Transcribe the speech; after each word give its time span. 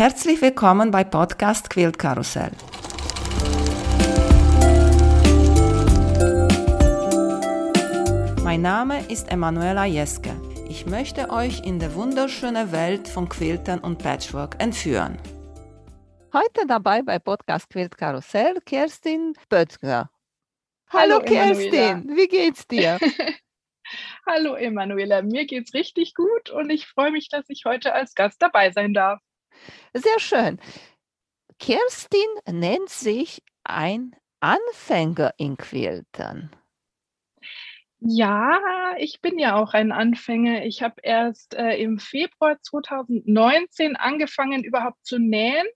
Herzlich 0.00 0.40
willkommen 0.40 0.90
bei 0.90 1.04
Podcast 1.04 1.68
Quilt 1.68 1.98
Karussell. 1.98 2.52
Mein 8.42 8.62
Name 8.62 9.04
ist 9.10 9.30
Emanuela 9.30 9.84
Jeske. 9.84 10.30
Ich 10.70 10.86
möchte 10.86 11.28
euch 11.28 11.66
in 11.66 11.78
die 11.78 11.94
wunderschöne 11.94 12.72
Welt 12.72 13.08
von 13.08 13.28
Quiltern 13.28 13.80
und 13.80 13.98
Patchwork 13.98 14.56
entführen. 14.58 15.18
Heute 16.32 16.66
dabei 16.66 17.02
bei 17.02 17.18
Podcast 17.18 17.68
Quilt 17.68 17.98
Karussell 17.98 18.58
Kerstin 18.64 19.34
Böttger. 19.50 20.08
Hallo, 20.88 21.16
Hallo 21.16 21.20
Kerstin, 21.26 21.74
Emanuela. 21.74 22.16
wie 22.16 22.28
geht's 22.28 22.66
dir? 22.66 22.98
Hallo 24.26 24.54
Emanuela, 24.54 25.20
mir 25.20 25.44
geht's 25.44 25.74
richtig 25.74 26.14
gut 26.14 26.48
und 26.48 26.70
ich 26.70 26.86
freue 26.86 27.10
mich, 27.10 27.28
dass 27.28 27.44
ich 27.48 27.66
heute 27.66 27.92
als 27.92 28.14
Gast 28.14 28.40
dabei 28.40 28.70
sein 28.70 28.94
darf. 28.94 29.20
Sehr 29.92 30.18
schön. 30.18 30.60
Kerstin 31.58 32.20
nennt 32.50 32.88
sich 32.88 33.42
ein 33.64 34.16
Anfänger 34.40 35.34
in 35.36 35.56
Quiltern. 35.56 36.50
Ja, 38.02 38.94
ich 38.96 39.20
bin 39.20 39.38
ja 39.38 39.56
auch 39.56 39.74
ein 39.74 39.92
Anfänger. 39.92 40.64
Ich 40.64 40.82
habe 40.82 41.02
erst 41.02 41.54
äh, 41.54 41.76
im 41.76 41.98
Februar 41.98 42.58
2019 42.62 43.96
angefangen, 43.96 44.64
überhaupt 44.64 45.04
zu 45.04 45.18
nähen 45.18 45.66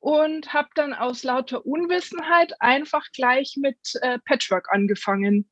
und 0.00 0.52
habe 0.52 0.68
dann 0.74 0.92
aus 0.94 1.22
lauter 1.22 1.64
Unwissenheit 1.64 2.60
einfach 2.60 3.06
gleich 3.12 3.56
mit 3.56 3.78
äh, 4.02 4.18
Patchwork 4.24 4.72
angefangen. 4.72 5.48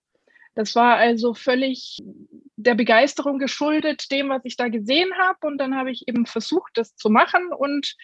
Das 0.56 0.75
war 0.75 0.97
also 0.97 1.34
völlig 1.34 2.03
der 2.56 2.74
Begeisterung 2.74 3.38
geschuldet, 3.38 4.10
dem, 4.10 4.28
was 4.30 4.45
ich 4.45 4.56
da 4.56 4.69
gesehen 4.69 5.10
habe. 5.19 5.47
Und 5.47 5.59
dann 5.59 5.77
habe 5.77 5.91
ich 5.91 6.09
eben 6.09 6.27
versucht, 6.27 6.73
das 6.74 6.97
zu 6.97 7.10
machen. 7.10 7.52
Und 7.56 7.95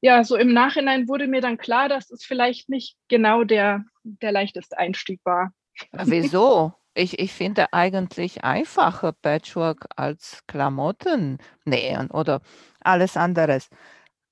ja, 0.00 0.24
so 0.24 0.36
im 0.36 0.52
Nachhinein 0.52 1.08
wurde 1.08 1.26
mir 1.26 1.40
dann 1.40 1.58
klar, 1.58 1.88
dass 1.88 2.10
es 2.10 2.24
vielleicht 2.24 2.68
nicht 2.68 2.96
genau 3.08 3.44
der, 3.44 3.84
der 4.04 4.32
leichteste 4.32 4.78
Einstieg 4.78 5.20
war. 5.24 5.52
Wieso? 5.92 6.72
Ich, 6.94 7.18
ich 7.18 7.32
finde 7.32 7.72
eigentlich 7.74 8.42
einfacher 8.42 9.12
Patchwork 9.12 9.86
als 9.96 10.42
Klamotten 10.46 11.38
nähen 11.66 12.10
oder 12.10 12.40
alles 12.80 13.18
anderes. 13.18 13.68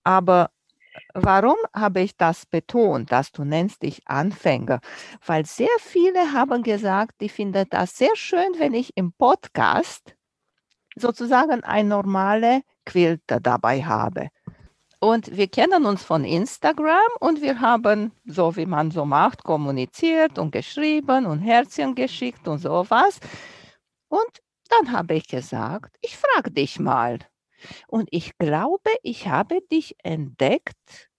Aber 0.02 0.50
Warum 1.14 1.56
habe 1.74 2.00
ich 2.00 2.16
das 2.16 2.46
betont, 2.46 3.10
dass 3.12 3.32
du 3.32 3.44
nennst 3.44 3.82
dich 3.82 4.02
Anfänger? 4.06 4.80
Weil 5.24 5.46
sehr 5.46 5.68
viele 5.80 6.32
haben 6.32 6.62
gesagt, 6.62 7.20
die 7.20 7.28
finden 7.28 7.66
das 7.70 7.96
sehr 7.96 8.14
schön, 8.14 8.58
wenn 8.58 8.74
ich 8.74 8.96
im 8.96 9.12
Podcast 9.12 10.14
sozusagen 10.96 11.64
ein 11.64 11.88
normale 11.88 12.62
Quilter 12.84 13.40
dabei 13.40 13.82
habe. 13.84 14.28
Und 15.00 15.36
wir 15.36 15.48
kennen 15.48 15.84
uns 15.84 16.02
von 16.02 16.24
Instagram 16.24 17.10
und 17.20 17.42
wir 17.42 17.60
haben, 17.60 18.12
so 18.24 18.56
wie 18.56 18.64
man 18.64 18.90
so 18.90 19.04
macht, 19.04 19.44
kommuniziert 19.44 20.38
und 20.38 20.50
geschrieben 20.50 21.26
und 21.26 21.40
Herzchen 21.40 21.94
geschickt 21.94 22.48
und 22.48 22.58
sowas. 22.58 23.20
Und 24.08 24.40
dann 24.70 24.92
habe 24.92 25.14
ich 25.14 25.28
gesagt, 25.28 25.96
ich 26.00 26.16
frage 26.16 26.50
dich 26.50 26.80
mal, 26.80 27.18
und 27.88 28.08
ich 28.10 28.36
glaube, 28.38 28.90
ich 29.02 29.28
habe 29.28 29.60
dich 29.70 29.96
entdeckt, 30.02 31.10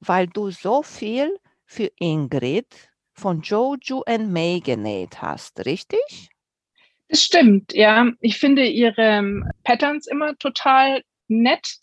weil 0.00 0.26
du 0.26 0.50
so 0.50 0.82
viel 0.82 1.38
für 1.64 1.90
Ingrid 1.98 2.90
von 3.12 3.40
Jojo 3.40 4.02
and 4.06 4.30
May 4.30 4.60
genäht 4.60 5.22
hast, 5.22 5.64
richtig? 5.64 6.30
Das 7.08 7.22
stimmt, 7.22 7.72
ja. 7.72 8.10
Ich 8.20 8.38
finde 8.38 8.66
ihre 8.66 9.02
ähm, 9.02 9.48
Patterns 9.64 10.06
immer 10.06 10.36
total 10.38 11.02
nett 11.28 11.78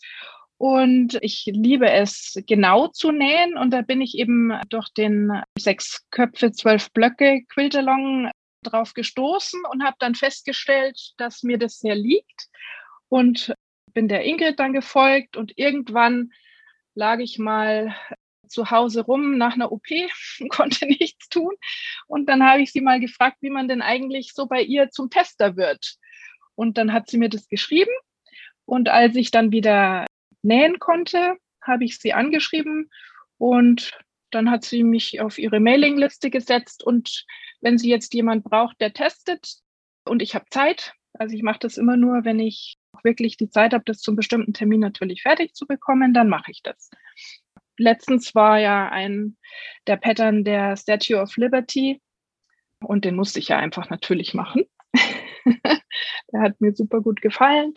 und 0.58 1.18
ich 1.20 1.44
liebe 1.46 1.90
es, 1.90 2.40
genau 2.46 2.88
zu 2.88 3.10
nähen. 3.10 3.56
Und 3.56 3.70
da 3.70 3.82
bin 3.82 4.00
ich 4.00 4.16
eben 4.16 4.52
durch 4.68 4.88
den 4.90 5.42
sechs 5.58 6.06
Köpfe, 6.10 6.52
zwölf 6.52 6.90
Blöcke 6.92 7.42
Quiltalong 7.48 8.30
drauf 8.62 8.94
gestoßen 8.94 9.62
und 9.70 9.84
habe 9.84 9.96
dann 9.98 10.14
festgestellt, 10.14 11.12
dass 11.18 11.42
mir 11.42 11.58
das 11.58 11.80
sehr 11.80 11.94
liegt. 11.94 12.48
Und 13.08 13.54
bin 13.94 14.08
der 14.08 14.24
Ingrid 14.24 14.58
dann 14.58 14.72
gefolgt 14.72 15.36
und 15.36 15.56
irgendwann 15.56 16.32
lag 16.94 17.20
ich 17.20 17.38
mal 17.38 17.94
zu 18.48 18.70
Hause 18.70 19.02
rum 19.02 19.38
nach 19.38 19.54
einer 19.54 19.72
OP, 19.72 19.86
konnte 20.48 20.86
nichts 20.86 21.28
tun. 21.28 21.54
Und 22.06 22.28
dann 22.28 22.44
habe 22.44 22.62
ich 22.62 22.72
sie 22.72 22.80
mal 22.80 23.00
gefragt, 23.00 23.38
wie 23.40 23.50
man 23.50 23.68
denn 23.68 23.82
eigentlich 23.82 24.32
so 24.34 24.46
bei 24.46 24.62
ihr 24.62 24.90
zum 24.90 25.10
Tester 25.10 25.56
wird. 25.56 25.96
Und 26.54 26.78
dann 26.78 26.92
hat 26.92 27.08
sie 27.08 27.18
mir 27.18 27.28
das 27.28 27.48
geschrieben. 27.48 27.90
Und 28.64 28.88
als 28.88 29.16
ich 29.16 29.30
dann 29.30 29.52
wieder 29.52 30.06
nähen 30.42 30.78
konnte, 30.78 31.36
habe 31.60 31.84
ich 31.84 31.98
sie 31.98 32.12
angeschrieben 32.12 32.90
und 33.38 33.98
dann 34.30 34.50
hat 34.50 34.64
sie 34.64 34.84
mich 34.84 35.20
auf 35.20 35.38
ihre 35.38 35.60
Mailingliste 35.60 36.30
gesetzt. 36.30 36.84
Und 36.84 37.24
wenn 37.60 37.78
sie 37.78 37.88
jetzt 37.88 38.14
jemand 38.14 38.44
braucht, 38.44 38.80
der 38.80 38.92
testet 38.92 39.56
und 40.04 40.22
ich 40.22 40.34
habe 40.34 40.46
Zeit, 40.50 40.92
also 41.14 41.34
ich 41.34 41.42
mache 41.42 41.60
das 41.60 41.76
immer 41.76 41.96
nur, 41.96 42.24
wenn 42.24 42.40
ich 42.40 42.78
wirklich 43.02 43.36
die 43.36 43.50
Zeit 43.50 43.72
habe, 43.72 43.84
das 43.86 43.98
zum 43.98 44.16
bestimmten 44.16 44.52
Termin 44.52 44.80
natürlich 44.80 45.22
fertig 45.22 45.54
zu 45.54 45.66
bekommen, 45.66 46.14
dann 46.14 46.28
mache 46.28 46.50
ich 46.50 46.62
das. 46.62 46.90
Letztens 47.76 48.34
war 48.34 48.58
ja 48.58 48.88
ein 48.88 49.36
der 49.86 49.96
Pattern 49.96 50.44
der 50.44 50.76
Statue 50.76 51.20
of 51.20 51.36
Liberty 51.36 52.00
und 52.80 53.04
den 53.04 53.16
musste 53.16 53.40
ich 53.40 53.48
ja 53.48 53.58
einfach 53.58 53.90
natürlich 53.90 54.34
machen. 54.34 54.64
der 55.44 56.40
hat 56.40 56.60
mir 56.60 56.74
super 56.74 57.00
gut 57.00 57.20
gefallen 57.20 57.74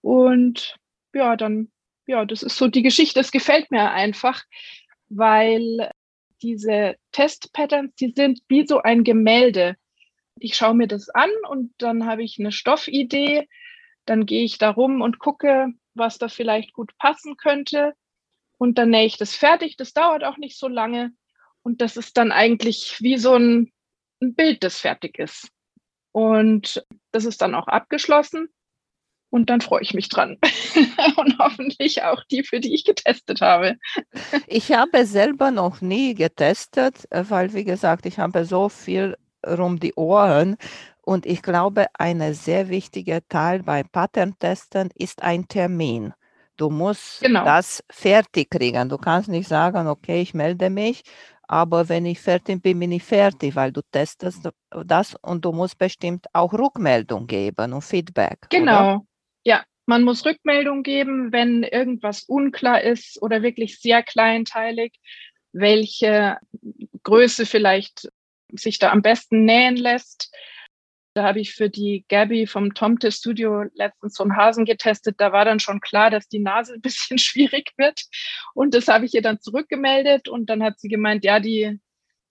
und 0.00 0.76
ja, 1.12 1.36
dann 1.36 1.72
ja, 2.06 2.24
das 2.24 2.42
ist 2.42 2.56
so 2.56 2.68
die 2.68 2.82
Geschichte. 2.82 3.20
Es 3.20 3.30
gefällt 3.30 3.70
mir 3.70 3.90
einfach, 3.90 4.42
weil 5.08 5.90
diese 6.42 6.96
Testpatterns, 7.12 7.94
die 7.94 8.12
sind 8.14 8.40
wie 8.48 8.66
so 8.66 8.82
ein 8.82 9.04
Gemälde. 9.04 9.76
Ich 10.38 10.56
schaue 10.56 10.74
mir 10.74 10.88
das 10.88 11.08
an 11.08 11.30
und 11.48 11.72
dann 11.78 12.06
habe 12.06 12.22
ich 12.22 12.38
eine 12.38 12.52
Stoffidee 12.52 13.48
dann 14.04 14.26
gehe 14.26 14.44
ich 14.44 14.58
da 14.58 14.70
rum 14.70 15.00
und 15.00 15.18
gucke, 15.18 15.68
was 15.94 16.18
da 16.18 16.28
vielleicht 16.28 16.72
gut 16.72 16.96
passen 16.98 17.36
könnte. 17.36 17.94
Und 18.58 18.78
dann 18.78 18.90
nähe 18.90 19.06
ich 19.06 19.16
das 19.16 19.34
fertig. 19.34 19.76
Das 19.76 19.92
dauert 19.92 20.24
auch 20.24 20.38
nicht 20.38 20.58
so 20.58 20.68
lange. 20.68 21.12
Und 21.62 21.80
das 21.80 21.96
ist 21.96 22.16
dann 22.16 22.32
eigentlich 22.32 22.96
wie 23.00 23.18
so 23.18 23.34
ein, 23.34 23.72
ein 24.20 24.34
Bild, 24.34 24.64
das 24.64 24.78
fertig 24.78 25.18
ist. 25.18 25.48
Und 26.12 26.84
das 27.10 27.24
ist 27.24 27.42
dann 27.42 27.54
auch 27.54 27.68
abgeschlossen. 27.68 28.48
Und 29.30 29.48
dann 29.48 29.62
freue 29.62 29.80
ich 29.80 29.94
mich 29.94 30.08
dran. 30.08 30.38
und 31.16 31.38
hoffentlich 31.38 32.02
auch 32.02 32.22
die, 32.24 32.42
für 32.42 32.60
die 32.60 32.74
ich 32.74 32.84
getestet 32.84 33.40
habe. 33.40 33.78
ich 34.46 34.72
habe 34.72 35.06
selber 35.06 35.50
noch 35.50 35.80
nie 35.80 36.14
getestet, 36.14 37.08
weil, 37.10 37.54
wie 37.54 37.64
gesagt, 37.64 38.04
ich 38.04 38.18
habe 38.18 38.44
so 38.44 38.68
viel 38.68 39.16
rum 39.46 39.80
die 39.80 39.94
Ohren 39.94 40.56
und 41.04 41.26
ich 41.26 41.42
glaube, 41.42 41.86
ein 41.94 42.34
sehr 42.34 42.68
wichtiger 42.68 43.26
Teil 43.28 43.62
bei 43.62 43.82
Pattern-Testen 43.82 44.90
ist 44.94 45.22
ein 45.22 45.48
Termin. 45.48 46.14
Du 46.56 46.70
musst 46.70 47.20
genau. 47.20 47.44
das 47.44 47.82
fertig 47.90 48.50
kriegen. 48.50 48.88
Du 48.88 48.98
kannst 48.98 49.28
nicht 49.28 49.48
sagen, 49.48 49.88
okay, 49.88 50.22
ich 50.22 50.34
melde 50.34 50.70
mich, 50.70 51.02
aber 51.48 51.88
wenn 51.88 52.06
ich 52.06 52.20
fertig 52.20 52.62
bin, 52.62 52.78
bin 52.78 52.92
ich 52.92 53.02
fertig, 53.02 53.56
weil 53.56 53.72
du 53.72 53.82
testest 53.90 54.48
das 54.70 55.16
und 55.22 55.44
du 55.44 55.52
musst 55.52 55.76
bestimmt 55.78 56.26
auch 56.32 56.52
Rückmeldung 56.52 57.26
geben 57.26 57.72
und 57.72 57.82
Feedback. 57.82 58.38
Genau. 58.50 58.80
Oder? 58.80 59.00
Ja, 59.44 59.64
man 59.86 60.04
muss 60.04 60.24
Rückmeldung 60.24 60.82
geben, 60.82 61.32
wenn 61.32 61.64
irgendwas 61.64 62.22
unklar 62.22 62.82
ist 62.82 63.20
oder 63.20 63.42
wirklich 63.42 63.80
sehr 63.80 64.02
kleinteilig, 64.02 64.94
welche 65.52 66.38
Größe 67.02 67.44
vielleicht 67.44 68.08
sich 68.52 68.78
da 68.78 68.92
am 68.92 69.02
besten 69.02 69.44
nähen 69.44 69.76
lässt. 69.76 70.32
Da 71.14 71.24
habe 71.24 71.40
ich 71.40 71.54
für 71.54 71.68
die 71.68 72.04
Gabby 72.08 72.46
vom 72.46 72.72
Tomte 72.72 73.12
Studio 73.12 73.64
letztens 73.74 74.14
so 74.14 74.24
einen 74.24 74.36
Hasen 74.36 74.64
getestet. 74.64 75.16
Da 75.18 75.32
war 75.32 75.44
dann 75.44 75.60
schon 75.60 75.80
klar, 75.80 76.10
dass 76.10 76.28
die 76.28 76.38
Nase 76.38 76.74
ein 76.74 76.80
bisschen 76.80 77.18
schwierig 77.18 77.72
wird. 77.76 78.02
Und 78.54 78.74
das 78.74 78.88
habe 78.88 79.04
ich 79.04 79.14
ihr 79.14 79.22
dann 79.22 79.40
zurückgemeldet. 79.40 80.28
Und 80.28 80.48
dann 80.48 80.62
hat 80.62 80.80
sie 80.80 80.88
gemeint, 80.88 81.24
ja, 81.24 81.40
die, 81.40 81.78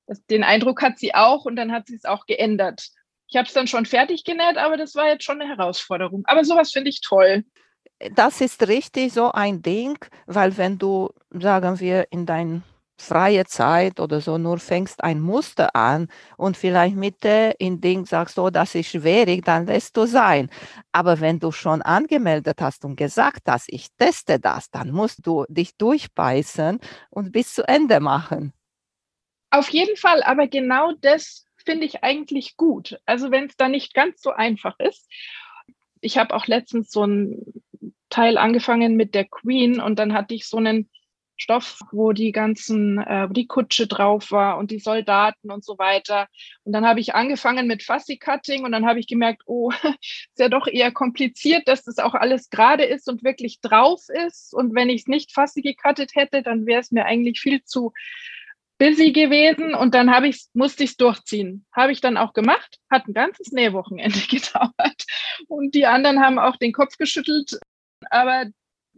das, 0.07 0.25
den 0.25 0.43
Eindruck 0.43 0.81
hat 0.81 0.97
sie 0.97 1.13
auch. 1.13 1.45
Und 1.45 1.55
dann 1.55 1.71
hat 1.71 1.87
sie 1.87 1.95
es 1.95 2.05
auch 2.05 2.25
geändert. 2.25 2.89
Ich 3.27 3.37
habe 3.37 3.47
es 3.47 3.53
dann 3.53 3.67
schon 3.67 3.85
fertig 3.85 4.25
genäht, 4.25 4.57
aber 4.57 4.75
das 4.75 4.95
war 4.95 5.07
jetzt 5.07 5.23
schon 5.23 5.41
eine 5.41 5.49
Herausforderung. 5.49 6.23
Aber 6.25 6.43
sowas 6.43 6.71
finde 6.71 6.89
ich 6.89 6.99
toll. 7.01 7.45
Das 8.15 8.41
ist 8.41 8.67
richtig 8.67 9.13
so 9.13 9.31
ein 9.31 9.61
Ding, 9.61 9.97
weil 10.25 10.57
wenn 10.57 10.77
du, 10.77 11.11
sagen 11.29 11.79
wir, 11.79 12.07
in 12.09 12.25
dein 12.25 12.63
freie 13.01 13.45
Zeit 13.45 13.99
oder 13.99 14.21
so 14.21 14.37
nur 14.37 14.59
fängst 14.59 15.03
ein 15.03 15.19
Muster 15.19 15.75
an 15.75 16.07
und 16.37 16.55
vielleicht 16.55 16.95
Mitte 16.95 17.53
in 17.59 17.81
Ding 17.81 18.05
sagst, 18.05 18.39
oh, 18.39 18.49
das 18.49 18.75
ist 18.75 18.89
schwierig, 18.89 19.43
dann 19.43 19.65
lässt 19.65 19.97
du 19.97 20.05
sein. 20.05 20.49
Aber 20.91 21.19
wenn 21.19 21.39
du 21.39 21.51
schon 21.51 21.81
angemeldet 21.81 22.61
hast 22.61 22.85
und 22.85 22.95
gesagt 22.95 23.43
hast, 23.47 23.67
ich 23.67 23.87
teste 23.97 24.39
das, 24.39 24.69
dann 24.69 24.91
musst 24.91 25.25
du 25.25 25.45
dich 25.49 25.75
durchbeißen 25.77 26.79
und 27.09 27.31
bis 27.31 27.53
zu 27.53 27.67
Ende 27.67 27.99
machen. 27.99 28.53
Auf 29.49 29.69
jeden 29.69 29.97
Fall, 29.97 30.23
aber 30.23 30.47
genau 30.47 30.93
das 31.01 31.45
finde 31.65 31.85
ich 31.85 32.03
eigentlich 32.03 32.57
gut. 32.57 32.99
Also 33.05 33.31
wenn 33.31 33.45
es 33.45 33.57
da 33.57 33.67
nicht 33.67 33.93
ganz 33.93 34.21
so 34.21 34.31
einfach 34.31 34.79
ist. 34.79 35.09
Ich 35.99 36.17
habe 36.17 36.33
auch 36.33 36.47
letztens 36.47 36.91
so 36.91 37.05
ein 37.05 37.63
Teil 38.09 38.37
angefangen 38.37 38.95
mit 38.95 39.13
der 39.15 39.25
Queen 39.25 39.79
und 39.79 39.99
dann 39.99 40.13
hatte 40.13 40.33
ich 40.33 40.47
so 40.47 40.57
einen 40.57 40.89
Stoff, 41.41 41.79
wo 41.91 42.13
die 42.13 42.31
ganzen, 42.31 42.99
äh, 42.99 43.27
wo 43.27 43.33
die 43.33 43.47
Kutsche 43.47 43.87
drauf 43.87 44.31
war 44.31 44.57
und 44.57 44.69
die 44.69 44.79
Soldaten 44.79 45.49
und 45.51 45.65
so 45.65 45.79
weiter. 45.79 46.27
Und 46.63 46.73
dann 46.73 46.85
habe 46.85 46.99
ich 46.99 47.15
angefangen 47.15 47.67
mit 47.67 47.81
Fussy 47.81 48.17
Cutting 48.17 48.63
und 48.63 48.71
dann 48.71 48.85
habe 48.85 48.99
ich 48.99 49.07
gemerkt, 49.07 49.41
oh, 49.47 49.71
ist 50.01 50.37
ja 50.37 50.49
doch 50.49 50.67
eher 50.67 50.91
kompliziert, 50.91 51.67
dass 51.67 51.83
das 51.83 51.97
auch 51.97 52.13
alles 52.13 52.49
gerade 52.49 52.83
ist 52.83 53.09
und 53.09 53.23
wirklich 53.23 53.59
drauf 53.59 54.03
ist. 54.27 54.53
Und 54.53 54.75
wenn 54.75 54.89
ich 54.89 55.01
es 55.01 55.07
nicht 55.07 55.33
Fussy 55.33 55.61
gecuttet 55.61 56.11
hätte, 56.13 56.43
dann 56.43 56.67
wäre 56.67 56.81
es 56.81 56.91
mir 56.91 57.05
eigentlich 57.05 57.39
viel 57.39 57.63
zu 57.63 57.91
busy 58.77 59.11
gewesen 59.11 59.75
und 59.75 59.93
dann 59.93 60.11
habe 60.11 60.27
ich 60.27 60.45
musste 60.53 60.83
ich 60.83 60.91
es 60.91 60.97
durchziehen. 60.97 61.65
Habe 61.71 61.91
ich 61.91 62.01
dann 62.01 62.17
auch 62.17 62.33
gemacht, 62.33 62.79
hat 62.89 63.07
ein 63.07 63.13
ganzes 63.13 63.51
Nähwochenende 63.51 64.19
gedauert 64.29 65.05
und 65.47 65.73
die 65.73 65.85
anderen 65.85 66.19
haben 66.19 66.39
auch 66.39 66.57
den 66.57 66.71
Kopf 66.71 66.97
geschüttelt, 66.97 67.59
aber 68.09 68.45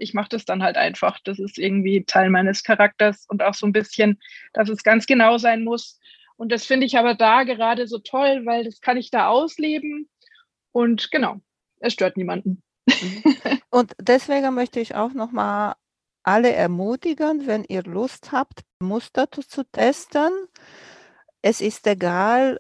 ich 0.04 0.14
mache 0.14 0.30
das 0.30 0.46
dann 0.46 0.62
halt 0.62 0.78
einfach. 0.78 1.20
Das 1.24 1.40
ist 1.40 1.58
irgendwie 1.58 2.04
Teil 2.04 2.30
meines 2.30 2.64
Charakters 2.64 3.26
und 3.28 3.42
auch 3.42 3.54
so 3.54 3.66
ein 3.66 3.72
bisschen, 3.72 4.20
dass 4.54 4.70
es 4.70 4.84
ganz 4.84 5.06
genau 5.06 5.38
sein 5.38 5.64
muss. 5.64 6.00
Und 6.36 6.52
das 6.52 6.66
finde 6.66 6.86
ich 6.86 6.98
aber 6.98 7.16
da 7.16 7.44
gerade 7.44 7.88
so 7.88 8.00
toll, 8.00 8.46
weil 8.46 8.66
das 8.66 8.82
kann 8.82 8.98
ich 8.98 9.10
da 9.10 9.28
ausleben. 9.28 10.10
Und 10.72 11.10
genau, 11.12 11.40
es 11.80 11.94
stört 11.94 12.18
niemanden. 12.18 12.62
Und 13.70 13.94
deswegen 14.00 14.54
möchte 14.54 14.80
ich 14.80 14.96
auch 14.96 15.14
noch 15.14 15.32
mal 15.32 15.76
alle 16.24 16.52
ermutigen, 16.52 17.48
wenn 17.48 17.64
ihr 17.64 17.84
Lust 17.84 18.32
habt, 18.32 18.62
Muster 18.80 19.30
zu 19.32 19.64
testen. 19.72 20.32
Es 21.42 21.62
ist 21.62 21.86
egal, 21.88 22.60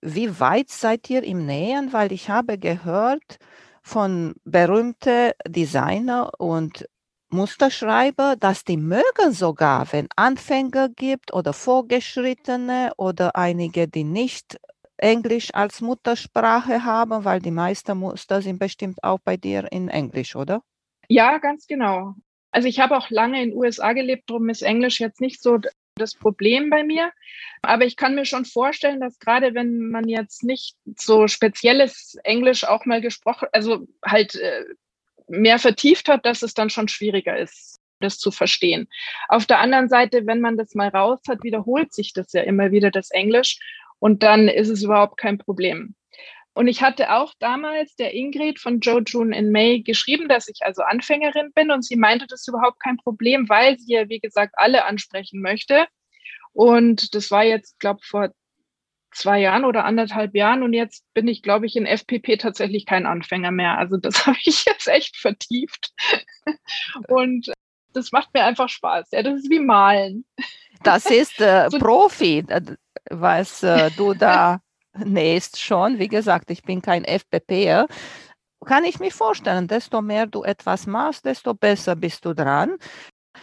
wie 0.00 0.40
weit 0.40 0.70
seid 0.70 1.08
ihr 1.10 1.22
im 1.22 1.46
Nähen, 1.46 1.92
weil 1.92 2.12
ich 2.12 2.28
habe 2.28 2.58
gehört, 2.58 3.38
von 3.82 4.34
berühmten 4.44 5.32
Designer 5.46 6.30
und 6.38 6.86
Musterschreiber, 7.30 8.36
dass 8.38 8.64
die 8.64 8.76
mögen 8.76 9.32
sogar, 9.32 9.90
wenn 9.92 10.08
Anfänger 10.16 10.90
gibt 10.90 11.32
oder 11.32 11.52
Vorgeschrittene 11.52 12.92
oder 12.96 13.36
einige, 13.36 13.88
die 13.88 14.04
nicht 14.04 14.58
Englisch 14.98 15.52
als 15.54 15.80
Muttersprache 15.80 16.84
haben, 16.84 17.24
weil 17.24 17.40
die 17.40 17.50
meisten 17.50 17.98
Muster 17.98 18.42
sind 18.42 18.58
bestimmt 18.58 19.02
auch 19.02 19.18
bei 19.24 19.36
dir 19.36 19.66
in 19.72 19.88
Englisch, 19.88 20.36
oder? 20.36 20.62
Ja, 21.08 21.38
ganz 21.38 21.66
genau. 21.66 22.14
Also 22.52 22.68
ich 22.68 22.80
habe 22.80 22.96
auch 22.96 23.10
lange 23.10 23.42
in 23.42 23.50
den 23.50 23.58
USA 23.58 23.94
gelebt, 23.94 24.28
darum 24.28 24.50
ist 24.50 24.62
Englisch 24.62 25.00
jetzt 25.00 25.20
nicht 25.20 25.42
so 25.42 25.58
das 25.96 26.14
Problem 26.14 26.70
bei 26.70 26.84
mir. 26.84 27.12
Aber 27.62 27.84
ich 27.84 27.96
kann 27.96 28.14
mir 28.14 28.24
schon 28.24 28.44
vorstellen, 28.44 29.00
dass 29.00 29.18
gerade 29.18 29.54
wenn 29.54 29.90
man 29.90 30.08
jetzt 30.08 30.42
nicht 30.44 30.76
so 30.96 31.28
spezielles 31.28 32.16
Englisch 32.24 32.64
auch 32.64 32.84
mal 32.84 33.00
gesprochen, 33.00 33.48
also 33.52 33.86
halt 34.04 34.34
äh, 34.34 34.64
mehr 35.28 35.58
vertieft 35.58 36.08
hat, 36.08 36.26
dass 36.26 36.42
es 36.42 36.54
dann 36.54 36.70
schon 36.70 36.88
schwieriger 36.88 37.36
ist, 37.38 37.80
das 38.00 38.18
zu 38.18 38.30
verstehen. 38.30 38.88
Auf 39.28 39.46
der 39.46 39.60
anderen 39.60 39.88
Seite, 39.88 40.26
wenn 40.26 40.40
man 40.40 40.56
das 40.56 40.74
mal 40.74 40.88
raus 40.88 41.20
hat, 41.28 41.42
wiederholt 41.42 41.92
sich 41.92 42.12
das 42.12 42.32
ja 42.32 42.42
immer 42.42 42.70
wieder, 42.72 42.90
das 42.90 43.10
Englisch. 43.10 43.58
Und 43.98 44.22
dann 44.22 44.48
ist 44.48 44.68
es 44.68 44.82
überhaupt 44.82 45.16
kein 45.16 45.38
Problem. 45.38 45.94
Und 46.54 46.68
ich 46.68 46.82
hatte 46.82 47.12
auch 47.12 47.32
damals 47.38 47.96
der 47.96 48.14
Ingrid 48.14 48.58
von 48.58 48.80
Joe 48.80 49.02
June 49.06 49.36
in 49.36 49.50
May 49.52 49.80
geschrieben, 49.80 50.28
dass 50.28 50.48
ich 50.48 50.60
also 50.62 50.82
Anfängerin 50.82 51.52
bin 51.54 51.70
und 51.70 51.82
sie 51.82 51.96
meinte, 51.96 52.26
das 52.26 52.40
ist 52.40 52.48
überhaupt 52.48 52.80
kein 52.80 52.98
Problem, 52.98 53.48
weil 53.48 53.78
sie 53.78 53.94
ja, 53.94 54.08
wie 54.08 54.20
gesagt, 54.20 54.54
alle 54.56 54.84
ansprechen 54.84 55.40
möchte. 55.40 55.86
Und 56.52 57.14
das 57.14 57.30
war 57.30 57.44
jetzt, 57.44 57.80
glaube 57.80 58.00
ich, 58.02 58.08
vor 58.08 58.30
zwei 59.12 59.40
Jahren 59.40 59.64
oder 59.64 59.84
anderthalb 59.84 60.34
Jahren 60.34 60.62
und 60.62 60.72
jetzt 60.72 61.04
bin 61.14 61.28
ich, 61.28 61.42
glaube 61.42 61.66
ich, 61.66 61.76
in 61.76 61.86
FPP 61.86 62.38
tatsächlich 62.38 62.86
kein 62.86 63.06
Anfänger 63.06 63.50
mehr. 63.50 63.78
Also 63.78 63.96
das 63.96 64.26
habe 64.26 64.38
ich 64.44 64.64
jetzt 64.64 64.88
echt 64.88 65.16
vertieft. 65.16 65.92
Und 67.08 67.52
das 67.92 68.12
macht 68.12 68.32
mir 68.34 68.44
einfach 68.44 68.68
Spaß. 68.68 69.10
Ja, 69.12 69.22
das 69.22 69.40
ist 69.40 69.50
wie 69.50 69.60
Malen. 69.60 70.24
Das 70.82 71.06
ist 71.06 71.40
äh, 71.40 71.68
so, 71.70 71.78
Profi, 71.78 72.44
was 73.10 73.62
äh, 73.62 73.90
du 73.96 74.14
da 74.14 74.60
nähst 75.04 75.60
schon. 75.60 75.98
Wie 75.98 76.08
gesagt, 76.08 76.50
ich 76.50 76.62
bin 76.62 76.82
kein 76.82 77.04
FPPer. 77.04 77.86
Kann 78.64 78.84
ich 78.84 79.00
mir 79.00 79.10
vorstellen, 79.10 79.66
desto 79.66 80.02
mehr 80.02 80.26
du 80.26 80.44
etwas 80.44 80.86
machst, 80.86 81.24
desto 81.24 81.54
besser 81.54 81.96
bist 81.96 82.24
du 82.24 82.34
dran. 82.34 82.76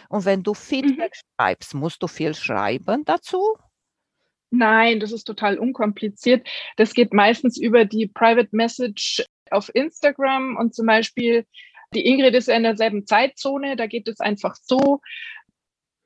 Und 0.08 0.24
wenn 0.24 0.42
du 0.42 0.54
Feedback 0.54 1.12
mhm. 1.12 1.28
schreibst, 1.36 1.74
musst 1.74 2.02
du 2.02 2.06
viel 2.06 2.34
schreiben 2.34 3.04
dazu? 3.04 3.56
Nein, 4.50 4.98
das 4.98 5.12
ist 5.12 5.24
total 5.24 5.58
unkompliziert. 5.58 6.48
Das 6.76 6.94
geht 6.94 7.12
meistens 7.12 7.58
über 7.58 7.84
die 7.84 8.08
Private 8.08 8.48
Message 8.52 9.24
auf 9.50 9.70
Instagram 9.74 10.56
und 10.56 10.74
zum 10.74 10.86
Beispiel 10.86 11.46
die 11.92 12.06
Ingrid 12.06 12.34
ist 12.34 12.48
ja 12.48 12.54
in 12.54 12.62
derselben 12.62 13.04
Zeitzone, 13.06 13.74
da 13.74 13.86
geht 13.86 14.06
es 14.06 14.20
einfach 14.20 14.54
so 14.62 15.00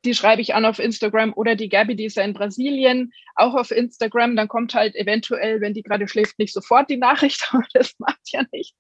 die 0.04 0.14
schreibe 0.14 0.42
ich 0.42 0.54
an 0.54 0.64
auf 0.64 0.78
Instagram 0.78 1.32
oder 1.34 1.56
die 1.56 1.68
Gabby, 1.68 1.96
die 1.96 2.04
ist 2.04 2.16
ja 2.16 2.22
in 2.22 2.34
Brasilien, 2.34 3.12
auch 3.34 3.54
auf 3.54 3.70
Instagram. 3.70 4.36
Dann 4.36 4.48
kommt 4.48 4.74
halt 4.74 4.94
eventuell, 4.94 5.60
wenn 5.60 5.74
die 5.74 5.82
gerade 5.82 6.08
schläft, 6.08 6.38
nicht 6.38 6.52
sofort 6.52 6.90
die 6.90 6.96
Nachricht, 6.96 7.48
aber 7.52 7.64
das 7.72 7.94
macht 7.98 8.20
ja 8.26 8.42
nichts. 8.52 8.76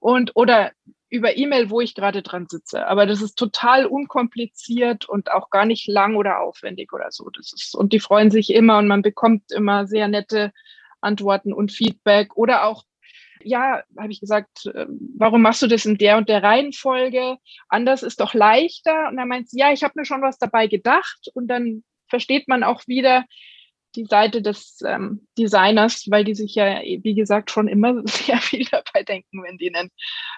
Und 0.00 0.32
oder 0.34 0.72
über 1.10 1.36
E-Mail, 1.36 1.70
wo 1.70 1.80
ich 1.80 1.94
gerade 1.94 2.22
dran 2.22 2.46
sitze. 2.48 2.86
Aber 2.86 3.06
das 3.06 3.22
ist 3.22 3.36
total 3.36 3.86
unkompliziert 3.86 5.08
und 5.08 5.32
auch 5.32 5.50
gar 5.50 5.64
nicht 5.64 5.88
lang 5.88 6.16
oder 6.16 6.40
aufwendig 6.40 6.92
oder 6.92 7.10
so. 7.10 7.30
Das 7.30 7.52
ist, 7.52 7.74
und 7.74 7.92
die 7.92 8.00
freuen 8.00 8.30
sich 8.30 8.52
immer 8.52 8.78
und 8.78 8.88
man 8.88 9.02
bekommt 9.02 9.50
immer 9.50 9.86
sehr 9.86 10.08
nette 10.08 10.52
Antworten 11.00 11.52
und 11.52 11.72
Feedback 11.72 12.36
oder 12.36 12.64
auch 12.64 12.84
ja, 13.42 13.82
habe 13.96 14.12
ich 14.12 14.20
gesagt, 14.20 14.70
ähm, 14.74 14.98
warum 15.16 15.42
machst 15.42 15.62
du 15.62 15.66
das 15.66 15.86
in 15.86 15.98
der 15.98 16.16
und 16.16 16.28
der 16.28 16.42
Reihenfolge? 16.42 17.36
Anders 17.68 18.02
ist 18.02 18.20
doch 18.20 18.34
leichter. 18.34 19.08
Und 19.08 19.16
dann 19.16 19.28
meint 19.28 19.48
sie, 19.50 19.58
ja, 19.58 19.72
ich 19.72 19.82
habe 19.82 19.94
mir 19.96 20.04
schon 20.04 20.22
was 20.22 20.38
dabei 20.38 20.66
gedacht. 20.66 21.28
Und 21.34 21.48
dann 21.48 21.84
versteht 22.08 22.48
man 22.48 22.64
auch 22.64 22.86
wieder 22.86 23.24
die 23.96 24.04
Seite 24.04 24.42
des 24.42 24.80
ähm, 24.86 25.26
Designers, 25.38 26.06
weil 26.10 26.24
die 26.24 26.34
sich 26.34 26.54
ja, 26.54 26.80
wie 26.80 27.14
gesagt, 27.14 27.50
schon 27.50 27.68
immer 27.68 28.02
sehr 28.06 28.38
viel 28.38 28.64
dabei 28.70 29.02
denken, 29.02 29.42
wenn 29.42 29.58
die 29.58 29.74
einen 29.74 29.90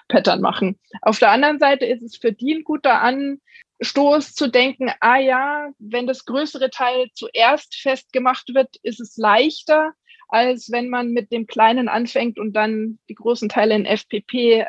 Pattern 0.07 0.41
machen. 0.41 0.79
Auf 1.01 1.19
der 1.19 1.31
anderen 1.31 1.59
Seite 1.59 1.85
ist 1.85 2.01
es 2.01 2.17
für 2.17 2.31
die 2.31 2.55
ein 2.55 2.63
guter 2.63 3.01
Anstoß 3.01 4.33
zu 4.33 4.47
denken, 4.49 4.91
ah 4.99 5.17
ja, 5.17 5.69
wenn 5.79 6.07
das 6.07 6.25
größere 6.25 6.69
Teil 6.69 7.09
zuerst 7.13 7.75
festgemacht 7.75 8.53
wird, 8.53 8.75
ist 8.83 8.99
es 8.99 9.17
leichter, 9.17 9.93
als 10.31 10.71
wenn 10.71 10.89
man 10.89 11.11
mit 11.11 11.31
dem 11.31 11.45
Kleinen 11.45 11.89
anfängt 11.89 12.39
und 12.39 12.53
dann 12.53 12.97
die 13.09 13.15
großen 13.15 13.49
Teile 13.49 13.75
in 13.75 13.85
FPP 13.85 14.65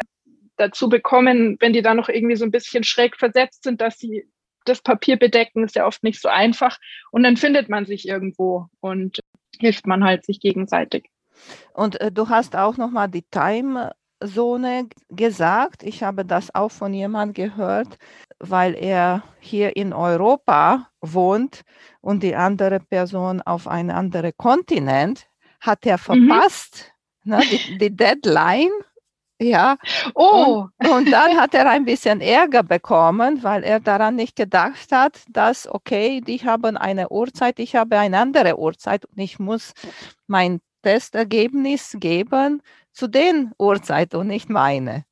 dazu 0.57 0.89
bekommen, 0.89 1.57
wenn 1.61 1.73
die 1.73 1.83
da 1.83 1.95
noch 1.95 2.09
irgendwie 2.09 2.37
so 2.37 2.45
ein 2.45 2.51
bisschen 2.51 2.85
schräg 2.85 3.17
versetzt 3.17 3.63
sind, 3.63 3.81
dass 3.81 3.99
sie 3.99 4.27
das 4.65 4.83
Papier 4.83 5.19
bedecken, 5.19 5.65
ist 5.65 5.77
ja 5.77 5.87
oft 5.87 6.03
nicht 6.03 6.21
so 6.21 6.29
einfach. 6.29 6.79
Und 7.13 7.23
dann 7.23 7.37
findet 7.37 7.69
man 7.69 7.87
sich 7.87 8.07
irgendwo 8.07 8.67
und 8.81 9.21
hilft 9.59 9.87
man 9.87 10.05
halt 10.05 10.25
sich 10.27 10.41
gegenseitig. 10.41 11.09
Und 11.73 12.01
äh, 12.01 12.13
du 12.13 12.29
hast 12.29 12.57
auch 12.57 12.77
nochmal 12.77 13.09
die 13.09 13.25
Timezone 13.31 14.89
gesagt. 15.11 15.85
Ich 15.85 16.03
habe 16.03 16.25
das 16.25 16.55
auch 16.55 16.71
von 16.71 16.93
jemandem 16.93 17.51
gehört, 17.51 17.99
weil 18.39 18.75
er 18.75 19.23
hier 19.39 19.77
in 19.77 19.93
Europa 19.93 20.89
wohnt 21.01 21.63
und 22.01 22.23
die 22.23 22.35
andere 22.35 22.81
Person 22.81 23.41
auf 23.43 23.69
einem 23.69 23.97
anderen 23.97 24.33
Kontinent 24.37 25.27
hat 25.63 25.87
er 25.87 25.97
mhm. 25.97 26.29
verpasst, 26.29 26.93
mhm. 27.25 27.37
ne, 27.37 27.43
die, 27.51 27.79
die, 27.79 27.97
Deadline. 27.97 28.71
Ja. 29.41 29.77
Oh. 30.15 30.67
Und, 30.79 30.89
und, 30.89 31.11
dann 31.11 31.37
hat 31.37 31.55
er 31.55 31.69
ein 31.69 31.85
bisschen 31.85 32.21
Ärger 32.21 32.63
bekommen, 32.63 33.43
weil 33.43 33.65
er 33.65 33.81
daran 33.81 34.15
nicht 34.15 34.37
gedacht 34.37 34.93
hat, 34.93 35.21
dass, 35.31 35.67
okay, 35.67 36.21
die 36.21 36.39
haben 36.45 36.77
eine 36.77 37.09
Uhrzeit, 37.09 37.59
ich 37.59 37.75
habe 37.75 37.99
eine 37.99 38.19
andere 38.19 38.59
Uhrzeit 38.59 39.05
und 39.07 39.19
ich 39.19 39.39
muss 39.39 39.73
mein 40.29 40.61
Testergebnis 40.83 41.97
geben 41.99 42.63
zu 42.93 43.09
den 43.09 43.53
Uhrzeit 43.59 44.15
und 44.15 44.29
nicht 44.29 44.49
meine. 44.49 45.05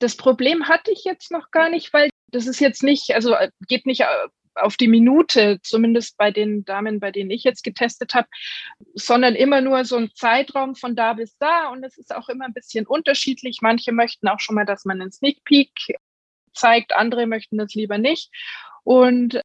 Das 0.00 0.16
Problem 0.16 0.68
hatte 0.68 0.90
ich 0.90 1.04
jetzt 1.04 1.30
noch 1.30 1.50
gar 1.50 1.70
nicht, 1.70 1.92
weil 1.92 2.10
das 2.30 2.46
ist 2.46 2.60
jetzt 2.60 2.82
nicht, 2.82 3.14
also 3.14 3.34
äh, 3.34 3.50
geht 3.66 3.86
nicht 3.86 4.02
äh, 4.02 4.28
auf 4.60 4.76
die 4.76 4.88
Minute, 4.88 5.60
zumindest 5.62 6.16
bei 6.16 6.30
den 6.30 6.64
Damen, 6.64 7.00
bei 7.00 7.10
denen 7.10 7.30
ich 7.30 7.44
jetzt 7.44 7.62
getestet 7.64 8.14
habe, 8.14 8.28
sondern 8.94 9.34
immer 9.34 9.60
nur 9.60 9.84
so 9.84 9.96
ein 9.96 10.10
Zeitraum 10.14 10.74
von 10.74 10.96
da 10.96 11.14
bis 11.14 11.36
da. 11.38 11.68
Und 11.68 11.84
es 11.84 11.98
ist 11.98 12.14
auch 12.14 12.28
immer 12.28 12.44
ein 12.44 12.54
bisschen 12.54 12.86
unterschiedlich. 12.86 13.58
Manche 13.62 13.92
möchten 13.92 14.28
auch 14.28 14.40
schon 14.40 14.54
mal, 14.54 14.66
dass 14.66 14.84
man 14.84 15.00
einen 15.00 15.12
Sneak 15.12 15.44
Peek 15.44 15.70
zeigt, 16.54 16.94
andere 16.94 17.26
möchten 17.26 17.58
das 17.58 17.74
lieber 17.74 17.98
nicht. 17.98 18.30
Und 18.84 19.40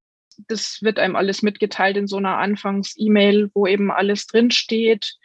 das 0.48 0.82
wird 0.82 1.00
einem 1.00 1.15
alles 1.15 1.41
mitgeteilt 1.41 1.98
in 1.98 2.08
so 2.08 2.17
einer 2.17 2.38
Anfangs-E-Mail, 2.38 3.51
wo 3.53 3.67
eben 3.67 3.91
alles 3.91 4.25
drinsteht. 4.27 5.15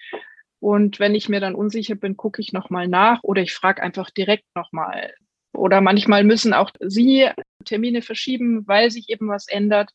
Und 0.60 0.98
wenn 0.98 1.14
ich 1.14 1.28
mir 1.28 1.40
dann 1.40 1.54
unsicher 1.54 1.94
bin, 1.94 2.16
gucke 2.16 2.42
ich 2.42 2.52
nochmal 2.52 2.88
nach 2.88 3.22
oder 3.22 3.42
ich 3.42 3.54
frage 3.54 3.82
einfach 3.82 4.10
direkt 4.10 4.44
nochmal 4.54 5.14
oder 5.52 5.80
manchmal 5.80 6.24
müssen 6.24 6.52
auch 6.52 6.70
sie 6.80 7.28
Termine 7.64 8.02
verschieben, 8.02 8.66
weil 8.66 8.90
sich 8.90 9.08
eben 9.08 9.28
was 9.28 9.48
ändert. 9.48 9.90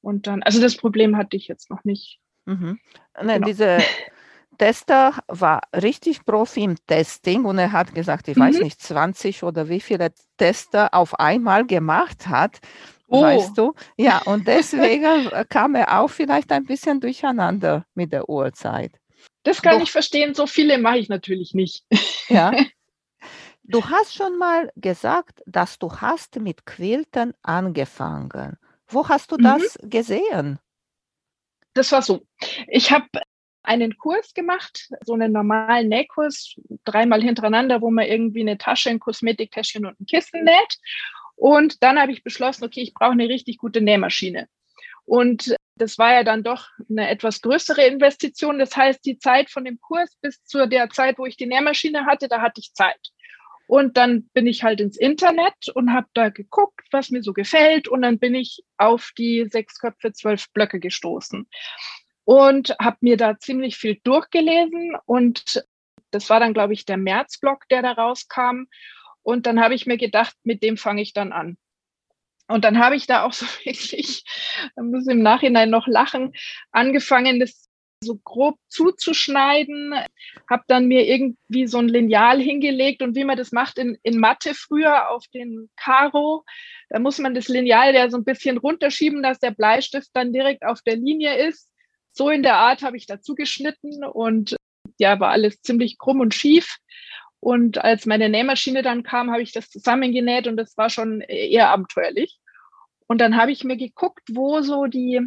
Und 0.00 0.26
dann, 0.26 0.42
also 0.42 0.60
das 0.60 0.76
Problem 0.76 1.16
hatte 1.16 1.36
ich 1.36 1.48
jetzt 1.48 1.70
noch 1.70 1.84
nicht. 1.84 2.18
Mhm. 2.44 2.78
Nein, 3.14 3.42
genau. 3.42 3.46
Diese 3.46 3.78
Tester 4.58 5.14
war 5.28 5.60
richtig 5.74 6.24
Profi 6.24 6.64
im 6.64 6.76
Testing 6.86 7.44
und 7.44 7.58
er 7.58 7.72
hat 7.72 7.94
gesagt, 7.94 8.28
ich 8.28 8.36
mhm. 8.36 8.42
weiß 8.42 8.60
nicht, 8.60 8.80
20 8.80 9.42
oder 9.44 9.68
wie 9.68 9.80
viele 9.80 10.12
Tester 10.36 10.92
auf 10.92 11.18
einmal 11.18 11.66
gemacht 11.66 12.28
hat. 12.28 12.60
Oh. 13.08 13.22
Weißt 13.22 13.58
du? 13.58 13.74
Ja, 13.96 14.22
und 14.24 14.48
deswegen 14.48 15.30
kam 15.50 15.74
er 15.74 16.00
auch 16.00 16.08
vielleicht 16.08 16.50
ein 16.50 16.64
bisschen 16.64 17.00
durcheinander 17.00 17.84
mit 17.94 18.12
der 18.12 18.28
Uhrzeit. 18.28 18.92
Das 19.42 19.60
kann 19.60 19.76
Doch. 19.76 19.82
ich 19.82 19.92
verstehen, 19.92 20.34
so 20.34 20.46
viele 20.46 20.78
mache 20.78 20.98
ich 20.98 21.08
natürlich 21.08 21.54
nicht. 21.54 21.84
Ja. 22.28 22.52
Du 23.72 23.82
hast 23.88 24.14
schon 24.14 24.36
mal 24.36 24.70
gesagt, 24.76 25.42
dass 25.46 25.78
du 25.78 25.90
hast 25.90 26.38
mit 26.38 26.66
Quilten 26.66 27.32
angefangen. 27.42 28.58
Wo 28.86 29.08
hast 29.08 29.32
du 29.32 29.36
mhm. 29.36 29.44
das 29.44 29.78
gesehen? 29.82 30.58
Das 31.72 31.90
war 31.90 32.02
so. 32.02 32.26
Ich 32.68 32.92
habe 32.92 33.06
einen 33.62 33.96
Kurs 33.96 34.34
gemacht, 34.34 34.90
so 35.02 35.14
einen 35.14 35.32
normalen 35.32 35.88
Nähkurs, 35.88 36.54
dreimal 36.84 37.22
hintereinander, 37.22 37.80
wo 37.80 37.90
man 37.90 38.06
irgendwie 38.06 38.40
eine 38.40 38.58
Tasche, 38.58 38.90
ein 38.90 39.00
Kosmetiktäschchen 39.00 39.86
und 39.86 39.98
ein 39.98 40.06
Kissen 40.06 40.44
näht. 40.44 40.78
Und 41.34 41.82
dann 41.82 41.98
habe 41.98 42.12
ich 42.12 42.22
beschlossen, 42.22 42.64
okay, 42.64 42.82
ich 42.82 42.92
brauche 42.92 43.12
eine 43.12 43.28
richtig 43.28 43.56
gute 43.56 43.80
Nähmaschine. 43.80 44.48
Und 45.04 45.56
das 45.76 45.96
war 45.96 46.12
ja 46.12 46.24
dann 46.24 46.42
doch 46.42 46.68
eine 46.90 47.08
etwas 47.08 47.40
größere 47.40 47.86
Investition. 47.86 48.58
Das 48.58 48.76
heißt, 48.76 49.04
die 49.06 49.18
Zeit 49.18 49.48
von 49.48 49.64
dem 49.64 49.80
Kurs 49.80 50.14
bis 50.20 50.44
zu 50.44 50.68
der 50.68 50.90
Zeit, 50.90 51.18
wo 51.18 51.24
ich 51.24 51.38
die 51.38 51.46
Nähmaschine 51.46 52.04
hatte, 52.04 52.28
da 52.28 52.42
hatte 52.42 52.60
ich 52.60 52.74
Zeit. 52.74 53.00
Und 53.66 53.96
dann 53.96 54.24
bin 54.34 54.46
ich 54.46 54.62
halt 54.62 54.80
ins 54.80 54.96
Internet 54.96 55.68
und 55.74 55.92
habe 55.92 56.08
da 56.14 56.28
geguckt, 56.28 56.86
was 56.90 57.10
mir 57.10 57.22
so 57.22 57.32
gefällt. 57.32 57.88
Und 57.88 58.02
dann 58.02 58.18
bin 58.18 58.34
ich 58.34 58.62
auf 58.76 59.12
die 59.16 59.46
sechs 59.50 59.78
Köpfe, 59.78 60.12
zwölf 60.12 60.50
Blöcke 60.52 60.80
gestoßen 60.80 61.46
und 62.24 62.76
habe 62.80 62.98
mir 63.00 63.16
da 63.16 63.38
ziemlich 63.38 63.76
viel 63.76 63.98
durchgelesen. 64.02 64.96
Und 65.06 65.64
das 66.10 66.30
war 66.30 66.40
dann, 66.40 66.54
glaube 66.54 66.72
ich, 66.72 66.84
der 66.84 66.96
Märzblock, 66.96 67.68
der 67.68 67.82
da 67.82 67.92
rauskam. 67.92 68.64
Und 69.22 69.46
dann 69.46 69.60
habe 69.60 69.74
ich 69.74 69.86
mir 69.86 69.96
gedacht, 69.96 70.36
mit 70.44 70.62
dem 70.62 70.76
fange 70.76 71.02
ich 71.02 71.12
dann 71.12 71.32
an. 71.32 71.56
Und 72.48 72.64
dann 72.64 72.78
habe 72.78 72.96
ich 72.96 73.06
da 73.06 73.24
auch 73.24 73.32
so 73.32 73.46
wirklich, 73.64 74.24
da 74.76 74.82
muss 74.82 75.06
ich 75.06 75.14
im 75.14 75.22
Nachhinein 75.22 75.70
noch 75.70 75.86
lachen, 75.86 76.32
angefangen, 76.70 77.40
das 77.40 77.68
so 78.02 78.18
grob 78.22 78.58
zuzuschneiden, 78.68 79.94
habe 80.48 80.64
dann 80.68 80.86
mir 80.86 81.06
irgendwie 81.06 81.66
so 81.66 81.78
ein 81.78 81.88
Lineal 81.88 82.40
hingelegt 82.40 83.02
und 83.02 83.14
wie 83.14 83.24
man 83.24 83.36
das 83.36 83.52
macht 83.52 83.78
in, 83.78 83.96
in 84.02 84.18
Mathe 84.18 84.54
früher 84.54 85.10
auf 85.10 85.26
den 85.28 85.70
Karo, 85.76 86.44
da 86.90 86.98
muss 86.98 87.18
man 87.18 87.34
das 87.34 87.48
Lineal 87.48 87.94
ja 87.94 88.10
so 88.10 88.18
ein 88.18 88.24
bisschen 88.24 88.58
runterschieben, 88.58 89.22
dass 89.22 89.38
der 89.38 89.52
Bleistift 89.52 90.10
dann 90.12 90.32
direkt 90.32 90.64
auf 90.64 90.82
der 90.82 90.96
Linie 90.96 91.36
ist. 91.48 91.70
So 92.12 92.28
in 92.28 92.42
der 92.42 92.56
Art 92.56 92.82
habe 92.82 92.96
ich 92.96 93.06
dazu 93.06 93.34
geschnitten 93.34 94.04
und 94.04 94.56
ja, 94.98 95.18
war 95.18 95.30
alles 95.30 95.62
ziemlich 95.62 95.98
krumm 95.98 96.20
und 96.20 96.34
schief. 96.34 96.78
Und 97.40 97.78
als 97.78 98.06
meine 98.06 98.28
Nähmaschine 98.28 98.82
dann 98.82 99.02
kam, 99.02 99.30
habe 99.30 99.42
ich 99.42 99.52
das 99.52 99.68
zusammengenäht 99.68 100.46
und 100.46 100.56
das 100.56 100.76
war 100.76 100.90
schon 100.90 101.22
eher 101.22 101.70
abenteuerlich. 101.70 102.38
Und 103.06 103.20
dann 103.20 103.36
habe 103.36 103.50
ich 103.50 103.64
mir 103.64 103.76
geguckt, 103.76 104.22
wo 104.30 104.60
so 104.60 104.86
die 104.86 105.20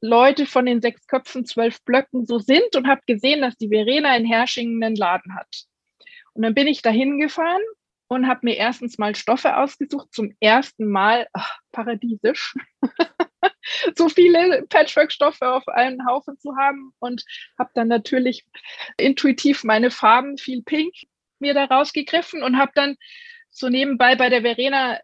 Leute 0.00 0.46
von 0.46 0.66
den 0.66 0.80
sechs 0.80 1.06
Köpfen, 1.06 1.44
zwölf 1.44 1.82
Blöcken 1.84 2.26
so 2.26 2.38
sind 2.38 2.76
und 2.76 2.86
habe 2.86 3.00
gesehen, 3.06 3.40
dass 3.40 3.56
die 3.56 3.68
Verena 3.68 4.16
in 4.16 4.24
Herschingen 4.24 4.82
einen 4.82 4.96
Laden 4.96 5.34
hat. 5.34 5.64
Und 6.34 6.42
dann 6.42 6.54
bin 6.54 6.68
ich 6.68 6.82
da 6.82 6.90
hingefahren 6.90 7.62
und 8.08 8.26
habe 8.26 8.40
mir 8.42 8.56
erstens 8.56 8.98
mal 8.98 9.14
Stoffe 9.14 9.56
ausgesucht, 9.56 10.12
zum 10.12 10.34
ersten 10.40 10.88
Mal, 10.88 11.28
ach, 11.32 11.58
paradiesisch, 11.72 12.54
so 13.96 14.08
viele 14.08 14.66
Patchwork-Stoffe 14.68 15.52
auf 15.52 15.68
einen 15.68 16.06
Haufen 16.06 16.38
zu 16.38 16.56
haben 16.56 16.92
und 17.00 17.24
habe 17.58 17.70
dann 17.74 17.88
natürlich 17.88 18.46
intuitiv 18.96 19.64
meine 19.64 19.90
Farben, 19.90 20.38
viel 20.38 20.62
Pink, 20.62 20.94
mir 21.38 21.54
da 21.54 21.64
rausgegriffen 21.64 22.42
und 22.42 22.56
habe 22.56 22.72
dann 22.74 22.96
so 23.50 23.68
nebenbei 23.68 24.16
bei 24.16 24.28
der 24.28 24.42
Verena 24.42 25.00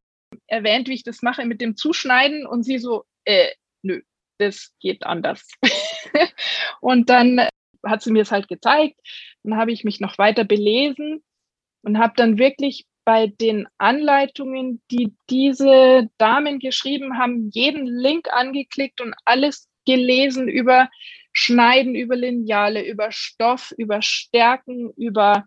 erwähnt, 0.46 0.88
wie 0.88 0.94
ich 0.94 1.04
das 1.04 1.22
mache 1.22 1.44
mit 1.44 1.60
dem 1.60 1.76
Zuschneiden 1.76 2.46
und 2.46 2.62
sie 2.62 2.78
so, 2.78 3.04
äh, 3.24 3.50
nö, 3.82 4.00
das 4.38 4.72
geht 4.80 5.04
anders. 5.04 5.48
und 6.80 7.10
dann 7.10 7.48
hat 7.84 8.02
sie 8.02 8.12
mir 8.12 8.22
es 8.22 8.32
halt 8.32 8.48
gezeigt. 8.48 8.98
Dann 9.42 9.56
habe 9.56 9.72
ich 9.72 9.84
mich 9.84 10.00
noch 10.00 10.18
weiter 10.18 10.44
belesen 10.44 11.22
und 11.82 11.98
habe 11.98 12.14
dann 12.16 12.38
wirklich 12.38 12.86
bei 13.04 13.26
den 13.26 13.68
Anleitungen, 13.78 14.82
die 14.90 15.14
diese 15.28 16.08
Damen 16.16 16.58
geschrieben 16.58 17.18
haben, 17.18 17.50
jeden 17.52 17.86
Link 17.86 18.28
angeklickt 18.32 19.00
und 19.00 19.14
alles 19.24 19.68
gelesen 19.84 20.48
über 20.48 20.88
Schneiden, 21.32 21.94
über 21.94 22.16
Lineale, 22.16 22.86
über 22.86 23.10
Stoff, 23.10 23.74
über 23.76 24.00
Stärken, 24.00 24.90
über 24.96 25.44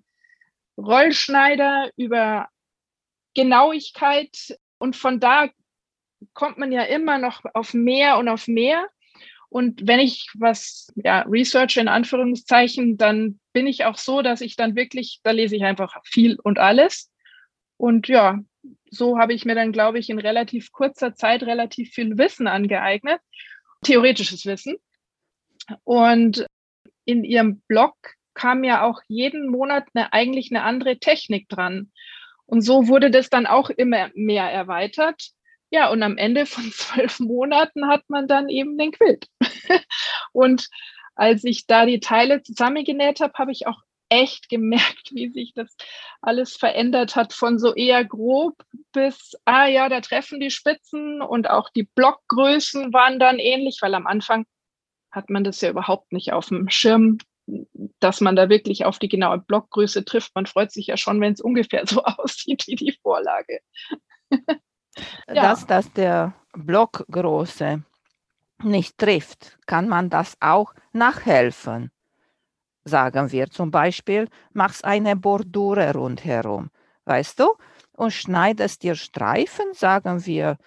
Rollschneider, 0.77 1.89
über 1.96 2.50
Genauigkeit. 3.34 4.58
Und 4.77 4.96
von 4.96 5.20
da 5.20 5.50
kommt 6.34 6.58
man 6.58 6.72
ja 6.72 6.84
immer 6.84 7.18
noch 7.18 7.44
auf 7.54 7.74
mehr 7.74 8.18
und 8.18 8.28
auf 8.28 8.48
mehr. 8.48 8.88
Und 9.50 9.88
wenn 9.88 10.00
ich 10.00 10.30
was, 10.38 10.92
ja, 10.96 11.22
Research 11.22 11.78
in 11.78 11.88
Anführungszeichen, 11.88 12.98
dann 12.98 13.40
bin 13.54 13.66
ich 13.66 13.86
auch 13.86 13.98
so, 13.98 14.22
dass 14.22 14.42
ich 14.42 14.56
dann 14.56 14.76
wirklich, 14.76 15.20
da 15.24 15.32
lese 15.32 15.56
ich 15.56 15.64
einfach 15.64 15.96
viel 16.04 16.38
und 16.44 16.60
alles. 16.60 17.12
Und 17.78 18.08
ja, 18.08 18.40
so 18.90 19.18
habe 19.18 19.34
ich 19.34 19.46
mir 19.46 19.56
dann, 19.56 19.72
glaube 19.72 20.00
ich, 20.00 20.10
in 20.10 20.20
relativ 20.20 20.72
kurzer 20.72 21.16
Zeit 21.16 21.44
relativ 21.44 21.92
viel 21.92 22.18
Wissen 22.18 22.48
angeeignet, 22.48 23.22
theoretisches 23.84 24.46
Wissen. 24.46 24.78
Und 25.84 26.46
in 27.06 27.24
ihrem 27.24 27.62
Blog 27.62 27.96
kam 28.34 28.64
ja 28.64 28.84
auch 28.84 29.02
jeden 29.08 29.50
Monat 29.50 29.88
eine, 29.94 30.14
eigentlich 30.14 30.52
eine 30.52 30.64
andere 30.64 31.00
Technik 31.00 31.50
dran. 31.50 31.92
Und 32.46 32.62
so 32.62 32.88
wurde 32.88 33.12
das 33.12 33.30
dann 33.30 33.46
auch 33.46 33.70
immer 33.70 34.10
mehr 34.14 34.50
erweitert. 34.52 35.32
Ja, 35.70 35.90
und 35.90 36.02
am 36.04 36.18
Ende 36.18 36.46
von 36.46 36.64
zwölf 36.72 37.20
Monaten 37.20 37.88
hat 37.88 38.04
man 38.10 38.28
dann 38.28 38.50
eben 38.50 38.78
den 38.78 38.92
Quilt. 38.92 39.28
und 40.32 40.68
als 41.16 41.44
ich 41.44 41.66
da 41.66 41.86
die 41.86 42.00
Teile 42.00 42.44
zusammengenäht 42.44 43.20
habe, 43.22 43.34
habe 43.34 43.52
ich 43.52 43.68
auch 43.68 43.82
echt 44.10 44.50
gemerkt, 44.50 45.12
wie 45.12 45.30
sich 45.30 45.54
das 45.54 45.76
alles 46.22 46.56
verändert 46.56 47.16
hat, 47.16 47.34
von 47.34 47.60
so 47.60 47.74
eher 47.74 48.06
grob 48.06 48.56
bis, 48.94 49.34
ah 49.46 49.68
ja, 49.68 49.90
da 49.90 50.02
treffen 50.02 50.40
die 50.40 50.52
Spitzen 50.52 51.22
und 51.22 51.50
auch 51.50 51.70
die 51.70 51.84
Blockgrößen 51.84 52.94
waren 52.94 53.20
dann 53.20 53.40
ähnlich, 53.40 53.80
weil 53.82 53.94
am 53.96 54.08
Anfang 54.08 54.46
hat 55.12 55.30
man 55.30 55.44
das 55.44 55.62
ja 55.62 55.70
überhaupt 55.70 56.12
nicht 56.12 56.34
auf 56.34 56.48
dem 56.48 56.70
Schirm, 56.70 57.18
dass 58.00 58.22
man 58.22 58.36
da 58.36 58.50
wirklich 58.50 58.86
auf 58.86 59.00
die 59.00 59.08
genaue 59.08 59.40
Blockgröße 59.40 60.04
trifft. 60.04 60.36
Man 60.36 60.46
freut 60.46 60.72
sich 60.72 60.88
ja 60.88 60.98
schon, 60.98 61.22
wenn 61.22 61.34
es 61.34 61.42
ungefähr 61.42 61.88
so 61.88 62.04
aussieht 62.04 62.68
wie 62.68 62.76
die 62.76 62.98
Vorlage. 63.02 63.60
Ja. 65.27 65.42
Dass 65.42 65.66
das 65.66 65.92
der 65.94 66.34
Blockgröße 66.54 67.84
nicht 68.63 68.98
trifft, 68.98 69.58
kann 69.66 69.88
man 69.88 70.10
das 70.10 70.36
auch 70.39 70.74
nachhelfen 70.94 71.92
sagen 72.88 73.32
wir 73.32 73.50
zum 73.50 73.70
Beispiel, 73.70 74.27
machst 74.54 74.84
eine 74.86 75.16
Bordure 75.16 75.94
rundherum, 75.94 76.70
weißt 77.06 77.39
du, 77.39 77.54
und 77.94 78.12
schneidest 78.12 78.84
dir 78.84 78.96
Streifen, 78.96 79.66
sagen 79.74 80.25
wir 80.25 80.58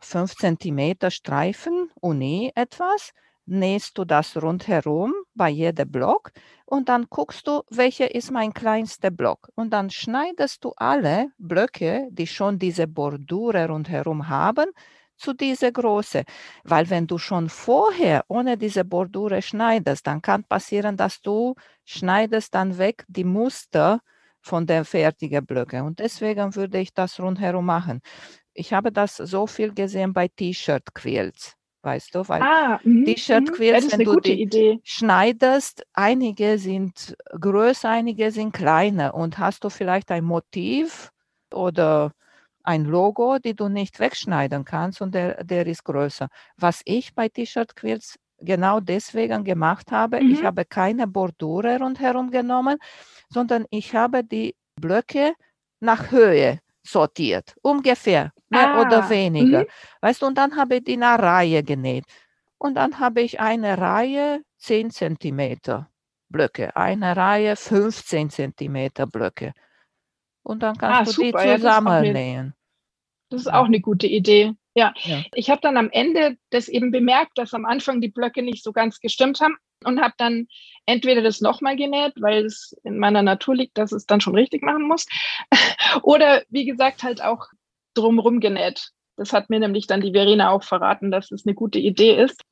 5 0.00 0.34
cm 0.34 1.10
Streifen 1.10 1.90
Uni 2.00 2.52
etwas, 2.54 3.12
nähst 3.50 3.98
du 3.98 4.04
das 4.04 4.36
rundherum 4.40 5.12
bei 5.34 5.48
jedem 5.48 5.90
Block 5.90 6.32
und 6.64 6.88
dann 6.88 7.06
guckst 7.10 7.46
du, 7.46 7.62
welcher 7.70 8.14
ist 8.14 8.30
mein 8.30 8.54
kleinster 8.54 9.10
Block. 9.10 9.50
Und 9.56 9.70
dann 9.70 9.90
schneidest 9.90 10.64
du 10.64 10.72
alle 10.76 11.28
Blöcke, 11.38 12.08
die 12.10 12.26
schon 12.26 12.58
diese 12.58 12.86
Bordure 12.86 13.68
rundherum 13.68 14.28
haben, 14.28 14.70
zu 15.16 15.34
dieser 15.34 15.72
Größe. 15.72 16.24
Weil 16.64 16.88
wenn 16.90 17.06
du 17.06 17.18
schon 17.18 17.48
vorher 17.48 18.24
ohne 18.28 18.56
diese 18.56 18.84
Bordure 18.84 19.42
schneidest, 19.42 20.06
dann 20.06 20.22
kann 20.22 20.44
passieren, 20.44 20.96
dass 20.96 21.20
du 21.20 21.54
schneidest 21.84 22.54
dann 22.54 22.78
weg 22.78 23.04
die 23.08 23.24
Muster 23.24 24.00
von 24.40 24.66
den 24.66 24.84
fertigen 24.84 25.44
Blöcken. 25.44 25.82
Und 25.82 25.98
deswegen 25.98 26.54
würde 26.54 26.78
ich 26.78 26.94
das 26.94 27.20
rundherum 27.20 27.66
machen. 27.66 28.00
Ich 28.54 28.72
habe 28.72 28.92
das 28.92 29.16
so 29.16 29.46
viel 29.46 29.74
gesehen 29.74 30.12
bei 30.12 30.28
T-Shirt-Quilts. 30.28 31.59
Weißt 31.82 32.14
du, 32.14 32.28
weil 32.28 32.42
ah, 32.42 32.78
mhm, 32.84 33.06
T-Shirt-Quilts, 33.06 33.86
mhm. 33.86 33.98
wenn 33.98 34.04
du 34.04 34.20
die 34.20 34.42
Idee. 34.42 34.80
schneidest, 34.84 35.86
einige 35.94 36.58
sind 36.58 37.16
größer, 37.38 37.88
einige 37.88 38.30
sind 38.30 38.52
kleiner 38.52 39.14
und 39.14 39.38
hast 39.38 39.64
du 39.64 39.70
vielleicht 39.70 40.10
ein 40.10 40.24
Motiv 40.24 41.10
oder 41.52 42.12
ein 42.62 42.84
Logo, 42.84 43.38
die 43.38 43.54
du 43.54 43.68
nicht 43.68 43.98
wegschneiden 43.98 44.64
kannst 44.64 45.00
und 45.00 45.14
der, 45.14 45.42
der 45.42 45.66
ist 45.66 45.84
größer. 45.84 46.28
Was 46.58 46.82
ich 46.84 47.14
bei 47.14 47.30
T-Shirt-Quilts 47.30 48.18
genau 48.40 48.80
deswegen 48.80 49.44
gemacht 49.44 49.90
habe, 49.90 50.20
mhm. 50.20 50.32
ich 50.32 50.44
habe 50.44 50.66
keine 50.66 51.06
Bordure 51.06 51.78
rundherum 51.78 52.30
genommen, 52.30 52.76
sondern 53.30 53.64
ich 53.70 53.94
habe 53.94 54.22
die 54.22 54.54
Blöcke 54.76 55.32
nach 55.80 56.10
Höhe 56.10 56.60
sortiert, 56.92 57.54
ungefähr, 57.62 58.32
mehr 58.50 58.72
ah. 58.72 58.80
oder 58.80 59.08
weniger. 59.10 59.64
Mhm. 59.64 59.66
Weißt 60.02 60.22
du, 60.22 60.26
und 60.26 60.38
dann 60.38 60.56
habe 60.56 60.76
ich 60.76 60.84
die 60.84 60.94
in 60.94 61.02
einer 61.04 61.22
Reihe 61.22 61.62
genäht. 61.64 62.04
Und 62.58 62.74
dann 62.76 62.98
habe 63.00 63.22
ich 63.22 63.40
eine 63.40 63.78
Reihe 63.78 64.42
10 64.58 64.90
Zentimeter 64.90 65.90
Blöcke, 66.30 66.76
eine 66.76 67.16
Reihe 67.16 67.56
15 67.56 68.30
Zentimeter 68.30 69.06
Blöcke. 69.06 69.52
Und 70.44 70.62
dann 70.62 70.76
kannst 70.78 71.00
Ah, 71.00 71.04
du 71.06 71.12
super, 71.12 71.44
die 71.44 71.44
ja, 71.44 71.58
das 71.58 71.76
ist 71.76 71.86
auch 71.86 71.98
'ne 71.98 72.18
zusammennähen. 72.18 72.54
das 73.30 73.42
ist 73.42 73.52
auch 73.52 73.68
'ne 73.68 73.80
gute 73.80 74.06
Idee. 74.06 74.52
Ja. 74.74 74.92
Ja. 75.04 75.24
Ich 75.34 75.50
habe 75.50 75.60
dann 75.60 75.76
am 75.76 75.88
Ende 75.90 76.36
das 76.50 76.68
eben 76.68 76.90
bemerkt, 76.90 77.38
dass 77.38 77.54
am 77.54 77.64
Anfang 77.64 78.00
die 78.00 78.08
Blöcke 78.08 78.42
nicht 78.42 78.62
so 78.64 78.72
ganz 78.72 79.00
gestimmt 79.00 79.40
haben 79.40 79.56
und 79.84 80.00
habe 80.00 80.14
dann 80.18 80.46
entweder 80.86 81.22
das 81.22 81.40
noch 81.40 81.60
mal 81.60 81.76
genäht, 81.76 82.14
weil 82.16 82.44
es 82.44 82.74
in 82.84 82.98
meiner 82.98 83.22
Natur 83.22 83.54
liegt, 83.54 83.78
dass 83.78 83.92
es 83.92 84.06
dann 84.06 84.20
schon 84.20 84.34
richtig 84.34 84.62
machen 84.62 84.86
muss, 84.86 85.06
oder 86.02 86.42
wie 86.48 86.64
gesagt, 86.64 87.02
halt 87.02 87.22
auch 87.22 87.46
drumrum 87.94 88.40
genäht. 88.40 88.90
Das 89.16 89.32
hat 89.32 89.50
mir 89.50 89.60
nämlich 89.60 89.86
dann 89.86 90.00
die 90.00 90.12
Verena 90.12 90.50
auch 90.50 90.62
verraten, 90.62 91.10
dass 91.10 91.30
es 91.30 91.44
'ne 91.44 91.54
gute 91.54 91.78
Idee 91.78 92.16
ist. 92.22 92.42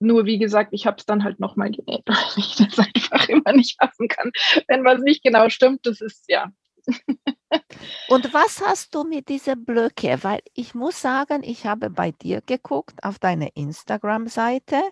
Nur 0.00 0.26
wie 0.26 0.38
gesagt, 0.38 0.70
ich 0.72 0.86
habe 0.86 0.96
es 0.98 1.06
dann 1.06 1.24
halt 1.24 1.40
noch 1.40 1.56
mal 1.56 1.70
genäht, 1.70 2.02
weil 2.06 2.16
ich 2.36 2.56
das 2.56 2.78
einfach 2.78 3.28
immer 3.28 3.52
nicht 3.52 3.76
fassen 3.80 4.08
kann. 4.08 4.30
Wenn 4.68 4.84
was 4.84 5.00
nicht 5.00 5.22
genau 5.22 5.48
stimmt, 5.48 5.86
das 5.86 6.00
ist 6.00 6.24
ja. 6.28 6.50
Und 8.08 8.32
was 8.32 8.62
hast 8.64 8.94
du 8.94 9.04
mit 9.04 9.28
dieser 9.28 9.56
Blöcke? 9.56 10.18
Weil 10.22 10.40
ich 10.54 10.74
muss 10.74 11.00
sagen, 11.00 11.42
ich 11.42 11.66
habe 11.66 11.90
bei 11.90 12.12
dir 12.12 12.40
geguckt 12.40 13.02
auf 13.02 13.18
deine 13.18 13.48
Instagram-Seite 13.54 14.82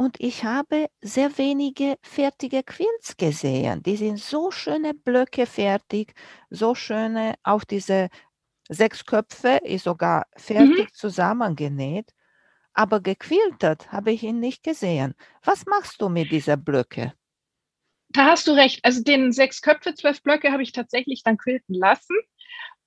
und 0.00 0.16
ich 0.20 0.44
habe 0.44 0.86
sehr 1.02 1.36
wenige 1.36 1.96
fertige 2.02 2.62
Quilts 2.62 3.16
gesehen. 3.18 3.82
Die 3.82 3.96
sind 3.96 4.18
so 4.18 4.50
schöne 4.50 4.94
Blöcke 4.94 5.44
fertig, 5.46 6.14
so 6.48 6.74
schöne 6.74 7.34
auch 7.42 7.64
diese 7.64 8.08
6 8.70 9.04
Köpfe 9.06 9.60
ist 9.64 9.84
sogar 9.84 10.26
Mhm. 10.58 10.80
fertig 10.82 10.94
zusammengenäht, 10.94 12.12
aber 12.74 13.00
gequiltet 13.00 13.92
habe 13.92 14.12
ich 14.12 14.22
ihn 14.24 14.40
nicht 14.40 14.62
gesehen. 14.64 15.14
Was 15.44 15.66
machst 15.66 16.02
du 16.02 16.08
mit 16.10 16.32
dieser 16.32 16.56
Blöcke? 16.58 17.14
Da 18.12 18.26
hast 18.26 18.46
du 18.48 18.52
recht. 18.52 18.80
Also 18.84 19.02
den 19.02 19.32
6 19.32 19.62
Köpfe, 19.62 19.94
12 19.94 20.22
Blöcke 20.22 20.50
habe 20.52 20.62
ich 20.62 20.72
tatsächlich 20.72 21.22
dann 21.22 21.36
quilten 21.38 21.74
lassen 21.74 22.16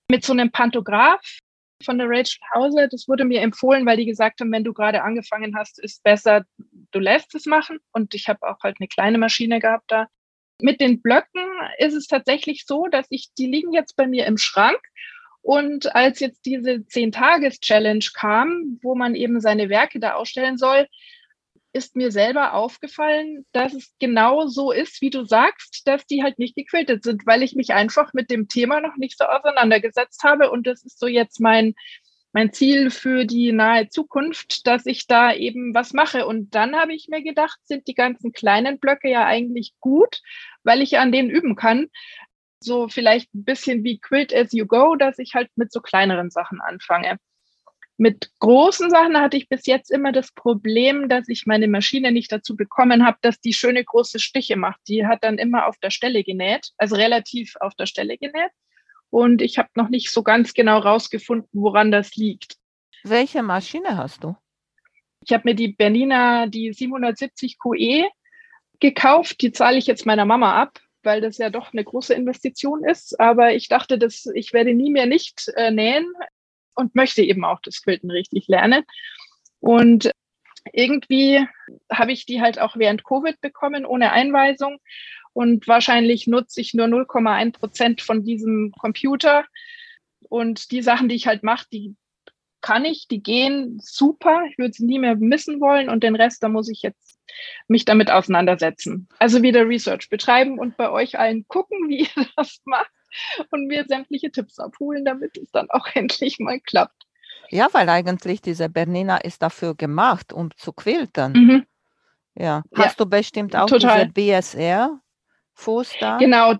mit 0.10 0.26
so 0.26 0.34
'nem 0.34 0.52
Pantograph 0.52 1.40
von 1.84 1.98
der 2.00 2.08
Rachel 2.10 2.40
Hauser. 2.56 2.88
Das 2.88 3.08
wurde 3.08 3.26
mir 3.26 3.42
empfohlen, 3.42 3.86
weil 3.86 3.98
die 3.98 4.06
gesagt 4.06 4.42
haben: 4.42 4.52
„Wenn 4.52 4.64
du 4.66 4.74
grade 4.74 5.04
angefangen 5.04 5.56
hast, 5.58 5.80
ist 5.84 6.04
besser, 6.04 6.46
du 6.92 7.00
lässt 7.00 7.36
es 7.36 7.46
machen.“ 7.46 7.80
Und 7.94 8.14
ich 8.16 8.28
habe 8.30 8.44
auch 8.48 8.60
halt 8.64 8.80
'ne 8.80 8.88
kleine 8.88 9.18
Maschine 9.20 9.60
gehabt 9.60 9.86
da. 9.92 10.08
Mit 10.62 10.82
den 10.82 11.02
Blöcken 11.02 11.42
ist 11.80 11.94
es 11.96 12.08
tatsächlich 12.08 12.66
so, 12.68 12.88
dass 12.88 13.08
ich 13.10 13.30
die 13.38 13.48
liegen 13.48 13.74
jetzt 13.74 13.96
bei 13.98 14.08
mir 14.08 14.26
im 14.28 14.38
Schrank 14.38 14.80
und 15.44 15.96
als 15.96 16.20
jetzt 16.22 16.46
diese 16.46 16.86
10-Tages-Challenge 16.88 18.06
kam, 18.16 18.80
wo 18.84 18.96
man 18.96 19.16
eben 19.16 19.42
seine 19.42 19.70
Werke 19.70 20.00
da 20.00 20.14
ausstellen 20.16 20.58
soll, 20.58 20.88
ist 21.74 21.96
mir 21.96 22.12
selber 22.12 22.54
aufgefallen, 22.54 23.46
dass 23.52 23.74
es 23.74 23.94
genau 24.00 24.48
so 24.48 24.72
ist, 24.72 25.02
wie 25.02 25.10
du 25.10 25.26
sagst, 25.26 25.82
dass 25.88 26.06
die 26.06 26.24
halt 26.24 26.40
nicht 26.40 26.56
gequiltet 26.56 27.04
sind, 27.04 27.26
weil 27.28 27.44
ich 27.44 27.56
mich 27.56 27.74
einfach 27.74 28.14
mit 28.14 28.30
dem 28.32 28.48
Thema 28.48 28.80
noch 28.82 28.96
nicht 28.98 29.18
so 29.18 29.26
auseinandergesetzt 29.26 30.24
habe 30.24 30.52
und 30.52 30.68
das 30.68 30.84
ist 30.86 31.00
so 31.00 31.08
jetzt 31.08 31.40
mein 31.42 31.74
mein 32.34 32.52
Ziel 32.54 32.90
für 32.92 33.26
die 33.26 33.52
nahe 33.52 33.90
Zukunft, 33.90 34.66
dass 34.68 34.86
ich 34.88 35.06
da 35.08 35.34
eben 35.34 35.76
was 35.76 35.94
mache. 35.94 36.26
Und 36.28 36.56
dann 36.56 36.76
habe 36.76 36.94
ich 36.96 37.08
mir 37.10 37.22
gedacht, 37.24 37.60
sind 37.64 37.88
die 37.88 37.94
ganzen 37.94 38.32
kleinen 38.34 38.80
Blöcke 38.80 39.10
ja 39.10 39.26
eigentlich 39.26 39.74
gut, 39.80 40.22
weil 40.64 40.82
ich 40.82 40.98
an 41.00 41.12
denen 41.12 41.30
üben 41.30 41.56
kann. 41.56 41.88
So 42.62 42.88
vielleicht 42.90 43.34
'n 43.36 43.44
bisschen 43.46 43.84
wie 43.84 44.00
Quilt 44.00 44.34
as 44.36 44.54
you 44.54 44.66
go, 44.68 44.96
dass 44.96 45.20
ich 45.20 45.36
halt 45.36 45.50
mit 45.58 45.72
so 45.72 45.82
kleineren 45.82 46.32
Sachen 46.32 46.62
anfange. 46.62 47.18
Mit 47.98 48.32
großen 48.40 48.90
Sachen 48.90 49.18
hatte 49.18 49.38
ich 49.38 49.48
bis 49.48 49.68
jetzt 49.68 49.92
immer 49.92 50.12
das 50.12 50.32
Problem, 50.32 51.10
dass 51.10 51.28
ich 51.28 51.46
meine 51.46 51.68
Maschine 51.68 52.12
nicht 52.12 52.32
dazu 52.32 52.56
bekommen 52.56 53.06
habe, 53.06 53.18
dass 53.22 53.40
die 53.40 53.54
schöne 53.54 53.84
große 53.84 54.20
Stiche 54.20 54.56
macht. 54.56 54.80
Die 54.88 55.06
hat 55.06 55.24
dann 55.24 55.38
immer 55.38 55.68
auf 55.68 55.78
der 55.78 55.92
Stelle 55.92 56.24
genäht, 56.24 56.72
also 56.78 56.96
relativ 56.96 57.56
auf 57.60 57.76
der 57.76 57.86
Stelle 57.86 58.18
genäht. 58.18 58.52
Und 59.12 59.44
ich 59.44 59.60
habe 59.60 59.70
noch 59.76 59.90
nicht 59.90 60.10
so 60.10 60.24
ganz 60.24 60.56
genau 60.56 60.80
rausgefunden, 60.80 61.48
woran 61.54 61.92
das 61.92 62.16
liegt. 62.16 62.56
Welche 63.04 63.44
Maschine 63.44 63.96
hast 63.96 64.24
du? 64.24 64.36
Ich 65.24 65.32
habe 65.32 65.44
mir 65.46 65.56
die 65.56 65.70
Bernina, 65.74 66.48
die 66.48 66.74
770 66.74 67.58
QE 67.60 68.10
gekauft. 68.80 69.42
Die 69.42 69.52
zahle 69.52 69.78
ich 69.78 69.86
jetzt 69.86 70.06
meiner 70.08 70.26
Mama 70.26 70.60
ab, 70.60 70.80
weil 71.04 71.22
das 71.22 71.38
ja 71.38 71.52
doch 71.52 71.74
'ne 71.74 71.84
große 71.84 72.14
Investition 72.16 72.84
ist. 72.84 73.20
Aber 73.20 73.54
ich 73.54 73.68
dachte, 73.68 74.00
dass 74.00 74.26
ich 74.34 74.52
werde 74.52 74.74
nie 74.74 74.90
mehr 74.92 75.06
nicht, 75.06 75.48
äh, 75.56 75.70
nähen 75.70 76.12
und 76.76 76.96
möchte 76.96 77.22
eben 77.22 77.46
auch 77.46 77.60
das 77.62 77.82
Quilten 77.82 78.12
richtig 78.12 78.48
lernen. 78.48 78.84
Und 79.60 80.12
irgendwie 80.72 81.46
habe 81.92 82.12
ich 82.12 82.26
die 82.26 82.42
halt 82.42 82.60
auch 82.60 82.78
während 82.78 83.04
Covid 83.04 83.40
bekommen, 83.42 83.86
ohne 83.86 84.12
Einweisung. 84.12 84.80
Und 85.34 85.68
wahrscheinlich 85.68 86.28
nutze 86.28 86.62
ich 86.62 86.74
nur 86.74 86.88
0,1 86.88 87.98
% 87.98 88.02
von 88.02 88.24
diesem 88.24 88.72
Computer. 88.80 89.46
Und 90.30 90.72
die 90.72 90.82
Sachen, 90.82 91.10
die 91.10 91.16
ich 91.16 91.28
halt 91.28 91.44
mache, 91.44 91.66
die 91.72 91.96
kann 92.62 92.86
ich, 92.86 93.08
die 93.08 93.22
gehen 93.22 93.80
super. 93.82 94.44
Ich 94.50 94.58
würde 94.58 94.74
sie 94.74 94.86
nie 94.86 95.00
mehr 95.00 95.16
missen 95.16 95.60
wollen 95.60 95.90
und 95.90 96.04
den 96.04 96.16
Rest, 96.16 96.44
da 96.44 96.50
muss 96.50 96.70
ich 96.70 96.82
jetzt 96.82 97.20
mich 97.68 97.84
damit 97.84 98.10
auseinandersetzen. 98.10 99.10
Also 99.20 99.42
wieder 99.42 99.68
Research 99.68 100.10
betreiben 100.10 100.60
und 100.60 100.78
bei 100.78 100.90
euch 100.90 101.20
allen 101.20 101.46
gucken, 101.48 101.90
wie 101.90 102.02
ihr 102.16 102.28
das 102.38 102.62
macht 102.66 102.92
und 103.52 103.68
mir 103.68 103.86
sämtliche 103.88 104.32
Tipps 104.32 104.60
abholen, 104.60 105.06
damit 105.06 105.38
es 105.38 105.52
dann 105.52 105.70
auch 105.70 105.88
endlich 105.94 106.40
mal 106.40 106.60
klappt. 106.60 107.04
Ja, 107.50 107.68
weil 107.72 107.88
eigentlich 107.90 108.42
diese 108.42 108.70
Bernina 108.70 109.18
ist 109.18 109.42
dafür 109.42 109.76
gemacht, 109.76 110.34
um 110.34 110.50
zu 110.58 110.74
quilten. 110.74 111.34
Mhm. 111.34 111.66
Ja. 112.36 112.64
Ja, 112.72 112.86
Hast 112.86 113.00
du 113.00 113.06
bestimmt 113.06 113.56
auch 113.56 113.68
total. 113.68 114.08
diese 114.08 114.14
BSR-Fuß 114.14 115.94
da? 116.00 116.18
Genau, 116.18 116.56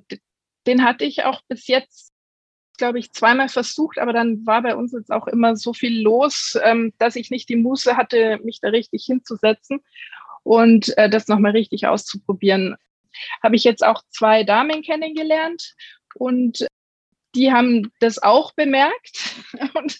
den 0.68 0.84
hatte 0.84 1.06
ich 1.06 1.24
auch 1.24 1.42
bis 1.48 1.68
jetzt, 1.68 2.12
glaube 2.78 3.00
ich, 3.00 3.12
zweimal 3.12 3.50
versucht, 3.50 3.98
aber 3.98 4.14
dann 4.14 4.46
war 4.46 4.62
bei 4.62 4.76
uns 4.76 4.92
jetzt 4.94 5.12
auch 5.12 5.28
immer 5.28 5.56
so 5.56 5.74
viel 5.74 6.02
los, 6.02 6.58
ähm, 6.64 6.94
dass 7.00 7.16
ich 7.16 7.32
nicht 7.32 7.50
die 7.50 7.56
Muße 7.56 7.98
hatte, 7.98 8.40
mich 8.44 8.60
da 8.62 8.70
richtig 8.70 9.06
hinzusetzen 9.06 9.82
und, 10.44 10.96
äh, 10.98 11.10
das 11.10 11.28
noch 11.28 11.40
mal 11.40 11.52
richtig 11.52 11.88
auszuprobieren. 11.88 12.76
Habe 13.44 13.56
ich 13.56 13.64
jetzt 13.64 13.84
auch 13.86 14.04
2 14.10 14.44
Damen 14.44 14.82
kennengelernt 14.82 15.76
und 16.16 16.66
die 17.36 17.52
haben 17.52 17.92
das 18.00 18.22
auch 18.22 18.54
bemerkt 18.54 19.44
und 19.76 20.00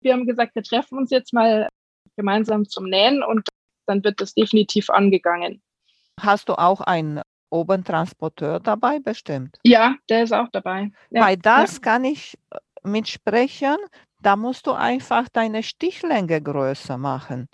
wir 0.00 0.12
haben 0.12 0.26
gesagt, 0.26 0.54
wir 0.54 0.62
treffen 0.62 0.98
uns 0.98 1.10
jetzt 1.10 1.32
mal 1.32 1.68
gemeinsam 2.16 2.68
zum 2.68 2.84
Nähen 2.84 3.22
und 3.22 3.48
dann 3.86 4.04
wird 4.04 4.20
das 4.20 4.34
definitiv 4.34 4.90
angegangen. 4.90 5.62
Hast 6.20 6.48
du 6.48 6.54
auch 6.54 6.80
einen 6.80 7.22
Obentransporteur 7.50 8.60
dabei 8.60 8.98
bestimmt? 8.98 9.58
Ja, 9.64 9.96
der 10.08 10.24
ist 10.24 10.32
auch 10.32 10.48
dabei. 10.52 10.90
Ja, 11.10 11.22
Weil 11.22 11.36
das 11.36 11.74
ja. 11.74 11.80
kann 11.80 12.04
ich, 12.04 12.38
äh, 12.50 12.58
mitsprechen. 12.82 13.76
Da 14.20 14.36
musst 14.36 14.66
du 14.66 14.72
einfach 14.72 15.28
deine 15.28 15.62
Stichlänge 15.62 16.40
größer 16.40 16.96
machen. 16.98 17.48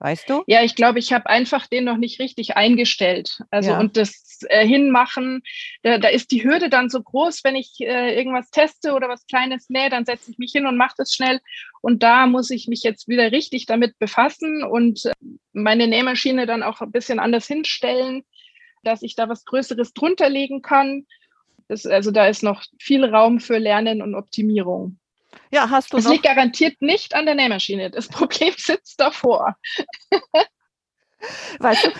Weißt 0.00 0.28
du? 0.28 0.42
Ja, 0.46 0.62
ich 0.62 0.74
glaube, 0.74 0.98
ich 0.98 1.12
habe 1.12 1.26
einfach 1.26 1.66
den 1.66 1.84
noch 1.84 1.96
nicht 1.96 2.20
richtig 2.20 2.56
eingestellt. 2.56 3.40
Also 3.50 3.72
Ja. 3.72 3.80
und 3.80 3.96
das, 3.96 4.40
äh, 4.48 4.66
Hinmachen, 4.66 5.42
da 5.82 5.96
da 5.98 6.08
ist 6.08 6.30
die 6.30 6.44
Hürde 6.44 6.68
dann 6.68 6.90
so 6.90 7.02
groß, 7.02 7.42
wenn 7.44 7.56
ich, 7.56 7.76
äh, 7.80 8.14
irgendwas 8.14 8.50
teste 8.50 8.92
oder 8.92 9.08
was 9.08 9.26
Kleines 9.26 9.70
nähe, 9.70 9.88
dann 9.88 10.04
setze 10.04 10.30
ich 10.30 10.38
mich 10.38 10.52
hin 10.52 10.66
und 10.66 10.76
mache 10.76 10.94
das 10.98 11.14
schnell. 11.14 11.40
Und 11.80 12.02
da 12.02 12.26
muss 12.26 12.50
ich 12.50 12.68
mich 12.68 12.82
jetzt 12.82 13.08
wieder 13.08 13.32
richtig 13.32 13.64
damit 13.66 13.98
befassen 13.98 14.62
und, 14.64 15.06
äh, 15.06 15.12
meine 15.54 15.86
Nähmaschine 15.88 16.44
dann 16.46 16.62
auch 16.62 16.82
'n 16.82 16.92
bisschen 16.92 17.18
anders 17.18 17.46
hinstellen, 17.46 18.22
dass 18.84 19.02
ich 19.02 19.14
da 19.16 19.28
was 19.30 19.44
Größeres 19.46 19.94
drunter 19.94 20.28
legen 20.28 20.60
kann. 20.62 21.06
Das 21.68 21.86
also, 21.86 22.10
da 22.12 22.26
ist 22.28 22.42
noch 22.42 22.64
viel 22.80 23.04
Raum 23.04 23.40
für 23.40 23.58
Lernen 23.58 24.02
und 24.02 24.14
Optimierung. 24.14 24.98
Ja, 25.50 25.68
hast 25.70 25.92
du 25.92 25.98
Es 25.98 26.08
liegt 26.08 26.24
garantiert 26.24 26.80
nicht 26.80 27.14
an 27.14 27.26
der 27.26 27.34
Nähmaschine. 27.34 27.90
Das 27.90 28.08
Problem 28.08 28.54
sitzt 28.56 29.00
davor. 29.00 29.54
Weißt 31.58 31.86
du, 31.86 31.90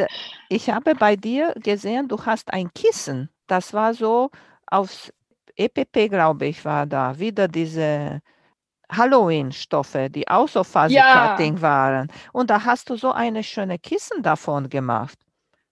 äh, 0.00 0.06
ich 0.48 0.70
habe 0.70 0.94
bei 0.94 1.16
dir 1.16 1.54
gesehen, 1.56 2.08
du 2.08 2.24
hast 2.24 2.52
ein 2.52 2.72
Kissen. 2.74 3.30
Das 3.46 3.72
war 3.72 3.94
so 3.94 4.30
aufs 4.66 5.12
EPP, 5.56 6.08
glaube 6.08 6.46
ich, 6.46 6.64
war 6.64 6.86
da. 6.86 7.18
Wieder 7.18 7.48
diese 7.48 8.20
Halloween-Stoffe, 8.90 10.10
die 10.10 10.28
auch 10.28 10.48
so 10.48 10.62
Fuzzy 10.62 10.94
Ja. 10.94 11.36
Waren. 11.38 12.08
Und 12.32 12.50
da 12.50 12.64
hast 12.64 12.90
du 12.90 12.96
so 12.96 13.12
eine 13.12 13.42
schöne 13.42 13.78
Kissen 13.78 14.22
davon 14.22 14.68
gemacht. 14.68 15.18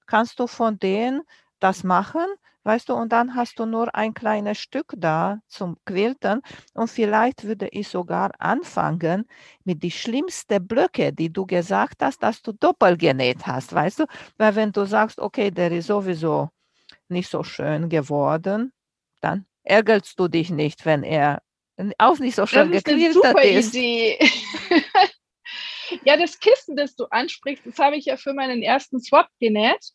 Kannst 0.07 0.41
du 0.41 0.47
von 0.47 0.79
denen 0.79 1.23
das 1.61 1.85
machen, 1.85 2.27
weißt 2.65 2.89
du? 2.89 2.95
Und 2.95 3.13
dann 3.13 3.35
hast 3.37 3.59
du 3.59 3.67
nur 3.67 3.95
ein 3.95 4.15
kleines 4.15 4.59
Stück 4.59 4.95
da 4.97 5.41
zum 5.49 5.77
Quilten. 5.87 6.43
Und 6.75 6.89
vielleicht 6.91 7.45
würde 7.45 7.69
ich 7.69 7.89
sogar 7.89 8.33
anfangen 8.39 9.27
mit 9.65 9.83
die 9.83 9.91
schlimmste 9.91 10.61
Blöcke, 10.61 11.13
die 11.13 11.33
du 11.33 11.47
gesagt 11.47 12.03
hast, 12.03 12.23
dass 12.23 12.43
du 12.43 12.53
doppelt 12.53 12.99
genäht 13.01 13.47
hast, 13.47 13.73
weißt 13.75 14.01
du? 14.01 14.07
Weil 14.39 14.55
wenn 14.57 14.73
du 14.73 14.85
sagst: 14.87 15.19
„Okay, 15.21 15.51
der 15.51 15.71
ist 15.73 15.87
sowieso 15.89 16.51
nicht 17.09 17.31
so 17.31 17.43
schön 17.45 17.89
geworden“, 17.89 18.73
dann 19.21 19.47
ärgerst 19.65 20.19
du 20.21 20.29
dich 20.29 20.51
nicht, 20.51 20.85
wenn 20.87 21.03
er 21.05 21.43
auch 21.99 22.19
nicht 22.19 22.37
so 22.37 22.47
schön 22.47 22.73
ist 22.73 22.87
gequiltet 22.87 23.45
ist. 23.45 23.85
Ja, 26.05 26.17
das 26.17 26.39
Kissen, 26.41 26.77
das 26.77 26.97
du 26.97 27.05
ansprichst, 27.07 27.67
das 27.67 27.79
habe 27.79 27.97
ich 27.97 28.07
ja 28.07 28.17
für 28.17 28.33
meinen 28.35 28.63
ersten 28.63 29.01
Swap 29.01 29.29
genäht. 29.41 29.91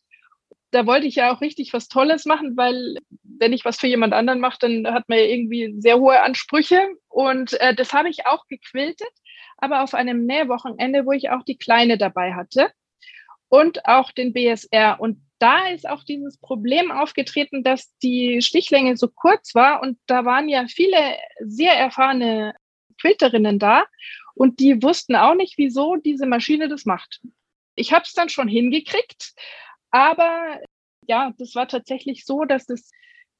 Da 0.70 0.86
wollte 0.86 1.06
ich 1.06 1.16
ja 1.16 1.32
auch 1.32 1.40
richtig 1.40 1.72
was 1.72 1.88
Tolles 1.88 2.26
machen, 2.26 2.56
weil 2.56 2.96
wenn 3.22 3.52
ich 3.52 3.64
was 3.64 3.78
für 3.78 3.86
jemand 3.86 4.12
anderen 4.12 4.40
mache, 4.40 4.58
dann 4.60 4.86
hat 4.92 5.08
man 5.08 5.18
ja 5.18 5.24
irgendwie 5.24 5.74
sehr 5.78 5.98
hohe 5.98 6.20
Ansprüche. 6.20 6.88
Und 7.08 7.58
äh, 7.60 7.74
das 7.74 7.92
habe 7.92 8.08
ich 8.08 8.26
auch 8.26 8.46
gequiltet, 8.46 9.10
aber 9.58 9.82
auf 9.82 9.94
einem 9.94 10.26
Nähwochenende, 10.26 11.06
wo 11.06 11.12
ich 11.12 11.30
auch 11.30 11.42
die 11.44 11.58
Kleine 11.58 11.98
dabei 11.98 12.34
hatte 12.34 12.70
und 13.48 13.84
auch 13.86 14.12
den 14.12 14.32
BSR. 14.32 14.98
Und 15.00 15.20
da 15.38 15.68
ist 15.68 15.88
auch 15.88 16.04
dieses 16.04 16.38
Problem 16.38 16.90
aufgetreten, 16.90 17.64
dass 17.64 17.96
die 17.98 18.42
Stichlänge 18.42 18.96
so 18.96 19.08
kurz 19.08 19.54
war 19.54 19.82
und 19.82 19.98
da 20.06 20.24
waren 20.24 20.48
ja 20.48 20.66
viele 20.66 21.16
sehr 21.40 21.72
erfahrene 21.72 22.54
Quilterinnen 23.00 23.58
da 23.58 23.84
und 24.34 24.60
die 24.60 24.82
wussten 24.82 25.16
auch 25.16 25.34
nicht, 25.34 25.58
wieso 25.58 25.96
diese 25.96 26.26
Maschine 26.26 26.68
das 26.68 26.84
macht. 26.84 27.20
Ich 27.74 27.92
habe 27.92 28.04
es 28.04 28.12
dann 28.12 28.28
schon 28.28 28.48
hingekriegt, 28.48 29.32
aber 29.90 30.60
ja, 31.06 31.32
das 31.38 31.54
war 31.54 31.68
tatsächlich 31.68 32.24
so, 32.24 32.44
dass 32.44 32.66
das 32.66 32.90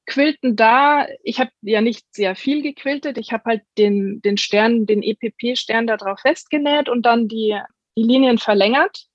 Quilten 0.05 0.55
da, 0.55 1.07
ich 1.23 1.39
habe 1.39 1.51
ja 1.61 1.81
nicht 1.81 2.05
sehr 2.11 2.35
viel 2.35 2.61
gequiltet, 2.61 3.17
ich 3.17 3.31
habe 3.31 3.43
halt 3.45 3.61
den, 3.77 4.21
den 4.21 4.37
Stern, 4.37 4.85
den 4.85 5.03
EPP-Stern 5.03 5.87
da 5.87 5.95
drauf 5.95 6.19
festgenäht 6.19 6.89
und 6.89 7.05
dann 7.05 7.27
die, 7.27 7.57
die 7.97 8.03
Linien 8.03 8.37
verlängert. 8.37 9.05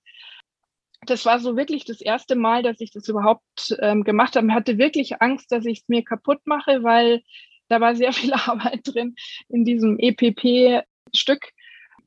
Das 1.03 1.27
war 1.27 1.39
so 1.39 1.57
wirklich 1.57 1.85
das 1.85 2.01
erste 2.01 2.35
Mal, 2.35 2.63
dass 2.63 2.81
ich 2.81 2.93
das 2.93 3.09
überhaupt 3.09 3.77
ähm, 3.81 4.05
gemacht 4.05 4.37
habe. 4.37 4.47
Ich 4.47 4.55
hatte 4.55 4.79
wirklich 4.79 5.21
Angst, 5.21 5.53
dass 5.53 5.67
ich 5.67 5.81
es 5.81 5.89
mir 5.89 6.03
kaputt 6.03 6.41
mache, 6.45 6.83
weil 6.83 7.23
da 7.69 7.81
war 7.81 7.95
sehr 7.95 8.13
viel 8.15 8.33
Arbeit 8.33 8.81
drin 8.85 9.17
in 9.49 9.65
diesem 9.65 9.99
EPP-Stück. 9.99 11.53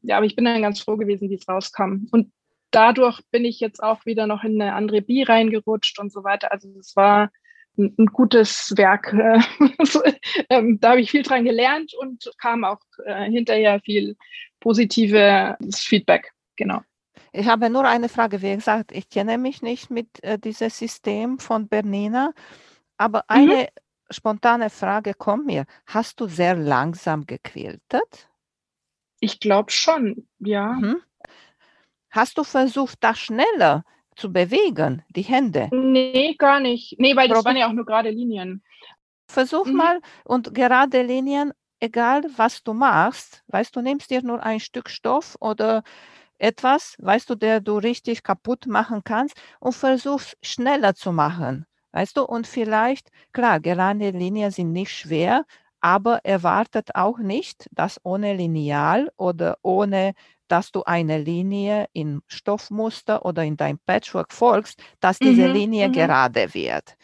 Ja, 0.01 0.17
aber 0.17 0.25
ich 0.25 0.35
bin 0.35 0.45
dann 0.45 0.61
ganz 0.61 0.79
froh 0.79 0.95
gewesen, 0.95 1.29
wie 1.29 1.35
es 1.35 1.47
rauskam. 1.47 2.07
Und 2.11 2.31
dadurch 2.71 3.21
bin 3.31 3.45
ich 3.45 3.59
jetzt 3.59 3.81
auch 3.81 4.05
wieder 4.05 4.27
noch 4.27 4.43
in 4.43 4.61
eine 4.61 4.73
andere 4.73 5.01
Bi 5.01 5.23
reingerutscht 5.23 5.99
und 5.99 6.11
so 6.11 6.23
weiter. 6.23 6.51
Also 6.51 6.69
es 6.79 6.95
war 6.95 7.31
ein, 7.77 7.95
ein 7.97 8.05
gutes 8.07 8.73
Werk. 8.75 9.13
Ähm, 10.49 10.79
da 10.79 10.91
habe 10.91 11.01
ich 11.01 11.11
viel 11.11 11.23
dran 11.23 11.43
gelernt 11.43 11.93
und 11.93 12.31
kam 12.39 12.63
auch 12.63 12.79
äh, 13.05 13.29
hinterher 13.29 13.79
viel 13.81 14.15
positives 14.59 15.79
Feedback. 15.79 16.31
Genau. 16.55 16.81
Ich 17.31 17.47
habe 17.47 17.69
nur 17.69 17.85
eine 17.85 18.09
Frage. 18.09 18.41
Wie 18.41 18.55
gesagt, 18.55 18.91
ich 18.91 19.09
kenne 19.09 19.37
mich 19.37 19.61
nicht 19.61 19.89
mit 19.89 20.23
äh, 20.23 20.37
diesem 20.37 20.69
System 20.69 21.39
von 21.39 21.67
Bernina, 21.67 22.33
aber 22.97 23.19
mhm. 23.19 23.23
eine 23.27 23.55
mhm. 23.55 23.67
spontane 24.09 24.69
Frage 24.69 25.13
kommt 25.13 25.45
mir. 25.45 25.65
Hast 25.85 26.19
du 26.19 26.27
sehr 26.27 26.55
langsam 26.55 27.25
gequiltet? 27.25 28.29
Ich 29.19 29.39
glaube 29.39 29.71
schon, 29.71 30.27
ja. 30.39 30.73
Mhm. 30.73 31.01
Hast 32.09 32.37
du 32.37 32.43
versucht, 32.43 32.97
das 33.01 33.19
schneller 33.19 33.83
zu 34.15 34.31
bewegen, 34.31 35.03
die 35.09 35.21
Hände? 35.21 35.69
Nee, 35.71 36.35
gar 36.37 36.59
nicht. 36.59 36.95
Nee, 36.99 37.15
weil 37.15 37.27
das 37.27 37.45
waren 37.45 37.55
ja 37.55 37.67
auch 37.67 37.73
nur 37.73 37.85
gerade 37.85 38.09
Linien. 38.09 38.63
Versuch 39.27 39.65
mhm. 39.65 39.75
mal 39.75 40.01
und 40.23 40.53
gerade 40.53 41.01
Linien, 41.03 41.53
egal 41.79 42.23
was 42.35 42.63
du 42.63 42.73
machst, 42.73 43.43
weißt 43.47 43.75
du, 43.75 43.81
nimmst 43.81 44.09
dir 44.09 44.23
nur 44.23 44.43
ein 44.43 44.59
Stück 44.59 44.89
Stoff 44.89 45.37
oder 45.39 45.83
etwas, 46.39 46.95
weißt 46.99 47.29
du, 47.29 47.35
der 47.35 47.59
du 47.61 47.77
richtig 47.77 48.23
kaputt 48.23 48.65
machen 48.65 49.03
kannst 49.03 49.39
und 49.59 49.73
versuchst 49.73 50.37
schneller 50.41 50.95
zu 50.95 51.11
machen. 51.11 51.65
Weißt 51.91 52.17
du, 52.17 52.23
und 52.23 52.47
vielleicht, 52.47 53.09
klar, 53.33 53.59
gerade 53.59 54.11
Linien 54.11 54.51
sind 54.51 54.71
nicht 54.71 54.91
schwer, 54.91 55.45
aber 55.81 56.23
erwartet 56.25 56.95
auch 56.95 57.19
nicht, 57.19 57.67
dass 57.71 57.99
ohne 58.03 58.33
Lineal 58.33 59.11
oder 59.17 59.57
ohne 59.61 60.13
dass 60.47 60.71
du 60.71 60.83
eine 60.83 61.19
Linie 61.19 61.87
im 61.93 62.23
Stoffmuster 62.27 63.23
oder 63.25 63.43
in 63.43 63.55
dein 63.55 63.77
Patchwork 63.77 64.33
folgst, 64.33 64.81
dass 64.99 65.19
diese 65.19 65.47
mhm, 65.47 65.53
Linie 65.53 65.87
mhm. 65.87 65.93
gerade 65.93 66.53
wird. 66.53 66.95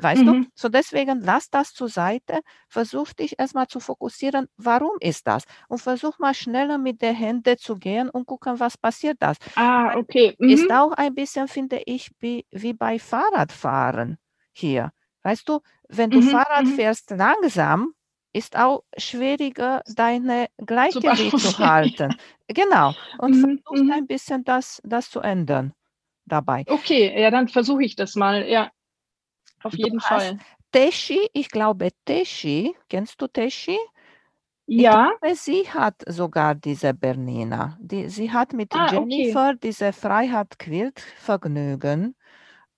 Weißt 0.00 0.22
mhm. 0.22 0.26
du? 0.26 0.50
So 0.56 0.68
deswegen 0.68 1.20
lass 1.20 1.50
das 1.50 1.72
zur 1.72 1.88
Seite, 1.88 2.40
versuch 2.68 3.12
dich 3.12 3.38
erstmal 3.38 3.68
zu 3.68 3.78
fokussieren, 3.78 4.48
warum 4.56 4.96
ist 4.98 5.26
das? 5.26 5.44
Und 5.68 5.78
versuch 5.78 6.18
mal 6.18 6.34
schneller 6.34 6.78
mit 6.78 7.00
der 7.00 7.12
Hände 7.12 7.56
zu 7.56 7.76
gehen 7.76 8.10
und 8.10 8.26
gucken, 8.26 8.58
was 8.58 8.76
passiert 8.76 9.18
das. 9.20 9.36
Ah, 9.54 9.96
okay. 9.96 10.34
Mhm. 10.38 10.48
Ist 10.48 10.72
auch 10.72 10.92
ein 10.92 11.14
bisschen, 11.14 11.46
finde 11.46 11.80
ich, 11.86 12.10
wie, 12.18 12.44
wie 12.50 12.72
bei 12.72 12.98
Fahrradfahren 12.98 14.18
hier. 14.52 14.90
Weißt 15.22 15.48
du, 15.48 15.60
wenn 15.88 16.10
du 16.10 16.20
mhm, 16.20 16.30
Fahrrad 16.30 16.64
mhm. 16.64 16.74
fährst 16.74 17.10
langsam, 17.10 17.94
ist 18.32 18.56
auch 18.56 18.82
schwieriger, 18.96 19.82
deine 19.86 20.48
Gleichgewicht 20.58 21.38
zu 21.38 21.58
halten. 21.58 22.16
Genau. 22.48 22.94
Und 23.18 23.36
mhm. 23.36 23.60
versuch 23.62 23.84
mhm. 23.84 23.92
ein 23.92 24.06
bisschen 24.06 24.44
das, 24.44 24.80
das 24.84 25.10
zu 25.10 25.20
ändern 25.20 25.72
dabei. 26.26 26.64
Okay, 26.68 27.20
ja, 27.20 27.30
dann 27.30 27.48
versuche 27.48 27.84
ich 27.84 27.96
das 27.96 28.16
mal. 28.16 28.48
Ja, 28.48 28.70
auf 29.62 29.72
du 29.72 29.78
jeden 29.78 30.00
Fall. 30.00 30.38
Teshi, 30.72 31.20
ich 31.32 31.48
glaube 31.48 31.90
Teshi, 32.04 32.74
kennst 32.88 33.22
du 33.22 33.28
Teshi? 33.28 33.78
Ja. 34.66 35.12
Glaube, 35.20 35.36
sie 35.36 35.68
hat 35.68 36.02
sogar 36.06 36.54
diese 36.54 36.94
Bernina. 36.94 37.76
Die, 37.80 38.08
sie 38.08 38.32
hat 38.32 38.54
mit 38.54 38.74
ah, 38.74 38.90
Jennifer 38.90 39.50
okay. 39.50 39.58
diese 39.62 39.92
Freiheit-Quilt-Vergnügen 39.92 42.16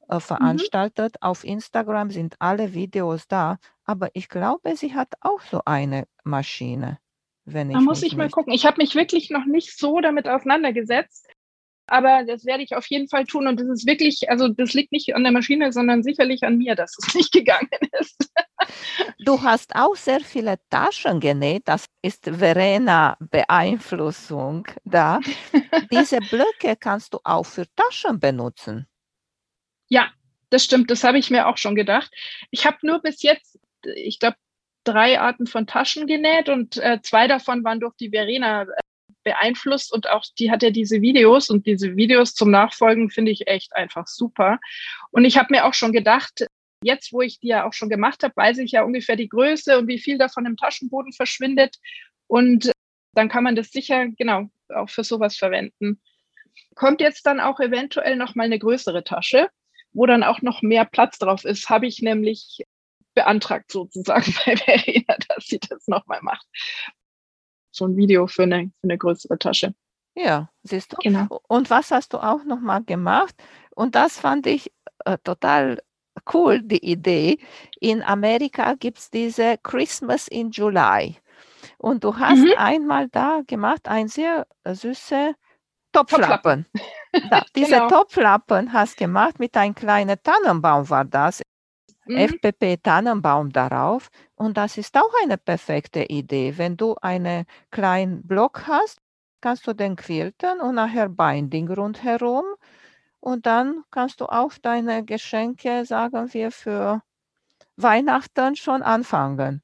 äh, 0.08 0.16
mhm. 0.16 0.20
veranstaltet. 0.20 1.14
Mhm. 1.14 1.26
Auf 1.26 1.44
Instagram 1.44 2.10
sind 2.10 2.36
alle 2.38 2.74
Videos 2.74 3.28
da. 3.28 3.58
Aber 3.84 4.10
ich 4.14 4.28
glaube, 4.28 4.76
sie 4.76 4.94
hat 4.94 5.14
auch 5.20 5.40
so 5.40 5.62
eine 5.64 6.06
Maschine. 6.24 6.98
Wenn 7.44 7.70
da 7.70 7.80
muss 7.80 8.02
ich 8.02 8.16
mal 8.16 8.28
gucken. 8.28 8.52
Ich 8.52 8.66
habe 8.66 8.78
mich 8.78 8.96
wirklich 8.96 9.30
noch 9.30 9.46
nicht 9.46 9.78
so 9.78 10.00
damit 10.00 10.28
auseinandergesetzt. 10.28 11.28
Aber 11.88 12.24
das 12.24 12.44
werde 12.44 12.64
ich 12.64 12.74
auf 12.74 12.86
jeden 12.86 13.08
Fall 13.08 13.26
tun. 13.26 13.46
Und 13.46 13.60
das 13.60 13.68
ist 13.68 13.86
wirklich, 13.86 14.28
also 14.28 14.48
das 14.48 14.74
liegt 14.74 14.90
nicht 14.90 15.14
an 15.14 15.22
der 15.22 15.30
Maschine, 15.32 15.72
sondern 15.72 16.02
sicherlich 16.02 16.42
an 16.42 16.58
mir, 16.58 16.74
dass 16.74 16.96
es 16.98 17.14
nicht 17.14 17.32
gegangen 17.32 17.68
ist. 18.00 18.28
Du 19.24 19.40
hast 19.42 19.76
auch 19.76 19.94
sehr 19.94 20.18
viele 20.20 20.56
Taschen 20.70 21.20
genäht. 21.20 21.62
Das 21.66 21.84
ist 22.02 22.24
Verena-Beeinflussung 22.24 24.66
da. 24.84 25.20
Diese 25.92 26.18
Blöcke 26.18 26.74
kannst 26.78 27.14
du 27.14 27.20
auch 27.22 27.46
für 27.46 27.66
Taschen 27.76 28.18
benutzen. 28.18 28.88
Ja, 29.88 30.10
das 30.50 30.64
stimmt. 30.64 30.90
Das 30.90 31.04
habe 31.04 31.18
ich 31.18 31.30
mir 31.30 31.46
auch 31.46 31.58
schon 31.58 31.74
gedacht. 31.74 32.10
Ich 32.50 32.66
habe 32.66 32.78
nur 32.82 33.00
bis 33.00 33.22
jetzt 33.22 33.58
ich 33.94 34.18
glaube, 34.18 34.36
drei 34.84 35.20
Arten 35.20 35.46
von 35.46 35.66
Taschen 35.66 36.06
genäht 36.06 36.48
und 36.48 36.76
äh, 36.78 37.00
zwei 37.02 37.26
davon 37.26 37.64
waren 37.64 37.80
durch 37.80 37.94
die 37.96 38.10
Verena 38.10 38.62
äh, 38.62 38.66
beeinflusst 39.24 39.92
und 39.92 40.08
auch 40.08 40.24
die 40.38 40.50
hat 40.50 40.62
ja 40.62 40.70
diese 40.70 41.00
Videos 41.02 41.50
und 41.50 41.66
diese 41.66 41.96
Videos 41.96 42.34
zum 42.34 42.50
Nachfolgen 42.50 43.10
finde 43.10 43.32
ich 43.32 43.48
echt 43.48 43.74
einfach 43.74 44.06
super. 44.06 44.60
Und 45.10 45.24
ich 45.24 45.36
habe 45.36 45.48
mir 45.50 45.64
auch 45.64 45.74
schon 45.74 45.92
gedacht, 45.92 46.46
jetzt 46.84 47.12
wo 47.12 47.22
ich 47.22 47.40
die 47.40 47.48
ja 47.48 47.66
auch 47.66 47.72
schon 47.72 47.88
gemacht 47.88 48.22
habe, 48.22 48.36
weiß 48.36 48.58
ich 48.58 48.72
ja 48.72 48.84
ungefähr 48.84 49.16
die 49.16 49.28
Größe 49.28 49.78
und 49.78 49.88
wie 49.88 49.98
viel 49.98 50.18
davon 50.18 50.46
im 50.46 50.56
Taschenboden 50.56 51.12
verschwindet 51.12 51.76
und 52.28 52.70
dann 53.14 53.28
kann 53.28 53.42
man 53.42 53.56
das 53.56 53.70
sicher 53.70 54.06
genau 54.08 54.48
auch 54.68 54.90
für 54.90 55.02
sowas 55.02 55.36
verwenden. 55.36 56.00
Kommt 56.74 57.00
jetzt 57.00 57.26
dann 57.26 57.40
auch 57.40 57.58
eventuell 57.58 58.16
noch 58.16 58.34
mal 58.34 58.44
eine 58.44 58.58
größere 58.58 59.02
Tasche, 59.02 59.48
wo 59.96 60.04
dann 60.06 60.22
auch 60.22 60.42
noch 60.42 60.62
mehr 60.62 60.84
Platz 60.84 61.18
drauf 61.18 61.44
ist, 61.44 61.70
habe 61.70 61.86
ich 61.86 62.02
nämlich 62.02 62.64
beantragt 63.14 63.72
sozusagen 63.72 64.32
bei 64.46 64.56
Verena, 64.56 65.16
dass 65.28 65.46
sie 65.46 65.58
das 65.58 65.88
nochmal 65.88 66.20
macht. 66.22 66.46
So 67.72 67.86
ein 67.86 67.96
Video 67.96 68.26
für 68.26 68.44
eine, 68.44 68.70
für 68.80 68.84
eine 68.84 68.98
größere 68.98 69.38
Tasche. 69.38 69.74
Ja, 70.14 70.50
siehst 70.62 70.92
du. 70.92 70.96
Genau. 71.02 71.40
Und 71.48 71.70
was 71.70 71.90
hast 71.90 72.12
du 72.12 72.18
auch 72.18 72.44
nochmal 72.44 72.84
gemacht? 72.84 73.34
Und 73.74 73.94
das 73.94 74.18
fand 74.18 74.46
ich 74.46 74.72
äh, 75.04 75.18
total 75.24 75.82
cool, 76.32 76.62
die 76.62 76.84
Idee. 76.84 77.38
In 77.80 78.02
Amerika 78.02 78.74
gibt 78.74 78.98
es 78.98 79.10
diese 79.10 79.58
Christmas 79.62 80.28
in 80.28 80.50
July. 80.50 81.16
Und 81.78 82.04
du 82.04 82.16
hast 82.16 82.38
mhm. 82.38 82.54
einmal 82.56 83.08
da 83.08 83.42
gemacht, 83.46 83.88
ein 83.88 84.08
sehr 84.08 84.46
äh, 84.64 84.74
süße 84.74 85.34
Topflappen. 85.96 86.66
Topflappen. 86.66 86.66
Da, 87.30 87.42
diese 87.54 87.76
genau. 87.76 87.88
Topflappen 87.88 88.74
hast 88.74 88.98
gemacht 88.98 89.38
mit 89.38 89.56
einem 89.56 89.74
kleinen 89.74 90.18
Tannenbaum 90.22 90.90
war 90.90 91.06
das 91.06 91.40
mhm. 92.04 92.16
FPP 92.16 92.82
Tannenbaum 92.82 93.50
darauf. 93.50 94.10
Und 94.34 94.58
das 94.58 94.76
ist 94.76 94.94
auch 94.96 95.12
eine 95.22 95.38
perfekte 95.38 96.02
Idee. 96.04 96.58
Wenn 96.58 96.76
du 96.76 96.94
einen 97.00 97.46
kleinen 97.70 98.26
Block 98.26 98.66
hast, 98.66 98.98
kannst 99.40 99.66
du 99.66 99.72
den 99.72 99.96
quilten 99.96 100.60
und 100.60 100.74
nachher 100.74 101.08
Binding 101.08 101.70
rundherum. 101.70 102.44
Und 103.20 103.46
dann 103.46 103.82
kannst 103.90 104.20
du 104.20 104.26
auch 104.26 104.52
deine 104.60 105.04
Geschenke, 105.04 105.86
sagen 105.86 106.32
wir, 106.34 106.50
für 106.50 107.02
Weihnachten 107.76 108.56
schon 108.56 108.82
anfangen. 108.82 109.62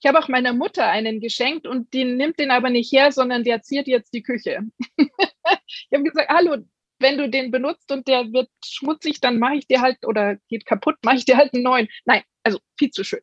Ich 0.00 0.08
habe 0.08 0.18
auch 0.18 0.28
meiner 0.28 0.52
Mutter 0.52 0.86
einen 0.86 1.20
geschenkt 1.20 1.66
und 1.66 1.92
die 1.92 2.04
nimmt 2.04 2.38
den 2.38 2.50
aber 2.50 2.70
nicht 2.70 2.92
her, 2.92 3.10
sondern 3.10 3.44
der 3.44 3.62
ziert 3.62 3.88
jetzt 3.88 4.14
die 4.14 4.22
Küche. 4.22 4.60
ich 4.96 5.90
habe 5.92 6.04
gesagt, 6.04 6.28
hallo, 6.28 6.58
wenn 7.00 7.18
du 7.18 7.28
den 7.28 7.50
benutzt 7.50 7.90
und 7.92 8.06
der 8.08 8.32
wird 8.32 8.50
schmutzig, 8.64 9.20
dann 9.20 9.38
mache 9.38 9.56
ich 9.56 9.66
dir 9.66 9.80
halt 9.80 9.98
oder 10.06 10.36
geht 10.48 10.66
kaputt, 10.66 10.96
mache 11.04 11.16
ich 11.16 11.24
dir 11.24 11.36
halt 11.36 11.54
einen 11.54 11.62
neuen. 11.62 11.88
Nein, 12.04 12.22
also 12.42 12.58
viel 12.76 12.90
zu 12.90 13.04
schön. 13.04 13.22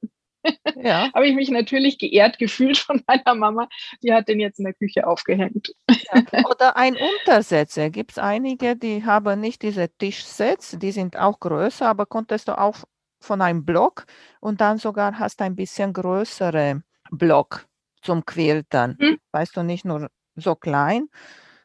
ja. 0.76 1.12
habe 1.14 1.28
ich 1.28 1.36
mich 1.36 1.50
natürlich 1.50 1.98
geehrt 1.98 2.40
gefühlt 2.40 2.78
von 2.78 3.02
meiner 3.08 3.36
Mama. 3.36 3.68
Die 4.04 4.14
hat 4.14 4.28
den 4.28 4.40
jetzt 4.40 4.60
in 4.60 4.66
der 4.66 4.74
Küche 4.74 5.08
aufgehängt. 5.08 5.74
Ja. 5.90 6.44
Oder 6.50 6.78
ein 6.78 6.96
Untersetzer. 7.20 7.90
Gibt 7.90 8.12
es 8.12 8.18
einige, 8.18 8.76
die 8.76 9.04
haben 9.06 9.40
nicht 9.40 9.62
diese 9.62 9.90
Tischsets, 9.90 10.78
die 10.80 10.92
sind 10.92 11.18
auch 11.18 11.40
größer, 11.40 11.88
aber 11.88 12.06
konntest 12.06 12.48
du 12.48 12.58
auch 12.58 12.84
von 13.19 13.41
einem 13.41 13.65
Block 13.65 14.06
und 14.39 14.62
dann 14.62 14.78
sogar 14.78 15.19
hast 15.19 15.41
ein 15.41 15.56
bisschen 15.56 15.93
größere 15.93 16.84
Block 17.12 17.65
zum 18.01 18.25
Quiltern. 18.25 18.97
Hm. 18.99 19.17
Weißt 19.32 19.56
du, 19.58 19.63
nicht 19.63 19.86
nur 19.86 20.10
so 20.36 20.56
klein. 20.56 21.10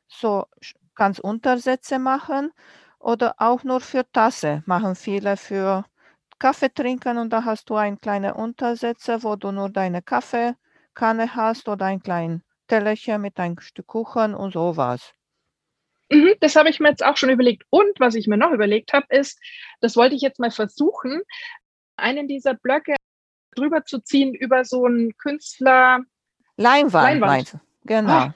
So 0.08 0.46
kannst 0.94 1.20
Untersätze 1.20 1.98
machen 1.98 2.52
oder 2.98 3.34
auch 3.38 3.64
nur 3.64 3.80
für 3.80 4.10
Tasse. 4.12 4.62
Machen 4.66 4.94
viele 4.94 5.36
für 5.36 5.84
Kaffee 6.38 6.70
trinken 6.72 7.18
und 7.18 7.30
da 7.30 7.44
hast 7.44 7.68
du 7.70 7.76
einen 7.76 8.00
kleinen 8.00 8.32
Untersetzer, 8.32 9.22
wo 9.22 9.36
du 9.36 9.52
nur 9.52 9.70
deine 9.70 10.02
Kaffeekanne 10.02 11.34
hast 11.34 11.68
oder 11.68 11.86
ein 11.86 12.02
kleines 12.02 12.40
Tellerchen 12.66 13.20
mit 13.20 13.38
einem 13.38 13.58
Stück 13.60 13.86
Kuchen 13.88 14.34
und 14.34 14.52
sowas. 14.52 15.12
Mhm, 16.10 16.34
das 16.40 16.56
habe 16.56 16.70
ich 16.70 16.80
mir 16.80 16.90
jetzt 16.90 17.04
auch 17.04 17.16
schon 17.16 17.30
überlegt. 17.30 17.64
Und 17.70 17.98
was 17.98 18.14
ich 18.14 18.26
mir 18.26 18.36
noch 18.36 18.52
überlegt 18.52 18.92
habe, 18.92 19.06
ist, 19.10 19.38
das 19.80 19.96
wollte 19.96 20.14
ich 20.14 20.22
jetzt 20.22 20.40
mal 20.40 20.50
versuchen, 20.50 21.22
einen 21.96 22.28
dieser 22.28 22.54
Blöcke 22.54 22.96
drüber 23.54 23.84
zu 23.84 24.00
ziehen 24.00 24.34
über 24.34 24.64
so 24.64 24.84
einen 24.84 25.16
Künstler. 25.16 26.00
Leinwand. 26.56 27.20
Leinwand. 27.20 27.58
Genau. 27.84 28.12
Ah, 28.12 28.34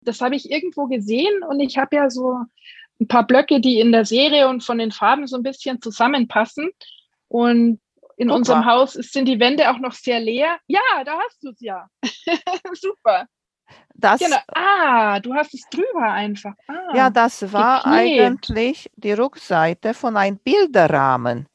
das 0.00 0.20
habe 0.20 0.36
ich 0.36 0.50
irgendwo 0.50 0.86
gesehen 0.86 1.42
und 1.42 1.60
ich 1.60 1.78
habe 1.78 1.96
ja 1.96 2.10
so 2.10 2.38
ein 3.00 3.08
paar 3.08 3.26
Blöcke, 3.26 3.60
die 3.60 3.80
in 3.80 3.92
der 3.92 4.04
Serie 4.04 4.48
und 4.48 4.62
von 4.62 4.78
den 4.78 4.92
Farben 4.92 5.26
so 5.26 5.36
ein 5.36 5.42
bisschen 5.42 5.80
zusammenpassen. 5.80 6.70
Und 7.28 7.80
in 8.16 8.28
Guck 8.28 8.38
unserem. 8.38 8.64
Haus 8.64 8.92
sind 8.92 9.26
die 9.26 9.40
Wände 9.40 9.70
auch 9.70 9.78
noch 9.78 9.92
sehr 9.92 10.20
leer. 10.20 10.58
Ja, 10.66 10.80
da 11.04 11.18
hast 11.18 11.42
du 11.42 11.50
es 11.50 11.60
ja. 11.60 11.88
Super. 12.74 13.26
Das, 13.94 14.20
genau. 14.20 14.36
Ah, 14.54 15.20
du 15.20 15.34
hast 15.34 15.54
es 15.54 15.62
drüber 15.70 16.02
einfach. 16.02 16.54
Ah, 16.66 16.96
ja, 16.96 17.10
das 17.10 17.52
war 17.52 17.84
geklebt. 17.84 18.20
eigentlich 18.20 18.90
die 18.96 19.12
Rückseite 19.12 19.94
von 19.94 20.16
einem 20.16 20.38
Bilderrahmen. 20.38 21.46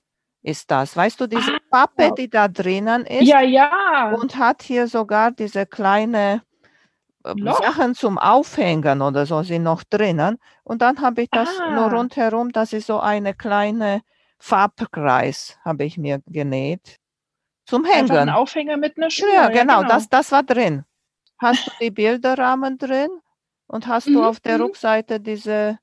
Ist 0.42 0.72
das, 0.72 0.96
weißt 0.96 1.20
du, 1.20 1.28
diese 1.28 1.56
ah, 1.56 1.60
Pappe, 1.70 2.14
die 2.18 2.30
da 2.30 2.48
drinnen 2.48 3.06
ist. 3.06 3.28
Ja, 3.28 3.42
ja. 3.42 4.12
Und 4.12 4.38
hat 4.38 4.64
hier 4.64 4.88
sogar 4.88 5.32
diese 5.32 5.66
kleine 5.66 6.42
Loch? 7.26 7.62
Sachen 7.62 7.94
zum 7.94 8.18
Aufhängen 8.18 9.02
oder 9.02 9.26
so 9.26 9.44
sind 9.44 9.64
noch 9.64 9.84
drinnen. 9.84 10.38
Und 10.64 10.82
dann 10.82 11.02
habe 11.02 11.24
ich 11.24 11.30
das 11.30 11.50
ah. 11.60 11.72
nur 11.72 11.92
rundherum, 11.92 12.52
das 12.54 12.72
ist 12.72 12.88
so 12.88 13.00
eine 13.00 13.34
kleine 13.34 14.02
Farbkreis, 14.40 15.60
habe 15.66 15.84
ich 15.84 15.98
mir 15.98 16.22
genäht. 16.26 17.00
Zum 17.66 17.84
Hängen. 17.84 18.10
Einfach 18.10 18.22
ein 18.22 18.30
Aufhänger 18.30 18.78
mit 18.78 18.98
einer 18.98 19.10
Schnur. 19.12 19.32
Ja, 19.34 19.50
genau, 19.50 19.74
ja, 19.74 19.82
genau. 19.82 19.84
Das, 19.84 20.10
das 20.10 20.32
war 20.32 20.44
drin. 20.44 20.86
Hast 21.40 21.68
du 21.68 21.72
die 21.82 21.92
Bilderrahmen 21.92 22.78
drin 22.78 23.10
und 23.68 23.88
hast 23.88 24.08
mhm. 24.08 24.14
du 24.14 24.24
auf 24.24 24.40
der 24.40 24.58
mhm. 24.58 24.66
Rückseite 24.66 25.20
diese 25.20 25.80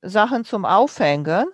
Sachen 0.00 0.44
zum 0.44 0.64
Aufhängen. 0.64 1.46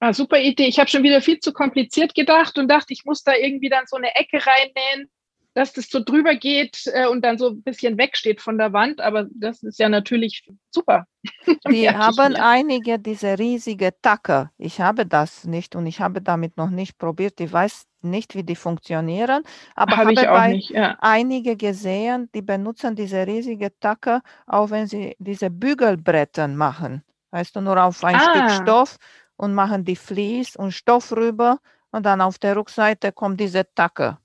Ah, 0.00 0.12
super 0.12 0.38
Idee. 0.38 0.66
Ich 0.66 0.78
habe 0.78 0.90
schon 0.90 1.02
wieder 1.02 1.20
viel 1.20 1.38
zu 1.38 1.52
kompliziert 1.52 2.14
gedacht 2.14 2.58
und 2.58 2.68
dachte, 2.68 2.92
ich 2.92 3.04
muss 3.04 3.22
da 3.22 3.34
irgendwie 3.34 3.68
dann 3.68 3.84
so 3.86 3.96
eine 3.96 4.14
Ecke 4.16 4.44
reinnähen 4.44 5.10
dass 5.54 5.72
das 5.72 5.88
so 5.90 6.00
drüber 6.02 6.34
geht 6.34 6.90
äh, 6.92 7.06
und 7.06 7.24
dann 7.24 7.38
so 7.38 7.50
ein 7.50 7.62
bisschen 7.62 7.98
wegsteht 7.98 8.40
von 8.40 8.58
der 8.58 8.72
Wand, 8.72 9.00
aber 9.00 9.26
das 9.34 9.62
ist 9.62 9.78
ja 9.78 9.88
natürlich 9.88 10.44
super. 10.70 11.06
Die 11.70 11.88
haben 11.88 12.34
einige 12.36 12.98
diese 12.98 13.38
riesige 13.38 13.92
Tacker. 14.00 14.50
Ich 14.58 14.80
habe 14.80 15.06
das 15.06 15.44
nicht 15.44 15.76
und 15.76 15.86
ich 15.86 16.00
habe 16.00 16.20
damit 16.20 16.56
noch 16.56 16.70
nicht 16.70 16.98
probiert. 16.98 17.40
Ich 17.40 17.52
weiß 17.52 17.84
nicht, 18.02 18.34
wie 18.34 18.42
die 18.42 18.56
funktionieren, 18.56 19.44
aber 19.76 19.96
habe, 19.96 20.16
habe 20.16 20.26
bei 20.26 20.52
nicht, 20.54 20.70
ja. 20.70 20.96
einige 21.00 21.56
gesehen, 21.56 22.28
die 22.34 22.42
benutzen 22.42 22.96
diese 22.96 23.26
riesige 23.26 23.78
Tacker, 23.78 24.22
auch 24.46 24.70
wenn 24.70 24.86
sie 24.86 25.14
diese 25.18 25.50
Bügelbretter 25.50 26.48
machen. 26.48 27.04
Weißt 27.30 27.54
du, 27.54 27.60
nur 27.60 27.82
auf 27.82 28.02
ein 28.04 28.16
ah. 28.16 28.20
Stück 28.20 28.50
Stoff 28.62 28.96
und 29.36 29.54
machen 29.54 29.84
die 29.84 29.96
Vlies 29.96 30.56
und 30.56 30.72
Stoff 30.72 31.12
rüber 31.12 31.58
und 31.90 32.04
dann 32.04 32.20
auf 32.20 32.38
der 32.38 32.56
Rückseite 32.56 33.12
kommt 33.12 33.40
diese 33.40 33.64
Tacke. 33.74 34.18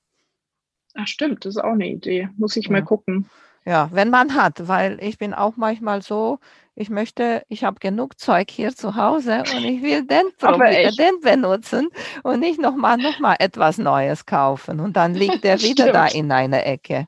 Ach 0.99 1.07
stimmt, 1.07 1.45
das 1.45 1.55
ist 1.55 1.63
auch 1.63 1.73
eine 1.73 1.87
Idee. 1.87 2.29
Muss 2.37 2.57
ich 2.57 2.65
ja. 2.65 2.71
mal 2.71 2.83
gucken. 2.83 3.29
Ja, 3.65 3.89
wenn 3.91 4.09
man 4.09 4.33
hat, 4.33 4.67
weil 4.67 4.97
ich 5.01 5.17
bin 5.17 5.33
auch 5.33 5.57
manchmal 5.57 6.01
so, 6.01 6.39
ich 6.73 6.89
möchte, 6.89 7.43
ich 7.49 7.63
habe 7.63 7.79
genug 7.79 8.19
Zeug 8.19 8.49
hier 8.49 8.75
zu 8.75 8.95
Hause 8.95 9.39
und 9.39 9.63
ich 9.63 9.81
will 9.83 10.07
den, 10.07 10.23
probieren, 10.39 10.95
den 10.95 11.19
benutzen 11.21 11.89
und 12.23 12.39
nicht 12.39 12.59
nochmal 12.59 12.97
noch 12.97 13.19
mal 13.19 13.35
etwas 13.39 13.77
Neues 13.77 14.25
kaufen. 14.25 14.79
Und 14.79 14.97
dann 14.97 15.13
liegt 15.13 15.43
der 15.43 15.61
wieder 15.61 15.91
da 15.91 16.07
in 16.07 16.31
einer 16.31 16.65
Ecke. 16.65 17.07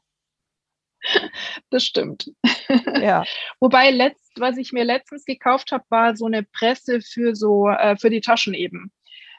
Das 1.71 1.85
stimmt. 1.85 2.29
Ja. 2.99 3.23
Wobei 3.61 3.91
letzt, 3.91 4.33
was 4.37 4.57
ich 4.57 4.73
mir 4.73 4.83
letztens 4.83 5.23
gekauft 5.23 5.71
habe, 5.71 5.85
war 5.89 6.17
so 6.17 6.25
eine 6.25 6.43
Presse 6.43 6.99
für 7.01 7.35
so 7.35 7.69
äh, 7.69 7.95
für 7.95 8.09
die 8.09 8.19
Taschen 8.19 8.53
eben, 8.53 8.91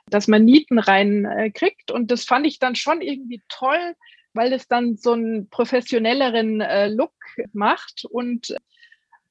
dass 0.08 0.26
man 0.26 0.44
Nieten 0.44 0.78
reinkriegt. 0.78 1.90
Äh, 1.90 1.92
und 1.92 2.10
das 2.10 2.24
fand 2.24 2.46
ich 2.46 2.58
dann 2.58 2.76
schon 2.76 3.02
irgendwie 3.02 3.42
toll, 3.48 3.94
weil 4.32 4.52
es 4.52 4.68
dann 4.68 4.96
so 4.96 5.12
einen 5.12 5.48
professionelleren 5.48 6.60
äh, 6.60 6.88
Look 6.88 7.12
macht 7.52 8.04
und 8.04 8.50
äh, 8.50 8.56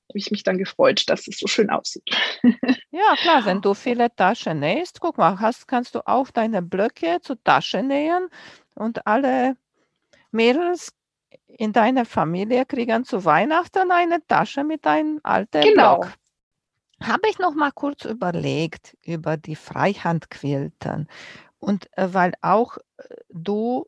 habe 0.10 0.18
ich 0.18 0.32
mich 0.32 0.44
dann 0.44 0.58
gefreut, 0.58 1.08
dass 1.08 1.28
es 1.28 1.40
so 1.40 1.48
schön 1.48 1.70
aussieht. 1.70 2.04
Ja, 2.92 3.16
klar, 3.18 3.46
wenn 3.46 3.62
du 3.62 3.76
viele 3.76 4.14
Taschen 4.14 4.60
nähst, 4.60 5.00
guck 5.00 5.20
mal, 5.20 5.40
hast, 5.40 5.68
kannst 5.68 5.94
du 5.94 6.06
auch 6.08 6.32
deine 6.32 6.64
Blöcke 6.64 7.20
zu 7.22 7.36
Taschen 7.36 7.88
nähen 7.88 8.28
und 8.74 9.06
alle 9.06 9.56
Mädels 10.32 10.92
in 11.48 11.72
deiner 11.72 12.06
Familie 12.06 12.66
kriegen 12.66 13.06
zu 13.06 13.24
Weihnachten 13.26 13.92
eine 13.92 14.26
Tasche 14.26 14.64
mit 14.64 14.88
einem 14.88 15.20
alten 15.24 15.62
genau. 15.62 16.00
Block. 16.00 16.14
Habe 17.02 17.30
ich 17.30 17.38
noch 17.38 17.54
mal 17.54 17.72
kurz 17.72 18.06
überlegt 18.06 18.98
über 19.04 19.38
die 19.38 19.56
Freihandquilten 19.56 21.08
und 21.60 21.88
äh, 21.98 22.08
weil 22.12 22.34
auch 22.42 22.78
äh, 22.98 23.04
du 23.30 23.86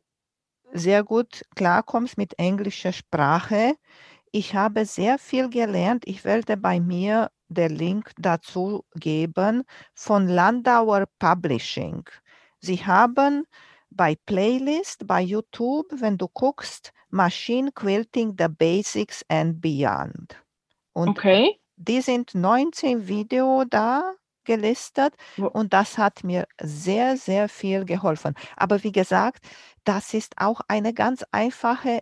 sehr 0.72 1.04
gut 1.04 1.44
klarkommst 1.54 2.18
mit 2.18 2.38
englischer 2.38 2.92
Sprache. 2.92 3.76
Ich 4.30 4.54
habe 4.54 4.86
sehr 4.86 5.18
viel 5.18 5.50
gelernt. 5.50 6.04
Ich 6.06 6.24
werde 6.24 6.56
bei 6.56 6.80
mir 6.80 7.30
den 7.48 7.76
Link 7.76 8.12
dazu 8.18 8.84
geben 8.94 9.64
von 9.94 10.26
Landauer 10.26 11.04
Publishing. 11.18 12.04
Sie 12.58 12.84
haben 12.84 13.44
bei 13.90 14.16
Playlist, 14.26 15.06
bei 15.06 15.20
YouTube, 15.20 15.86
wenn 15.92 16.16
du 16.16 16.28
guckst, 16.28 16.92
Machine 17.10 17.70
Quilting 17.72 18.34
the 18.38 18.48
Basics 18.48 19.22
and 19.28 19.60
Beyond. 19.60 20.42
Und 20.94 21.10
okay. 21.10 21.60
die 21.76 22.00
sind 22.00 22.34
19 22.34 23.06
Videos 23.06 23.66
da 23.68 24.14
gelistet 24.44 25.14
und 25.36 25.72
das 25.72 25.98
hat 25.98 26.24
mir 26.24 26.46
sehr, 26.60 27.16
sehr 27.16 27.48
viel 27.48 27.84
geholfen. 27.84 28.34
Aber 28.56 28.82
wie 28.84 28.92
gesagt, 28.92 29.44
das 29.84 30.14
ist 30.14 30.34
auch 30.38 30.60
eine 30.68 30.94
ganz 30.94 31.24
einfache 31.32 32.00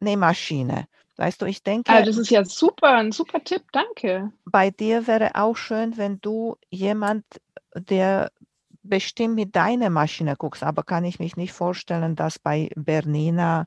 Nähmaschine. 0.00 0.86
Weißt 1.16 1.42
du, 1.42 1.46
ich 1.46 1.62
denke. 1.62 1.92
Also 1.92 2.06
das 2.06 2.18
ist 2.18 2.30
ja 2.30 2.44
super, 2.44 2.96
ein 2.96 3.12
super 3.12 3.42
Tipp, 3.44 3.62
danke. 3.72 4.32
Bei 4.44 4.70
dir 4.70 5.06
wäre 5.06 5.32
auch 5.34 5.56
schön, 5.56 5.96
wenn 5.96 6.20
du 6.20 6.56
jemand, 6.70 7.24
der 7.74 8.30
bestimmt 8.82 9.34
mit 9.36 9.54
deiner 9.54 9.90
Maschine 9.90 10.36
guckst, 10.36 10.62
aber 10.62 10.82
kann 10.82 11.04
ich 11.04 11.18
mich 11.18 11.36
nicht 11.36 11.52
vorstellen, 11.52 12.16
dass 12.16 12.38
bei 12.38 12.70
Bernina 12.74 13.66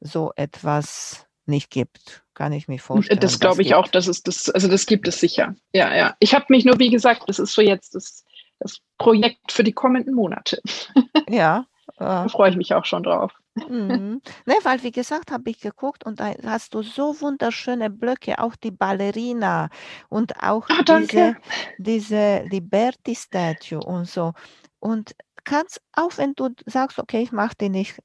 so 0.00 0.32
etwas 0.36 1.26
nicht 1.48 1.70
gibt. 1.70 2.24
Kann 2.34 2.52
ich 2.52 2.68
mir 2.68 2.78
vorstellen. 2.78 3.20
Das 3.20 3.38
glaube 3.38 3.62
ich 3.62 3.68
gibt. 3.68 3.78
auch, 3.78 3.88
dass 3.88 4.06
es 4.06 4.22
das, 4.22 4.50
also 4.50 4.68
das 4.68 4.86
gibt 4.86 5.06
es 5.06 5.20
sicher. 5.20 5.54
Ja, 5.72 5.94
ja. 5.94 6.16
Ich 6.18 6.34
habe 6.34 6.46
mich 6.48 6.64
nur, 6.64 6.78
wie 6.78 6.90
gesagt, 6.90 7.24
das 7.26 7.38
ist 7.38 7.54
so 7.54 7.62
jetzt 7.62 7.94
das, 7.94 8.24
das 8.58 8.78
Projekt 8.98 9.52
für 9.52 9.64
die 9.64 9.72
kommenden 9.72 10.14
Monate. 10.14 10.60
Ja. 11.28 11.64
da 11.96 12.28
freue 12.28 12.50
ich 12.50 12.56
mich 12.56 12.74
auch 12.74 12.84
schon 12.84 13.02
drauf. 13.02 13.32
Mhm. 13.54 14.20
Ne, 14.46 14.54
weil 14.62 14.82
wie 14.82 14.90
gesagt, 14.90 15.30
habe 15.30 15.48
ich 15.48 15.60
geguckt 15.60 16.04
und 16.04 16.20
da 16.20 16.34
hast 16.44 16.74
du 16.74 16.82
so 16.82 17.20
wunderschöne 17.20 17.88
Blöcke, 17.88 18.38
auch 18.38 18.56
die 18.56 18.72
Ballerina 18.72 19.70
und 20.08 20.42
auch 20.42 20.68
oh, 20.68 20.82
diese, 20.82 21.36
diese 21.78 22.44
Liberty 22.50 23.14
Statue 23.14 23.78
und 23.78 24.06
so. 24.06 24.32
Und 24.80 25.14
kannst 25.44 25.80
auch, 25.92 26.18
wenn 26.18 26.34
du 26.34 26.50
sagst, 26.66 26.98
okay, 26.98 27.22
ich 27.22 27.32
mache 27.32 27.54
die 27.60 27.68
nicht 27.68 28.02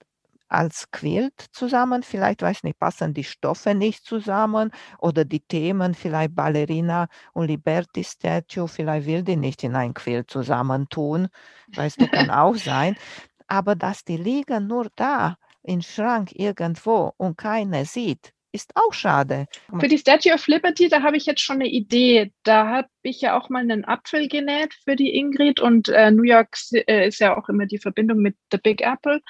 als 0.49 0.91
Quilt 0.91 1.45
zusammen. 1.51 2.03
Vielleicht, 2.03 2.41
weiß 2.41 2.63
nicht, 2.63 2.79
passen 2.79 3.13
die 3.13 3.23
Stoffe 3.23 3.75
nicht 3.75 4.05
zusammen 4.05 4.71
oder 4.99 5.25
die 5.25 5.41
Themen, 5.41 5.93
vielleicht 5.95 6.35
Ballerina 6.35 7.07
und 7.33 7.47
Liberty 7.47 8.03
Statue, 8.03 8.67
vielleicht 8.67 9.07
will 9.07 9.23
die 9.23 9.37
nicht 9.37 9.63
in 9.63 9.75
ein 9.75 9.93
Quilt 9.93 10.29
zusammentun. 10.29 11.27
Weißt 11.75 12.01
du, 12.01 12.07
kann 12.09 12.29
auch 12.29 12.55
sein. 12.55 12.95
Aber 13.47 13.75
dass 13.75 14.03
die 14.03 14.17
liegen 14.17 14.67
nur 14.67 14.89
da 14.95 15.37
im 15.63 15.81
Schrank 15.81 16.31
irgendwo 16.33 17.13
und 17.17 17.37
keiner 17.37 17.85
sieht, 17.85 18.33
ist 18.51 18.71
auch 18.75 18.93
schade. 18.93 19.45
Für 19.79 19.87
die 19.87 19.97
Statue 19.97 20.33
of 20.33 20.47
Liberty, 20.47 20.89
da 20.89 21.03
habe 21.03 21.17
ich 21.17 21.25
jetzt 21.25 21.41
schon 21.41 21.57
eine 21.57 21.69
Idee. 21.69 22.31
Da 22.43 22.67
habe 22.67 22.87
ich 23.03 23.21
ja 23.21 23.37
auch 23.37 23.49
mal 23.49 23.59
einen 23.61 23.85
Apfel 23.85 24.27
genäht 24.27 24.73
für 24.83 24.95
die 24.95 25.15
Ingrid 25.15 25.59
und 25.59 25.89
äh, 25.89 26.09
New 26.11 26.23
York 26.23 26.57
äh, 26.71 27.07
ist 27.07 27.19
ja 27.19 27.37
auch 27.37 27.47
immer 27.49 27.67
die 27.67 27.77
Verbindung 27.77 28.19
mit 28.19 28.35
The 28.51 28.57
Big 28.57 28.81
Apple. 28.81 29.21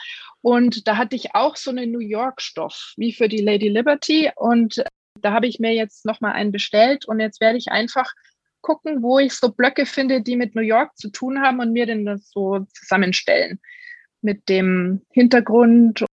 Und 0.41 0.87
da 0.87 0.97
hatte 0.97 1.15
ich 1.15 1.35
auch 1.35 1.57
so 1.57 1.69
einen 1.69 1.91
New 1.91 1.99
York-Stoff, 1.99 2.93
wie 2.95 3.11
für 3.11 3.27
die 3.27 3.41
Lady 3.41 3.67
Liberty. 3.67 4.31
Und 4.35 4.83
da 5.21 5.33
habe 5.33 5.47
ich 5.47 5.59
mir 5.59 5.73
jetzt 5.73 6.05
nochmal 6.05 6.33
einen 6.33 6.51
bestellt 6.51 7.05
und 7.05 7.19
jetzt 7.19 7.41
werde 7.41 7.57
ich 7.57 7.71
einfach 7.71 8.13
gucken, 8.61 9.01
wo 9.01 9.19
ich 9.19 9.33
so 9.33 9.51
Blöcke 9.51 9.85
finde, 9.85 10.21
die 10.21 10.35
mit 10.35 10.55
New 10.55 10.61
York 10.61 10.97
zu 10.97 11.09
tun 11.09 11.41
haben 11.41 11.59
und 11.59 11.71
mir 11.71 11.85
den 11.85 12.05
das 12.05 12.29
so 12.29 12.65
zusammenstellen 12.73 13.59
mit 14.21 14.47
dem 14.49 15.01
Hintergrund. 15.11 16.05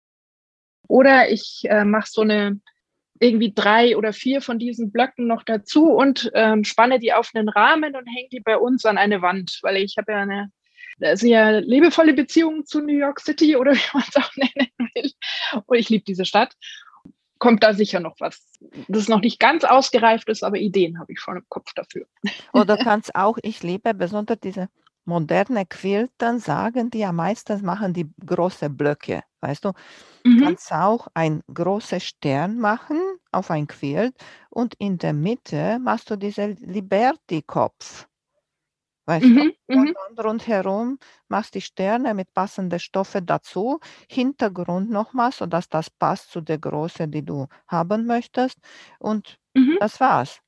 Oder 0.89 1.31
ich 1.31 1.63
äh, 1.69 1.85
mache 1.85 2.09
so 2.11 2.23
eine 2.23 2.61
irgendwie 3.21 3.53
drei 3.53 3.97
oder 3.97 4.13
vier 4.13 4.41
von 4.41 4.59
diesen 4.59 4.93
Blöcken 4.93 5.27
noch 5.27 5.43
dazu 5.43 5.91
und 5.93 6.31
ähm, 6.35 6.65
spanne 6.65 6.99
die 6.99 7.13
auf 7.13 7.31
einen 7.35 7.49
Rahmen 7.49 7.97
und 7.97 8.07
hänge 8.07 8.29
die 8.31 8.41
bei 8.41 8.57
uns 8.57 8.85
an 8.85 8.99
eine 8.99 9.23
Wand, 9.23 9.59
weil 9.63 9.77
ich 9.77 9.97
habe 9.97 10.13
ja 10.13 10.21
eine 10.21 10.51
sehr 11.15 11.61
liebevolle 11.61 12.15
Beziehung 12.15 12.65
zu 12.65 12.81
New 12.81 12.97
York 12.97 13.21
City 13.21 13.57
oder 13.57 13.73
wie 13.75 13.91
man 13.95 14.05
es 14.09 14.17
auch 14.17 14.37
nennen 14.37 14.71
will. 14.95 15.13
Und 15.67 15.79
ich 15.79 15.89
liebe 15.89 16.05
diese 16.05 16.25
Stadt. 16.25 16.55
Kommt 17.39 17.63
da 17.63 17.75
sicher 17.75 18.01
noch 18.01 18.17
was, 18.19 18.43
das 18.89 19.09
noch 19.09 19.21
nicht 19.21 19.39
ganz 19.39 19.63
ausgereift 19.63 20.27
ist, 20.31 20.43
aber 20.43 20.57
Ideen 20.57 20.99
habe 20.99 21.13
ich 21.13 21.21
schon 21.21 21.37
im 21.37 21.45
Kopf 21.51 21.75
dafür. 21.75 22.07
Oder 22.55 22.77
kannst 22.83 23.15
auch, 23.15 23.37
ich 23.43 23.63
liebe 23.63 23.93
besonders 23.93 24.41
diese 24.41 24.71
moderne 25.05 25.67
Quilten, 25.67 26.39
sagen 26.39 26.89
die 26.89 27.01
ja 27.01 27.13
meistens 27.13 27.61
machen 27.61 27.93
die 27.93 28.11
große 28.25 28.71
Blöcke, 28.71 29.23
weißt 29.47 29.65
du. 29.65 29.73
Mhm. 30.25 30.41
Kannst 30.43 30.73
auch 30.73 31.07
ein 31.15 31.43
großer 31.53 32.01
Stern 32.01 32.59
machen 32.59 33.01
auf 33.33 33.51
ein 33.51 33.67
Quilt 33.67 34.15
und 34.51 34.75
in 34.79 34.99
der 34.99 35.13
Mitte 35.13 35.79
machst 35.79 36.11
du 36.11 36.17
diesen 36.17 36.57
Liberty-Kopf. 36.57 38.09
Weißt 39.07 39.25
mhm, 39.25 39.53
du? 39.69 39.75
Und 39.77 39.95
dann 39.95 40.27
rundherum 40.27 40.99
machst 41.29 41.55
die 41.55 41.61
Sterne 41.61 42.13
mit 42.13 42.35
passenden 42.35 42.81
Stoffen 42.81 43.25
dazu, 43.25 43.79
Hintergrund 44.11 44.91
nochmal, 44.91 45.31
sodass 45.31 45.69
das 45.69 45.91
passt 45.91 46.33
zu 46.33 46.41
der 46.41 46.59
Größe, 46.59 47.07
die 47.07 47.25
du 47.25 47.47
haben 47.69 48.07
möchtest. 48.07 48.59
Und 48.99 49.39
mhm. 49.55 49.77
das 49.79 50.01
war's. 50.01 50.41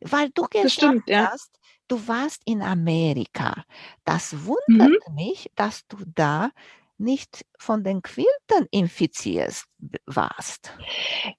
Weil 0.00 0.30
du 0.30 0.46
gesagt 0.48 0.70
stimmt, 0.72 1.08
ja. 1.08 1.30
hast, 1.30 1.58
du 1.86 2.08
warst 2.08 2.42
in 2.46 2.62
Amerika. 2.62 3.64
Das 4.04 4.46
wundert 4.46 5.06
mhm. 5.08 5.14
mich, 5.14 5.50
dass 5.54 5.86
du 5.86 5.98
da 6.06 6.50
nicht 6.98 7.44
von 7.58 7.84
den 7.84 8.02
Quiltern 8.02 8.66
infiziert 8.70 9.64
warst. 10.06 10.72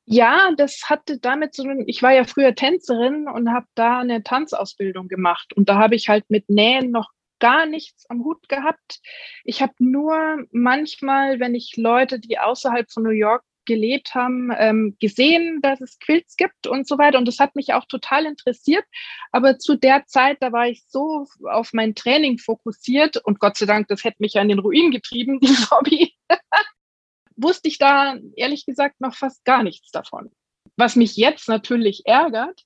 Ja, 0.06 0.52
das 0.58 0.84
hatte 0.86 1.20
damit 1.20 1.54
zu 1.54 1.64
tun, 1.64 1.84
ich 1.88 2.02
war 2.02 2.14
ja 2.14 2.24
früher 2.24 2.56
Tänzerin 2.56 3.28
und 3.28 3.52
habe 3.52 3.68
da 3.76 4.00
eine 4.00 4.24
Tanzausbildung 4.24 5.08
gemacht. 5.08 5.54
Und 5.56 5.70
da 5.70 5.78
habe 5.78 5.96
ich 5.96 6.10
halt 6.10 6.26
mit 6.30 6.50
Nähen 6.50 6.92
noch 6.92 7.10
gar 7.40 7.66
nichts 7.66 8.10
am 8.10 8.24
Hut 8.24 8.48
gehabt. 8.50 9.00
Ich 9.44 9.62
habe 9.62 9.74
nur 9.80 10.46
manchmal, 10.52 11.40
wenn 11.40 11.56
ich 11.56 11.76
Leute, 11.78 12.20
die 12.20 12.38
außerhalb 12.38 12.92
von 12.92 13.04
New 13.04 13.10
York 13.10 13.44
gelebt 13.70 14.16
haben, 14.16 14.50
ähm, 14.58 14.98
gesehen, 15.00 15.62
dass 15.62 15.80
es 15.80 16.00
Quilts 16.00 16.36
gibt 16.36 16.66
und 16.66 16.88
so 16.88 16.98
weiter. 16.98 17.20
Und 17.20 17.28
das 17.28 17.38
hat 17.38 17.56
mich 17.56 17.74
auch 17.74 17.86
total 17.86 18.26
interessiert. 18.26 18.84
Aber 19.32 19.60
zu 19.60 19.76
der 19.76 20.08
Zeit, 20.08 20.38
da 20.42 20.52
war 20.52 20.68
ich 20.68 20.84
so 20.88 21.28
auf 21.44 21.72
mein 21.72 21.94
Training 21.94 22.40
fokussiert 22.40 23.18
und 23.18 23.40
Gott 23.40 23.58
sei 23.58 23.68
Dank, 23.68 23.88
das 23.88 24.04
hätte 24.04 24.18
mich 24.20 24.34
ja 24.34 24.42
in 24.42 24.50
den 24.50 24.60
Ruin 24.60 24.90
getrieben, 24.92 25.40
dieses 25.42 25.70
Hobby. 25.70 26.16
Wusste 27.38 27.70
ich 27.70 27.78
da 27.78 28.18
ehrlich 28.36 28.66
gesagt 28.66 29.00
noch 29.00 29.16
fast 29.16 29.46
gar 29.46 29.64
nichts 29.64 29.92
davon. 29.92 30.32
Was 30.76 30.96
mich 30.96 31.16
jetzt 31.16 31.48
natürlich 31.48 32.02
ärgert, 32.06 32.64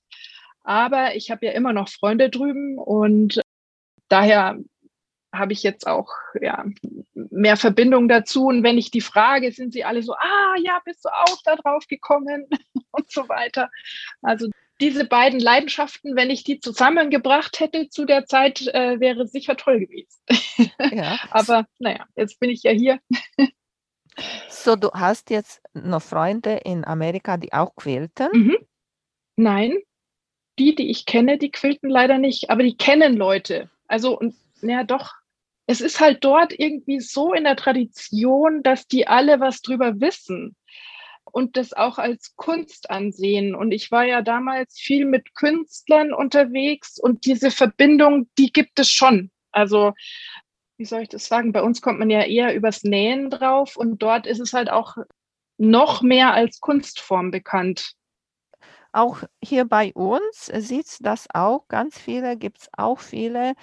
aber 0.64 1.16
ich 1.16 1.30
habe 1.30 1.46
ja 1.46 1.52
immer 1.52 1.74
noch 1.74 1.90
Freunde 1.90 2.30
drüben 2.30 2.78
und 2.78 3.42
daher 4.08 4.58
habe 5.34 5.54
ich 5.54 5.64
jetzt 5.64 5.88
auch 5.88 6.10
ja, 6.40 6.64
mehr 7.14 7.58
Verbindung 7.58 8.08
dazu. 8.08 8.46
Und 8.46 8.64
wenn 8.64 8.78
ich 8.78 8.92
die 8.92 9.02
frage, 9.02 9.52
sind 9.52 9.74
sie 9.74 9.84
alle 9.84 10.04
so, 10.04 10.14
ah 10.14 10.56
ja, 10.62 10.80
bist 10.86 11.04
du 11.04 11.10
auch 11.10 11.42
da 11.44 11.56
drauf 11.56 11.88
gekommen 11.88 12.48
und 12.92 13.12
so 13.12 13.28
weiter. 13.28 13.70
Also 14.22 14.50
diese 14.80 15.06
beiden 15.06 15.40
Leidenschaften, 15.40 16.16
wenn 16.16 16.30
ich 16.30 16.44
die 16.44 16.60
zusammengebracht 16.60 17.60
hätte 17.60 17.90
zu 17.90 18.06
der 18.06 18.26
Zeit, 18.26 18.68
äh, 18.68 19.00
wäre 19.00 19.28
sicher 19.28 19.58
toll 19.58 19.80
gewesen. 19.80 20.22
Ja. 20.92 21.18
Aber 21.32 21.66
naja, 21.80 22.06
jetzt 22.16 22.40
bin 22.40 22.50
ich 22.50 22.64
ja 22.64 22.72
hier. 22.72 23.00
So, 24.50 24.76
du 24.76 24.92
hast 24.92 25.30
jetzt 25.30 25.62
noch 25.74 26.02
Freunde 26.02 26.60
in 26.64 26.86
Amerika, 26.86 27.38
die 27.38 27.54
auch 27.54 27.76
quälten? 27.76 28.30
Mhm. 28.34 28.58
Nein, 29.36 29.78
die, 30.60 30.76
die 30.76 30.90
ich 30.90 31.06
kenne, 31.06 31.38
die 31.38 31.52
quilten 31.52 31.90
leider 31.90 32.18
nicht, 32.18 32.50
aber 32.50 32.64
die 32.64 32.78
kennen 32.78 33.16
Leute. 33.16 33.70
Also, 33.88 34.18
und 34.18 34.36
ja, 34.62 34.84
doch, 34.84 35.14
es 35.66 35.82
ist 35.82 36.00
halt 36.00 36.24
dort 36.24 36.54
irgendwie 36.58 37.00
so 37.00 37.34
in 37.34 37.46
der 37.46 37.56
Tradition, 37.56 38.64
dass 38.64 38.88
die 38.88 39.08
alle 39.08 39.40
was 39.40 39.62
drüber 39.62 40.00
wissen 40.02 40.56
und 41.24 41.58
das 41.58 41.74
auch 41.74 41.98
als 41.98 42.36
Kunst 42.36 42.90
ansehen. 42.90 43.56
Und 43.56 43.72
ich 43.72 43.92
war 43.92 44.04
ja 44.04 44.22
damals 44.22 44.78
viel 44.78 45.06
mit 45.06 45.34
Künstlern 45.36 46.14
unterwegs 46.14 47.00
und 47.00 47.26
diese 47.26 47.50
Verbindung, 47.50 48.30
die 48.38 48.52
gibt 48.52 48.80
es 48.80 48.90
schon. 48.90 49.32
Also, 49.52 49.94
wie 50.78 50.86
soll 50.86 51.02
ich 51.04 51.10
das 51.10 51.28
sagen? 51.28 51.54
Bei 51.54 51.62
uns 51.62 51.82
kommt 51.82 52.00
man 52.00 52.10
ja 52.10 52.24
eher 52.24 52.54
übers 52.54 52.84
Nähen 52.84 53.30
drauf 53.30 53.78
und 53.78 54.02
dort 54.02 54.28
ist 54.28 54.40
es 54.40 54.54
halt 54.54 54.70
auch 54.70 54.98
noch 55.58 56.02
mehr 56.02 56.34
als 56.34 56.60
Kunstform 56.60 57.32
bekannt. 57.32 57.94
Auch 58.92 59.24
hier 59.44 59.66
bei 59.66 59.92
uns 59.94 60.52
sieht 60.54 60.86
es 60.86 60.98
das 61.00 61.28
auch 61.34 61.68
ganz 61.68 61.98
viele, 61.98 62.38
gibt 62.38 62.60
es 62.60 62.70
auch 62.78 63.00
viele, 63.00 63.54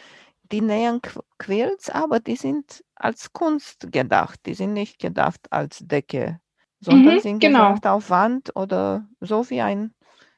die 0.53 0.61
nähen 0.61 1.01
Quilts, 1.39 1.91
aber 1.91 2.21
die 2.21 2.37
sind 2.37 2.85
als 2.95 3.33
Kunst 3.33 3.93
gedacht. 3.93 4.41
Die 4.47 4.55
sind 4.55 4.73
nicht 4.73 4.99
gedacht 4.99 5.41
als 5.51 5.79
Decke, 5.81 6.41
sondern 6.81 7.17
mhm, 7.17 7.21
sind 7.21 7.39
genau. 7.41 7.69
gedacht 7.69 7.87
auf 7.87 8.11
Wand 8.11 8.55
oder 8.57 9.07
so 9.21 9.49
wie 9.51 9.61
ein 9.61 9.95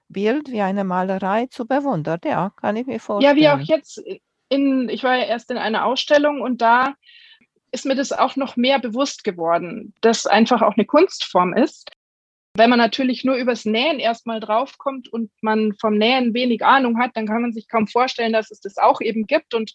Bild, 0.09 0.51
wie 0.51 0.61
eine 0.61 0.85
Malerei 0.85 1.47
zu 1.47 1.67
bewundern. 1.67 2.21
Ja, 2.25 2.51
kann 2.57 2.77
ich 2.77 2.87
mir 2.87 3.01
vorstellen. 3.01 3.37
Ja, 3.37 3.41
wie 3.41 3.49
auch 3.49 3.67
jetzt 3.67 4.03
in, 4.49 4.89
ich 4.89 5.03
war 5.03 5.17
ja 5.17 5.25
erst 5.25 5.51
in 5.51 5.57
einer 5.57 5.87
Ausstellung 5.87 6.41
und 6.41 6.61
da 6.61 6.95
ist 7.71 7.87
mir 7.87 7.95
das 7.95 8.13
auch 8.13 8.37
noch 8.37 8.57
mehr 8.57 8.79
bewusst 8.79 9.25
geworden, 9.25 9.95
dass 10.03 10.27
einfach 10.27 10.61
auch 10.61 10.77
eine 10.77 10.85
Kunstform 10.85 11.55
ist. 11.55 11.91
Wenn 12.55 12.69
man 12.69 12.79
natürlich 12.79 13.25
nur 13.25 13.37
übers 13.37 13.65
Nähen 13.65 13.99
erstmal 13.99 14.39
draufkommt 14.39 15.09
und 15.09 15.31
man 15.41 15.73
vom 15.81 15.97
Nähen 15.97 16.35
wenig 16.35 16.65
Ahnung 16.65 16.99
hat, 16.99 17.17
dann 17.17 17.27
kann 17.27 17.41
man 17.41 17.53
sich 17.53 17.67
kaum 17.67 17.87
vorstellen, 17.87 18.35
dass 18.35 18.51
es 18.51 18.61
das 18.61 18.77
auch 18.77 19.01
eben 19.01 19.27
gibt 19.27 19.55
und 19.55 19.73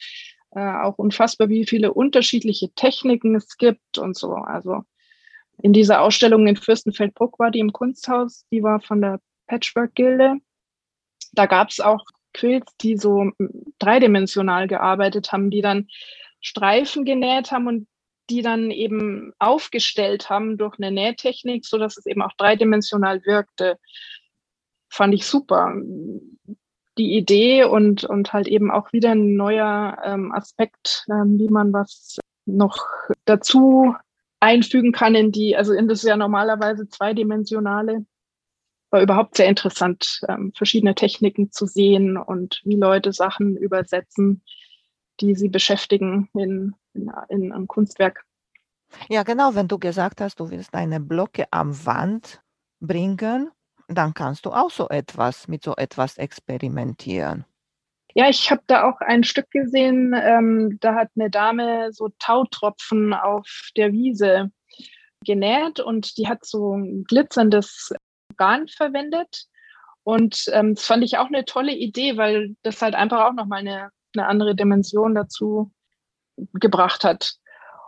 äh, 0.51 0.59
auch 0.59 0.97
unfassbar, 0.97 1.49
wie 1.49 1.65
viele 1.65 1.93
unterschiedliche 1.93 2.69
Techniken 2.73 3.35
es 3.35 3.57
gibt 3.57 3.97
und 3.97 4.15
so. 4.15 4.33
Also 4.33 4.83
in 5.61 5.73
dieser 5.73 6.01
Ausstellung 6.01 6.45
in 6.45 6.55
Fürstenfeldbruck 6.55 7.39
war 7.39 7.49
die 7.49 7.59
im 7.59 7.73
Kunsthaus, 7.73 8.45
die 8.51 8.61
war 8.61 8.79
von 8.79 9.01
der 9.01 9.19
Patchwork-Gilde. 9.47 10.35
Da 11.33 11.45
gab 11.47 11.69
es 11.69 11.79
auch 11.79 12.05
Quilts, 12.33 12.77
die 12.77 12.97
so 12.97 13.31
dreidimensional 13.79 14.67
gearbeitet 14.67 15.31
haben, 15.31 15.49
die 15.49 15.61
dann 15.61 15.87
Streifen 16.41 17.05
genäht 17.05 17.51
haben 17.51 17.67
und 17.67 17.87
die 18.29 18.41
dann 18.41 18.71
eben 18.71 19.33
aufgestellt 19.39 20.29
haben 20.29 20.57
durch 20.57 20.77
eine 20.77 20.91
Nähtechnik, 20.91 21.65
so 21.65 21.77
dass 21.77 21.97
es 21.97 22.05
eben 22.05 22.21
auch 22.21 22.33
dreidimensional 22.37 23.25
wirkte. 23.25 23.77
Fand 24.89 25.13
ich 25.13 25.25
super. 25.25 25.73
Die 26.97 27.15
Idee 27.15 27.63
und, 27.65 28.03
und 28.03 28.33
halt 28.33 28.47
eben 28.47 28.71
auch 28.71 28.91
wieder 28.91 29.11
ein 29.11 29.35
neuer 29.35 29.97
ähm, 30.03 30.31
Aspekt, 30.31 31.05
ähm, 31.09 31.37
wie 31.37 31.49
man 31.49 31.71
was 31.71 32.17
noch 32.45 32.85
dazu 33.25 33.95
einfügen 34.39 34.91
kann 34.91 35.15
in 35.15 35.31
die, 35.31 35.55
also 35.55 35.73
in 35.73 35.87
das 35.87 36.03
ja 36.03 36.17
normalerweise 36.17 36.87
zweidimensionale. 36.87 38.05
War 38.89 39.01
überhaupt 39.01 39.35
sehr 39.35 39.47
interessant, 39.47 40.21
ähm, 40.29 40.53
verschiedene 40.55 40.95
Techniken 40.95 41.51
zu 41.51 41.65
sehen 41.65 42.17
und 42.17 42.61
wie 42.63 42.77
Leute 42.77 43.11
Sachen 43.11 43.57
übersetzen, 43.57 44.43
die 45.19 45.35
sie 45.35 45.49
beschäftigen 45.49 46.29
in, 46.33 46.73
in, 46.97 47.11
in 47.29 47.51
einem 47.51 47.67
Kunstwerk. 47.67 48.25
Ja, 49.09 49.23
genau, 49.23 49.55
wenn 49.55 49.67
du 49.67 49.79
gesagt 49.79 50.21
hast, 50.21 50.39
du 50.39 50.49
willst 50.49 50.73
eine 50.73 50.99
Blocke 50.99 51.45
am 51.51 51.85
Wand 51.85 52.41
bringen, 52.79 53.51
dann 53.87 54.13
kannst 54.13 54.45
du 54.45 54.51
auch 54.51 54.69
so 54.69 54.89
etwas 54.89 55.47
mit 55.47 55.63
so 55.63 55.75
etwas 55.75 56.17
experimentieren. 56.17 57.45
Ja, 58.13 58.29
ich 58.29 58.49
habe 58.49 58.63
da 58.67 58.89
auch 58.89 58.99
ein 59.01 59.23
Stück 59.23 59.51
gesehen, 59.51 60.15
ähm, 60.19 60.77
da 60.81 60.95
hat 60.95 61.09
eine 61.15 61.29
Dame 61.29 61.91
so 61.93 62.09
Tautropfen 62.19 63.13
auf 63.13 63.69
der 63.75 63.91
Wiese 63.91 64.51
genäht 65.23 65.79
und 65.79 66.17
die 66.17 66.27
hat 66.27 66.45
so 66.45 66.75
ein 66.75 67.03
glitzerndes 67.03 67.93
Garn 68.37 68.67
verwendet. 68.67 69.45
Und 70.03 70.45
ähm, 70.53 70.75
das 70.75 70.85
fand 70.85 71.03
ich 71.03 71.17
auch 71.17 71.27
eine 71.27 71.45
tolle 71.45 71.75
Idee, 71.75 72.17
weil 72.17 72.55
das 72.63 72.81
halt 72.81 72.95
einfach 72.95 73.25
auch 73.25 73.33
nochmal 73.33 73.59
eine, 73.59 73.89
eine 74.15 74.27
andere 74.27 74.55
Dimension 74.55 75.13
dazu 75.13 75.71
gebracht 76.53 77.03
hat. 77.03 77.33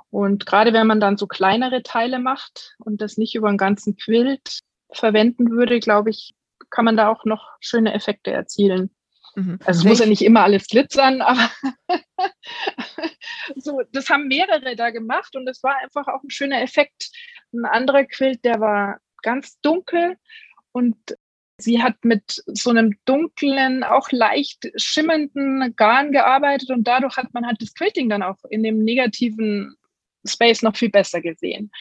Und 0.10 0.46
gerade 0.46 0.74
wenn 0.74 0.88
man 0.88 1.00
dann 1.00 1.18
so 1.18 1.28
kleinere 1.28 1.84
Teile 1.84 2.20
macht 2.20 2.76
und 2.80 3.02
das 3.02 3.18
nicht 3.18 3.36
über 3.36 3.50
den 3.50 3.58
ganzen 3.58 3.96
Quilt, 3.96 4.60
verwenden 4.92 5.52
würde, 5.52 5.80
glaube 5.80 6.10
ich, 6.10 6.36
kann 6.70 6.86
man 6.86 6.98
da 6.98 7.10
auch 7.10 7.26
noch 7.26 7.48
schöne 7.60 7.94
Effekte 7.94 8.32
erzielen. 8.32 8.90
Mhm. 9.36 9.60
Also 9.66 9.82
es 9.82 9.86
muss 9.86 10.00
ja 10.00 10.06
nicht 10.06 10.24
immer 10.24 10.42
alles 10.42 10.68
glitzern, 10.68 11.22
aber 11.22 11.50
so, 13.56 13.82
das 13.92 14.10
haben 14.10 14.28
mehrere 14.28 14.76
da 14.76 14.90
gemacht 14.90 15.36
und 15.36 15.48
es 15.48 15.62
war 15.64 15.78
einfach 15.78 16.08
auch 16.08 16.24
ein 16.24 16.32
schöner 16.32 16.62
Effekt. 16.62 17.10
Ein 17.54 17.66
anderer 17.66 18.04
Quilt, 18.06 18.44
der 18.46 18.60
war 18.60 19.00
ganz 19.22 19.60
dunkel 19.62 20.18
und 20.72 20.98
sie 21.62 21.82
hat 21.82 21.96
mit 22.04 22.42
so 22.48 22.70
einem 22.70 22.98
dunklen, 23.06 23.84
auch 23.84 24.12
leicht 24.12 24.72
schimmernden 24.76 25.76
Garn 25.76 26.12
gearbeitet 26.12 26.70
und 26.70 26.88
dadurch 26.88 27.18
hat 27.18 27.34
man 27.34 27.46
halt 27.46 27.62
das 27.62 27.74
Quilting 27.74 28.10
dann 28.10 28.24
auch 28.24 28.38
in 28.50 28.64
dem 28.64 28.84
negativen 28.84 29.76
Space 30.26 30.62
noch 30.62 30.76
viel 30.76 30.90
besser 30.90 31.22
gesehen. 31.22 31.72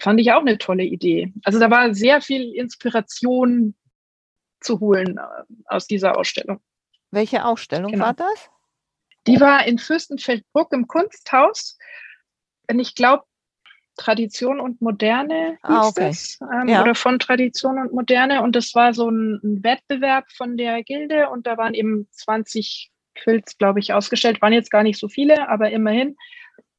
Fand 0.00 0.20
ich 0.20 0.32
auch 0.32 0.40
eine 0.40 0.58
tolle 0.58 0.84
Idee. 0.84 1.32
Also 1.44 1.58
da 1.58 1.70
war 1.70 1.92
sehr 1.94 2.20
viel 2.20 2.54
Inspiration 2.54 3.74
zu 4.60 4.80
holen 4.80 5.18
äh, 5.18 5.44
aus 5.66 5.86
dieser 5.86 6.16
Ausstellung. 6.16 6.60
Welche 7.10 7.44
Ausstellung 7.44 7.92
genau. 7.92 8.06
war 8.06 8.14
das? 8.14 8.50
Die 9.26 9.40
war 9.40 9.66
in 9.66 9.78
Fürstenfeldbruck 9.78 10.72
im 10.72 10.86
Kunsthaus. 10.86 11.78
Und 12.70 12.78
ich 12.78 12.94
glaube, 12.94 13.24
Tradition 13.98 14.60
und 14.60 14.80
Moderne 14.80 15.58
ah, 15.62 15.68
hieß 15.68 15.76
ah, 15.76 15.88
okay. 15.88 16.08
es, 16.08 16.38
ähm, 16.40 16.68
ja. 16.68 16.80
oder 16.80 16.94
von 16.94 17.18
Tradition 17.18 17.78
und 17.78 17.92
Moderne. 17.92 18.42
Und 18.42 18.56
das 18.56 18.74
war 18.74 18.94
so 18.94 19.10
ein, 19.10 19.40
ein, 19.42 19.62
Wettbewerb 19.62 20.24
von 20.32 20.56
der 20.56 20.82
Gilde 20.82 21.28
und 21.28 21.46
da 21.46 21.58
waren 21.58 21.74
eben 21.74 22.08
20 22.12 22.90
Quilts, 23.14 23.58
glaube 23.58 23.80
ich, 23.80 23.92
ausgestellt. 23.92 24.40
Waren 24.40 24.52
jetzt 24.52 24.70
gar 24.70 24.82
nicht 24.82 24.98
so 24.98 25.08
viele, 25.08 25.48
aber 25.48 25.70
immerhin. 25.70 26.16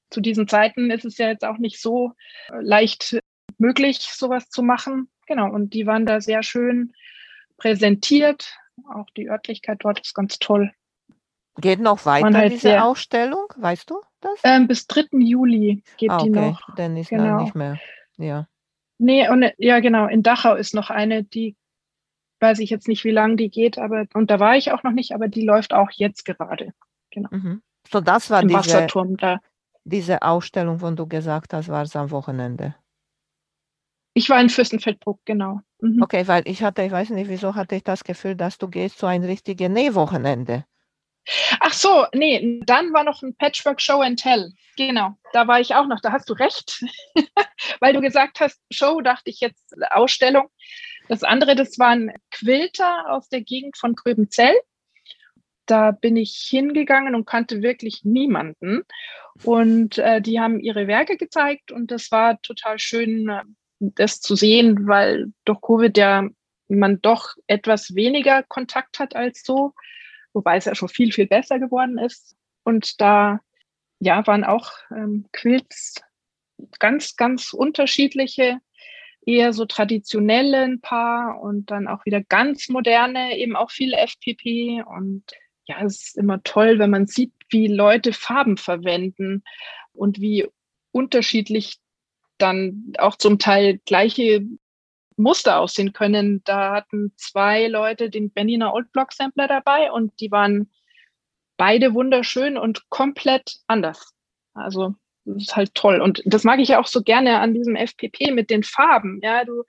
Zu 0.09 0.21
diesen 0.21 0.47
Zeiten 0.47 0.89
ist 0.89 1.05
es 1.05 1.19
ja 1.19 1.27
jetzt 1.27 1.45
auch 1.45 1.59
nicht 1.59 1.79
so 1.79 2.13
äh, 2.51 2.61
leicht 2.61 3.19
möglich, 3.59 3.99
sowas 3.99 4.49
zu 4.49 4.63
machen. 4.63 5.09
Genau, 5.27 5.51
und 5.51 5.75
die 5.75 5.85
waren 5.85 6.07
da 6.07 6.21
sehr 6.21 6.41
schön 6.41 6.93
präsentiert. 7.57 8.57
Auch 8.91 9.05
die 9.15 9.29
Örtlichkeit 9.29 9.79
dort 9.81 9.99
ist 9.99 10.15
ganz 10.15 10.39
toll. 10.39 10.71
Geht 11.57 11.79
noch 11.79 12.05
weiter 12.05 12.37
halt 12.37 12.53
diese 12.53 12.61
sehr, 12.61 12.85
Ausstellung, 12.85 13.45
weißt 13.57 13.89
du 13.89 14.01
das? 14.21 14.39
Ähm, 14.43 14.67
bis 14.67 14.87
3. 14.87 15.07
Juli 15.19 15.83
geht 15.97 16.09
ah, 16.09 16.17
okay. 16.17 16.23
die 16.25 16.29
noch. 16.29 16.61
Dann 16.75 16.95
ist 16.95 17.09
genau. 17.09 17.41
nicht 17.41 17.55
mehr. 17.55 17.79
Ja. 18.17 18.47
Nee, 18.97 19.29
und 19.29 19.45
ja, 19.57 19.79
genau. 19.79 20.07
In 20.07 20.23
Dachau 20.23 20.55
ist 20.55 20.73
noch 20.73 20.89
eine, 20.89 21.23
die 21.23 21.55
weiß 22.39 22.59
ich 22.59 22.69
jetzt 22.69 22.87
nicht, 22.87 23.03
wie 23.03 23.11
lange 23.11 23.35
die 23.35 23.49
geht, 23.49 23.77
aber 23.77 24.05
und 24.13 24.29
da 24.29 24.39
war 24.39 24.55
ich 24.55 24.71
auch 24.71 24.83
noch 24.83 24.91
nicht, 24.91 25.13
aber 25.13 25.27
die 25.27 25.43
läuft 25.43 25.73
auch 25.73 25.89
jetzt 25.91 26.25
gerade. 26.25 26.73
Genau. 27.11 27.29
Mhm. 27.31 27.61
So, 27.91 28.01
das 28.01 28.29
war 28.29 28.41
Im 28.41 28.49
diese, 28.49 28.59
Wasserturm 28.59 29.17
da. 29.17 29.39
diese 29.83 30.21
Ausstellung, 30.21 30.79
von 30.79 30.95
du 30.95 31.07
gesagt 31.07 31.53
hast, 31.53 31.69
war 31.69 31.83
es 31.83 31.95
am 31.95 32.11
Wochenende. 32.11 32.75
Ich 34.13 34.29
war 34.29 34.41
in 34.41 34.49
Fürstenfeldbruck, 34.49 35.19
genau. 35.25 35.61
Mhm. 35.79 36.01
Okay, 36.01 36.27
weil 36.27 36.43
ich 36.45 36.63
hatte, 36.63 36.81
ich 36.81 36.91
weiß 36.91 37.11
nicht, 37.11 37.29
wieso 37.29 37.55
hatte 37.55 37.75
ich 37.75 37.83
das 37.83 38.03
Gefühl, 38.03 38.35
dass 38.35 38.57
du 38.57 38.67
gehst 38.67 38.99
zu 38.99 39.05
einem 39.05 39.23
richtigen 39.23 39.73
Nähwochenende. 39.73 40.65
Ach 41.59 41.73
so, 41.73 42.05
nee, 42.13 42.59
dann 42.65 42.93
war 42.93 43.03
noch 43.03 43.21
ein 43.21 43.35
Patchwork 43.35 43.81
Show 43.81 44.01
and 44.01 44.19
Tell. 44.19 44.51
Genau, 44.77 45.15
da 45.33 45.47
war 45.47 45.59
ich 45.59 45.75
auch 45.75 45.85
noch. 45.85 46.01
Da 46.01 46.11
hast 46.11 46.29
du 46.29 46.33
recht, 46.33 46.83
weil 47.79 47.93
du 47.93 48.01
gesagt 48.01 48.39
hast, 48.39 48.59
Show, 48.71 49.01
dachte 49.01 49.29
ich 49.29 49.39
jetzt 49.39 49.75
Ausstellung. 49.91 50.49
Das 51.07 51.23
andere, 51.23 51.55
das 51.55 51.77
waren 51.79 52.11
Quilter 52.31 53.11
aus 53.11 53.29
der 53.29 53.41
Gegend 53.41 53.77
von 53.77 53.95
Gröbenzell. 53.95 54.55
Da 55.65 55.91
bin 55.91 56.17
ich 56.17 56.47
hingegangen 56.49 57.13
und 57.13 57.25
kannte 57.25 57.61
wirklich 57.61 58.03
niemanden. 58.03 58.83
Und 59.43 59.97
äh, 59.97 60.21
die 60.21 60.39
haben 60.39 60.59
ihre 60.59 60.87
Werke 60.87 61.17
gezeigt 61.17 61.71
und 61.71 61.91
das 61.91 62.11
war 62.11 62.41
total 62.41 62.79
schön, 62.79 63.29
äh, 63.29 63.43
das 63.79 64.19
zu 64.19 64.35
sehen, 64.35 64.87
weil 64.87 65.27
durch 65.45 65.61
Covid 65.61 65.97
ja 65.97 66.27
man 66.67 67.01
doch 67.01 67.35
etwas 67.47 67.95
weniger 67.95 68.43
Kontakt 68.43 68.99
hat 68.99 69.15
als 69.15 69.43
so 69.43 69.73
wobei 70.33 70.57
es 70.57 70.65
ja 70.65 70.75
schon 70.75 70.89
viel, 70.89 71.11
viel 71.11 71.27
besser 71.27 71.59
geworden 71.59 71.97
ist. 71.97 72.35
Und 72.63 73.01
da 73.01 73.39
ja, 73.99 74.25
waren 74.27 74.43
auch 74.43 74.71
ähm, 74.91 75.25
Quilts 75.33 76.01
ganz, 76.79 77.15
ganz 77.15 77.53
unterschiedliche, 77.53 78.59
eher 79.25 79.53
so 79.53 79.65
traditionelle 79.65 80.63
ein 80.63 80.81
paar 80.81 81.41
und 81.41 81.71
dann 81.71 81.87
auch 81.87 82.05
wieder 82.05 82.21
ganz 82.21 82.69
moderne, 82.69 83.37
eben 83.37 83.55
auch 83.55 83.71
viel 83.71 83.93
FPP. 83.93 84.83
Und 84.85 85.23
ja, 85.65 85.83
es 85.83 86.07
ist 86.07 86.17
immer 86.17 86.41
toll, 86.43 86.79
wenn 86.79 86.89
man 86.89 87.07
sieht, 87.07 87.33
wie 87.49 87.67
Leute 87.67 88.13
Farben 88.13 88.57
verwenden 88.57 89.43
und 89.91 90.19
wie 90.19 90.47
unterschiedlich 90.91 91.77
dann 92.37 92.93
auch 92.97 93.17
zum 93.17 93.37
Teil 93.37 93.79
gleiche 93.85 94.45
Muster 95.19 95.59
aussehen 95.59 95.93
können. 95.93 96.41
Da 96.45 96.73
hatten 96.73 97.13
zwei 97.17 97.67
Leute 97.67 98.09
den 98.09 98.31
Berliner 98.31 98.73
Old 98.73 98.91
Block 98.91 99.13
Sampler 99.13 99.47
dabei 99.47 99.91
und 99.91 100.19
die 100.19 100.31
waren 100.31 100.71
beide 101.57 101.93
wunderschön 101.93 102.57
und 102.57 102.89
komplett 102.89 103.57
anders. 103.67 104.13
Also 104.53 104.95
das 105.25 105.43
ist 105.43 105.55
halt 105.55 105.75
toll. 105.75 106.01
Und 106.01 106.21
das 106.25 106.43
mag 106.43 106.59
ich 106.59 106.69
ja 106.69 106.79
auch 106.79 106.87
so 106.87 107.03
gerne 107.03 107.39
an 107.39 107.53
diesem 107.53 107.75
FPP 107.75 108.31
mit 108.31 108.49
den 108.49 108.63
Farben. 108.63 109.19
Ja, 109.21 109.45
du 109.45 109.63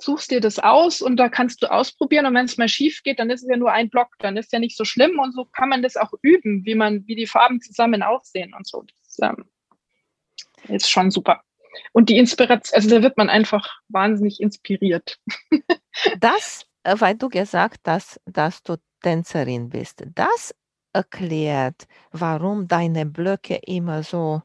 suchst 0.00 0.30
dir 0.30 0.40
das 0.40 0.58
aus 0.58 1.00
und 1.00 1.16
da 1.16 1.28
kannst 1.28 1.62
du 1.62 1.70
ausprobieren. 1.70 2.26
Und 2.26 2.34
wenn 2.34 2.46
es 2.46 2.56
mal 2.56 2.68
schief 2.68 3.02
geht, 3.02 3.18
dann 3.18 3.30
ist 3.30 3.42
es 3.42 3.48
ja 3.48 3.56
nur 3.56 3.72
ein 3.72 3.90
Block, 3.90 4.08
dann 4.18 4.36
ist 4.36 4.52
ja 4.52 4.58
nicht 4.58 4.76
so 4.76 4.84
schlimm. 4.84 5.18
Und 5.18 5.32
so 5.34 5.44
kann 5.44 5.68
man 5.68 5.82
das 5.82 5.96
auch 5.96 6.12
üben, 6.22 6.64
wie 6.64 6.74
man, 6.74 7.06
wie 7.06 7.14
die 7.14 7.26
Farben 7.26 7.60
zusammen 7.60 8.02
aussehen 8.02 8.54
und 8.54 8.66
so. 8.66 8.84
Das 9.04 9.18
ähm, 9.22 9.44
ist 10.68 10.90
schon 10.90 11.10
super. 11.10 11.42
Und 11.92 12.08
die 12.08 12.18
Inspiration, 12.18 12.76
also 12.76 12.88
da 12.90 13.02
wird 13.02 13.16
man 13.16 13.30
einfach 13.30 13.80
wahnsinnig 13.88 14.40
inspiriert. 14.40 15.18
das, 16.18 16.66
äh, 16.82 16.96
weil 16.98 17.16
du 17.16 17.28
gesagt 17.28 17.86
hast, 17.86 18.20
dass 18.26 18.62
du 18.62 18.76
Tänzerin 19.02 19.68
bist, 19.68 20.04
das 20.14 20.54
erklärt, 20.92 21.86
warum 22.12 22.68
deine 22.68 23.04
Blöcke 23.04 23.56
immer 23.66 24.02
so 24.02 24.42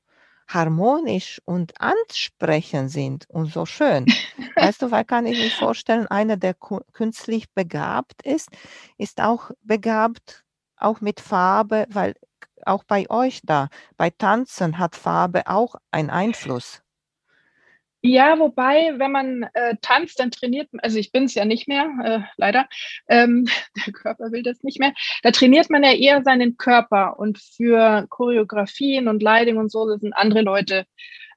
harmonisch 0.50 1.40
und 1.46 1.80
ansprechend 1.80 2.90
sind 2.90 3.30
und 3.30 3.54
so 3.54 3.66
schön. 3.66 4.06
Weißt 4.56 4.82
du, 4.82 4.92
weil 4.92 5.06
kann 5.06 5.28
ich 5.28 5.38
mir 5.38 5.52
vorstellen, 5.52 6.08
einer, 6.08 6.38
der 6.38 6.56
künstlich 6.92 7.54
begabt 7.54 8.22
ist, 8.24 8.50
ist 8.98 9.22
auch 9.22 9.52
begabt, 9.62 10.44
auch 10.76 11.02
mit 11.02 11.20
Farbe, 11.20 11.86
weil 11.90 12.16
auch 12.66 12.84
bei 12.84 13.10
euch 13.10 13.42
da, 13.44 13.70
bei 13.96 14.10
Tanzen 14.10 14.80
hat 14.80 14.96
Farbe 14.96 15.48
auch 15.48 15.76
einen 15.92 16.10
Einfluss. 16.10 16.82
Ja, 18.02 18.40
wobei, 18.40 18.94
wenn 18.98 19.12
man 19.12 19.44
äh, 19.54 19.76
tanzt, 19.82 20.20
dann 20.22 20.32
trainiert 20.32 20.72
man, 20.72 20.80
also 20.80 20.98
ich 20.98 21.12
bin 21.12 21.26
es 21.26 21.36
ja 21.36 21.44
nicht 21.44 21.68
mehr, 21.68 21.90
äh, 22.04 22.20
leider, 22.38 22.70
ähm, 23.10 23.46
der 23.86 23.94
Körper 23.94 24.32
will 24.32 24.42
das 24.42 24.64
nicht 24.64 24.80
mehr, 24.80 24.94
da 25.22 25.32
trainiert 25.32 25.70
man 25.70 25.84
ja 25.84 25.92
eher 25.94 26.24
seinen 26.24 26.56
Körper 26.56 27.20
und 27.20 27.40
für 27.40 28.06
Choreografien 28.10 29.10
und 29.10 29.22
Lighting 29.22 29.58
und 29.58 29.70
so 29.70 29.98
sind 29.98 30.14
andere 30.14 30.42
Leute 30.42 30.86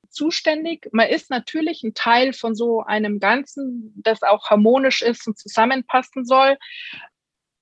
zuständig. 0.09 0.89
Man 0.93 1.09
ist 1.09 1.31
natürlich 1.31 1.83
ein 1.83 1.95
Teil 1.95 2.33
von 2.33 2.55
so 2.55 2.83
einem 2.83 3.19
Ganzen, 3.19 3.93
das 3.97 4.23
auch 4.23 4.51
harmonisch 4.51 5.03
ist 5.03 5.27
und 5.27 5.39
zusammenpassen 5.39 6.25
soll. 6.25 6.59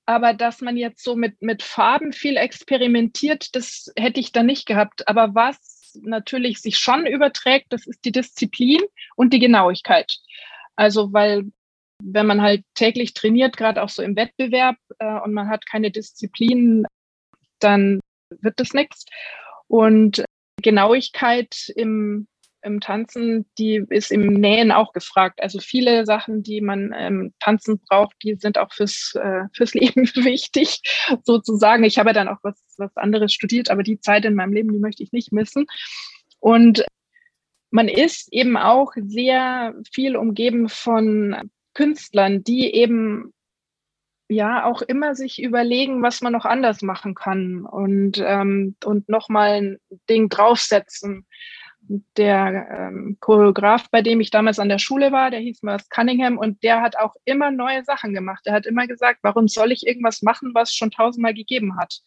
Aber 0.05 0.35
dass 0.35 0.61
man 0.61 0.77
jetzt 0.77 1.05
so 1.05 1.17
mit, 1.17 1.41
mit 1.41 1.63
Farben 1.63 2.13
viel 2.13 2.37
experimentiert, 2.37 3.55
das 3.55 3.93
hätte 3.97 4.21
ich 4.21 4.33
da 4.33 4.43
nicht 4.43 4.67
gehabt. 4.67 5.09
Aber 5.09 5.35
was 5.35 5.80
natürlich 5.95 6.61
sich 6.61 6.79
schon 6.79 7.07
überträgt, 7.07 7.73
das 7.73 7.87
ist 7.87 8.05
die 8.05 8.13
Disziplin 8.13 8.81
und 9.17 9.33
die 9.33 9.39
Genauigkeit. 9.39 10.19
Also 10.77 11.13
weil 11.13 11.45
wenn 12.03 12.27
man 12.27 12.41
halt 12.41 12.65
täglich 12.75 13.15
trainiert, 13.15 13.57
gerade 13.57 13.83
auch 13.83 13.89
so 13.89 14.03
im 14.03 14.17
Wettbewerb 14.17 14.77
äh, 14.99 15.21
und 15.21 15.35
man 15.35 15.49
hat 15.49 15.67
keine 15.67 15.91
Disziplin, 15.91 16.87
dann 17.59 18.01
wird 18.31 18.59
das 18.59 18.73
nichts. 18.73 19.05
Und 19.69 20.25
Genauigkeit 20.63 21.71
im 21.77 22.27
im 22.63 22.81
Tanzen, 22.81 23.47
die 23.59 23.85
ist 23.89 24.11
im 24.11 24.27
Nähen 24.27 24.73
auch 24.73 24.93
gefragt. 24.93 25.43
Also 25.43 25.61
viele 25.61 26.05
Sachen, 26.07 26.43
die 26.43 26.61
man 26.61 26.95
ähm, 26.97 27.35
Tanzen 27.41 27.81
braucht, 27.89 28.17
die 28.23 28.35
sind 28.35 28.59
auch 28.59 28.73
fürs, 28.73 29.15
äh, 29.15 29.45
fürs 29.55 29.75
Leben 29.75 30.07
wichtig, 30.15 30.81
sozusagen. 31.23 31.85
Ich 31.85 31.99
habe 31.99 32.13
dann 32.13 32.29
auch 32.29 32.39
was, 32.43 32.63
was 32.77 32.97
anderes 32.97 33.33
studiert, 33.33 33.71
aber 33.71 33.83
die 33.83 34.01
Zeit 34.01 34.25
in 34.25 34.35
meinem 34.35 34.53
Leben, 34.53 34.73
die 34.73 34.79
möchte 34.79 35.03
ich 35.03 35.13
nicht 35.13 35.33
missen. 35.33 35.67
Und 36.39 36.85
man 37.71 37.89
ist 37.89 38.33
eben 38.33 38.57
auch 38.57 38.93
sehr 38.97 39.75
viel 39.93 40.17
umgeben 40.17 40.69
von 40.69 41.51
Künstlern, 41.75 42.43
die 42.43 42.75
eben 42.75 43.33
ja 44.29 44.65
auch 44.65 44.83
immer 44.83 45.15
sich 45.15 45.43
überlegen, 45.43 46.03
was 46.03 46.21
man 46.21 46.33
noch 46.33 46.45
anders 46.45 46.83
machen 46.83 47.15
kann 47.15 47.65
und, 47.65 48.23
ähm, 48.25 48.77
und 48.85 49.09
nochmal 49.09 49.51
ein 49.51 49.79
Ding 50.09 50.29
draufsetzen 50.29 51.27
der 52.17 52.69
ähm, 52.71 53.17
Choreograf, 53.21 53.91
bei 53.91 54.01
dem 54.01 54.21
ich 54.21 54.31
damals 54.31 54.59
an 54.59 54.69
der 54.69 54.79
Schule 54.79 55.11
war, 55.11 55.31
der 55.31 55.41
hieß 55.41 55.63
Merce 55.63 55.89
Cunningham 55.89 56.39
und 56.39 56.63
der 56.63 56.81
hat 56.83 56.97
auch 56.97 57.17
immer 57.25 57.51
neue 57.51 57.83
Sachen 57.85 58.15
gemacht. 58.15 58.43
Er 58.45 58.53
hat 58.53 58.67
immer 58.67 58.87
gesagt, 58.87 59.21
warum 59.23 59.49
soll 59.49 59.73
ich 59.73 59.87
irgendwas 59.87 60.23
machen, 60.23 60.53
was 60.55 60.73
schon 60.73 60.93
tausendmal 60.93 61.35
gegeben 61.35 61.77
hat? 61.79 62.01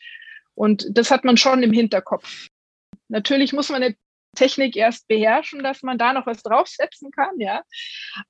Und 0.56 0.86
das 0.92 1.12
hat 1.12 1.26
man 1.26 1.36
schon 1.36 1.64
im 1.64 1.74
Hinterkopf. 1.74 2.48
Natürlich 3.10 3.52
muss 3.52 3.70
man 3.70 3.82
nicht 3.82 3.98
Technik 4.36 4.76
erst 4.76 5.08
beherrschen, 5.08 5.64
dass 5.64 5.84
man 5.84 5.98
da 5.98 6.14
noch 6.14 6.26
was 6.26 6.42
draufsetzen 6.44 7.12
kann, 7.12 7.40
ja. 7.40 7.64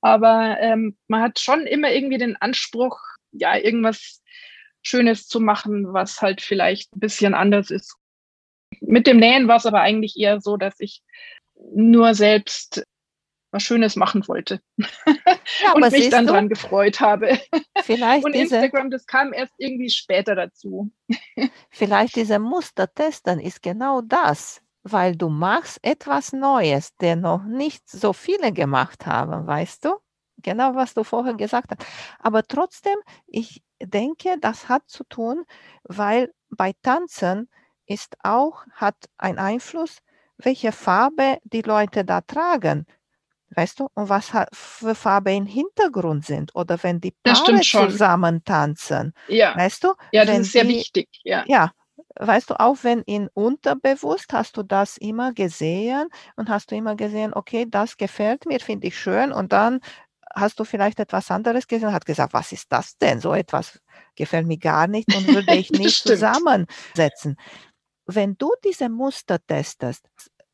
Aber 0.01 0.57
ähm, 0.59 0.97
man 1.07 1.21
hat 1.21 1.39
schon 1.39 1.67
immer 1.67 1.91
irgendwie 1.91 2.17
den 2.17 2.35
Anspruch, 2.35 2.99
ja, 3.31 3.55
irgendwas 3.57 4.21
Schönes 4.81 5.27
zu 5.27 5.39
machen, 5.39 5.93
was 5.93 6.21
halt 6.21 6.41
vielleicht 6.41 6.95
ein 6.95 6.99
bisschen 6.99 7.33
anders 7.33 7.69
ist. 7.69 7.95
Mit 8.81 9.07
dem 9.07 9.17
Nähen 9.17 9.47
war 9.47 9.57
es 9.57 9.65
aber 9.65 9.81
eigentlich 9.81 10.17
eher 10.17 10.41
so, 10.41 10.57
dass 10.57 10.79
ich 10.79 11.01
nur 11.71 12.13
selbst 12.13 12.85
was 13.53 13.63
Schönes 13.63 13.95
machen 13.95 14.27
wollte 14.27 14.59
ja, 14.77 15.73
und 15.75 15.91
mich 15.91 16.09
dann 16.09 16.25
du? 16.25 16.33
dran 16.33 16.49
gefreut 16.49 16.99
habe. 16.99 17.39
Vielleicht 17.83 18.25
und 18.25 18.33
diese, 18.33 18.55
Instagram, 18.55 18.89
das 18.89 19.05
kam 19.05 19.31
erst 19.31 19.53
irgendwie 19.57 19.91
später 19.91 20.35
dazu. 20.35 20.91
vielleicht 21.69 22.15
dieser 22.15 22.39
Mustertest, 22.39 23.27
dann 23.27 23.39
ist 23.39 23.61
genau 23.61 24.01
das, 24.01 24.61
weil 24.81 25.15
du 25.15 25.29
machst 25.29 25.79
etwas 25.83 26.33
Neues, 26.33 26.95
der 26.95 27.15
noch 27.15 27.43
nicht 27.43 27.87
so 27.87 28.11
viele 28.11 28.51
gemacht 28.51 29.05
haben, 29.05 29.45
weißt 29.45 29.85
du? 29.85 29.97
Genau, 30.37 30.73
was 30.75 30.95
du 30.95 31.03
vorher 31.03 31.35
gesagt 31.35 31.69
hast. 31.71 31.87
Aber 32.19 32.43
trotzdem, 32.43 32.97
ich 33.27 33.61
denke, 33.81 34.35
das 34.41 34.67
hat 34.67 34.83
zu 34.87 35.03
tun, 35.05 35.45
weil 35.83 36.33
bei 36.49 36.73
Tanzen 36.81 37.49
ist 37.85 38.17
auch, 38.23 38.65
hat 38.73 38.95
ein 39.17 39.37
Einfluss, 39.37 39.99
welche 40.43 40.71
Farbe 40.71 41.37
die 41.43 41.61
Leute 41.61 42.05
da 42.05 42.21
tragen. 42.21 42.85
Weißt 43.55 43.79
du, 43.79 43.89
und 43.93 44.09
was 44.09 44.31
für 44.51 44.95
Farbe 44.95 45.31
im 45.33 45.45
Hintergrund 45.45 46.25
sind 46.25 46.55
oder 46.55 46.81
wenn 46.81 46.99
die 46.99 47.13
Paare 47.23 47.61
zusammen 47.61 48.43
tanzen. 48.43 49.13
Ja. 49.27 49.55
Weißt 49.55 49.83
du? 49.83 49.93
Ja, 50.11 50.25
das 50.25 50.39
ist 50.39 50.51
sehr 50.53 50.63
die, 50.63 50.75
wichtig. 50.75 51.07
Ja. 51.23 51.43
ja, 51.47 51.71
weißt 52.15 52.49
du, 52.49 52.59
auch 52.59 52.77
wenn 52.81 53.01
in 53.01 53.29
unterbewusst 53.33 54.33
hast 54.33 54.57
du 54.57 54.63
das 54.63 54.97
immer 54.97 55.33
gesehen 55.33 56.07
und 56.35 56.49
hast 56.49 56.71
du 56.71 56.75
immer 56.75 56.95
gesehen, 56.95 57.33
okay, 57.33 57.65
das 57.69 57.97
gefällt 57.97 58.45
mir, 58.45 58.59
finde 58.59 58.87
ich 58.87 58.97
schön 58.97 59.31
und 59.31 59.53
dann 59.53 59.79
hast 60.35 60.59
du 60.59 60.63
vielleicht 60.63 60.99
etwas 60.99 61.29
anderes 61.31 61.67
gesehen 61.67 61.89
und 61.89 61.93
hat 61.93 62.05
gesagt, 62.05 62.33
was 62.33 62.51
ist 62.51 62.71
das 62.71 62.97
denn? 62.97 63.19
So 63.19 63.33
etwas 63.33 63.79
gefällt 64.15 64.47
mir 64.47 64.57
gar 64.57 64.87
nicht 64.87 65.13
und 65.15 65.27
würde 65.33 65.55
ich 65.55 65.71
nicht 65.71 66.03
zusammensetzen. 66.03 67.37
Wenn 68.05 68.35
du 68.37 68.51
diese 68.63 68.89
Muster 68.89 69.39
testest, 69.45 70.09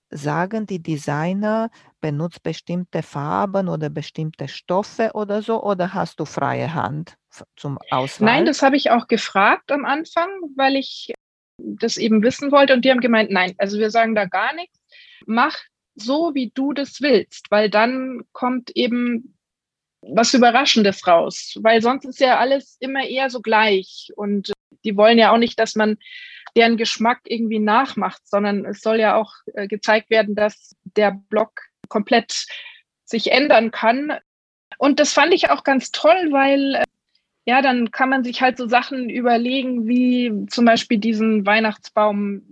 sagen 0.09 0.65
die 0.65 0.81
Designer, 0.81 1.69
benutzt 2.01 2.43
bestimmte 2.43 3.03
Farben 3.03 3.67
oder 3.67 3.89
bestimmte 3.89 4.47
Stoffe 4.47 5.11
oder 5.13 5.41
so, 5.41 5.63
oder 5.63 5.93
hast 5.93 6.19
du 6.19 6.25
freie 6.25 6.73
Hand 6.73 7.15
zum 7.55 7.77
Auswahl? 7.91 8.25
Nein, 8.25 8.45
das 8.45 8.61
habe 8.61 8.75
ich 8.75 8.91
auch 8.91 9.07
gefragt 9.07 9.71
am 9.71 9.85
Anfang, 9.85 10.29
weil 10.55 10.75
ich 10.75 11.13
das 11.57 11.97
eben 11.97 12.23
wissen 12.23 12.51
wollte 12.51 12.73
und 12.73 12.85
die 12.85 12.91
haben 12.91 13.01
gemeint, 13.01 13.31
nein, 13.31 13.53
also 13.57 13.77
wir 13.77 13.91
sagen 13.91 14.15
da 14.15 14.25
gar 14.25 14.53
nichts. 14.55 14.79
Mach 15.25 15.57
so, 15.95 16.33
wie 16.33 16.51
du 16.53 16.73
das 16.73 17.01
willst, 17.01 17.51
weil 17.51 17.69
dann 17.69 18.21
kommt 18.31 18.71
eben 18.75 19.35
was 20.01 20.33
Überraschendes 20.33 21.05
raus, 21.05 21.57
weil 21.61 21.81
sonst 21.81 22.05
ist 22.05 22.19
ja 22.19 22.37
alles 22.39 22.77
immer 22.79 23.03
eher 23.03 23.29
so 23.29 23.41
gleich 23.41 24.11
und 24.15 24.53
die 24.85 24.95
wollen 24.95 25.17
ja 25.17 25.33
auch 25.33 25.37
nicht, 25.37 25.59
dass 25.59 25.75
man 25.75 25.97
deren 26.55 26.77
Geschmack 26.77 27.19
irgendwie 27.25 27.59
nachmacht, 27.59 28.21
sondern 28.25 28.65
es 28.65 28.81
soll 28.81 28.99
ja 28.99 29.15
auch 29.15 29.33
äh, 29.53 29.67
gezeigt 29.67 30.09
werden, 30.09 30.35
dass 30.35 30.75
der 30.83 31.11
Blog 31.29 31.61
komplett 31.87 32.45
sich 33.05 33.31
ändern 33.31 33.71
kann. 33.71 34.13
Und 34.77 34.99
das 34.99 35.13
fand 35.13 35.33
ich 35.33 35.49
auch 35.49 35.63
ganz 35.63 35.91
toll, 35.91 36.29
weil 36.31 36.75
äh, 36.75 36.83
ja, 37.45 37.61
dann 37.61 37.91
kann 37.91 38.09
man 38.09 38.23
sich 38.23 38.41
halt 38.41 38.57
so 38.57 38.67
Sachen 38.67 39.09
überlegen, 39.09 39.87
wie 39.87 40.45
zum 40.49 40.65
Beispiel 40.65 40.99
diesen 40.99 41.45
Weihnachtsbaum. 41.45 42.43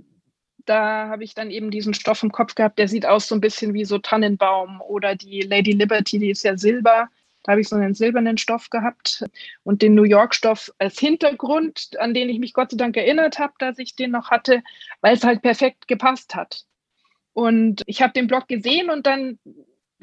Da 0.65 1.07
habe 1.07 1.23
ich 1.23 1.35
dann 1.35 1.51
eben 1.51 1.71
diesen 1.71 1.93
Stoff 1.93 2.23
im 2.23 2.31
Kopf 2.31 2.55
gehabt, 2.55 2.79
der 2.79 2.87
sieht 2.87 3.05
aus 3.05 3.27
so 3.27 3.35
ein 3.35 3.41
bisschen 3.41 3.73
wie 3.73 3.85
so 3.85 3.99
Tannenbaum 3.99 4.81
oder 4.81 5.15
die 5.15 5.41
Lady 5.41 5.71
Liberty, 5.71 6.19
die 6.19 6.31
ist 6.31 6.43
ja 6.43 6.57
Silber. 6.57 7.09
Da 7.47 7.53
habe 7.53 7.61
ich 7.61 7.69
so 7.69 7.77
einen 7.77 7.93
silbernen 7.93 8.37
Stoff 8.37 8.69
gehabt 8.69 9.23
und 9.63 9.81
den 9.81 9.95
New 9.95 10.03
York-Stoff 10.03 10.69
als 10.79 10.99
Hintergrund, 10.99 11.91
an 11.97 12.13
den 12.13 12.27
ich 12.27 12.39
mich 12.39 12.53
Gott 12.53 12.71
sei 12.71 12.77
Dank 12.77 12.97
erinnert 12.97 13.39
habe, 13.39 13.53
dass 13.57 13.79
ich 13.79 13.95
den 13.95 14.11
noch 14.11 14.31
hatte, 14.31 14.61
weil 14.99 15.15
es 15.15 15.23
halt 15.23 15.41
perfekt 15.41 15.87
gepasst 15.87 16.35
hat. 16.35 16.65
Und 17.31 17.83
ich 17.85 18.01
habe 18.01 18.11
den 18.11 18.27
Blog 18.27 18.49
gesehen 18.49 18.89
und 18.89 19.07
dann 19.07 19.39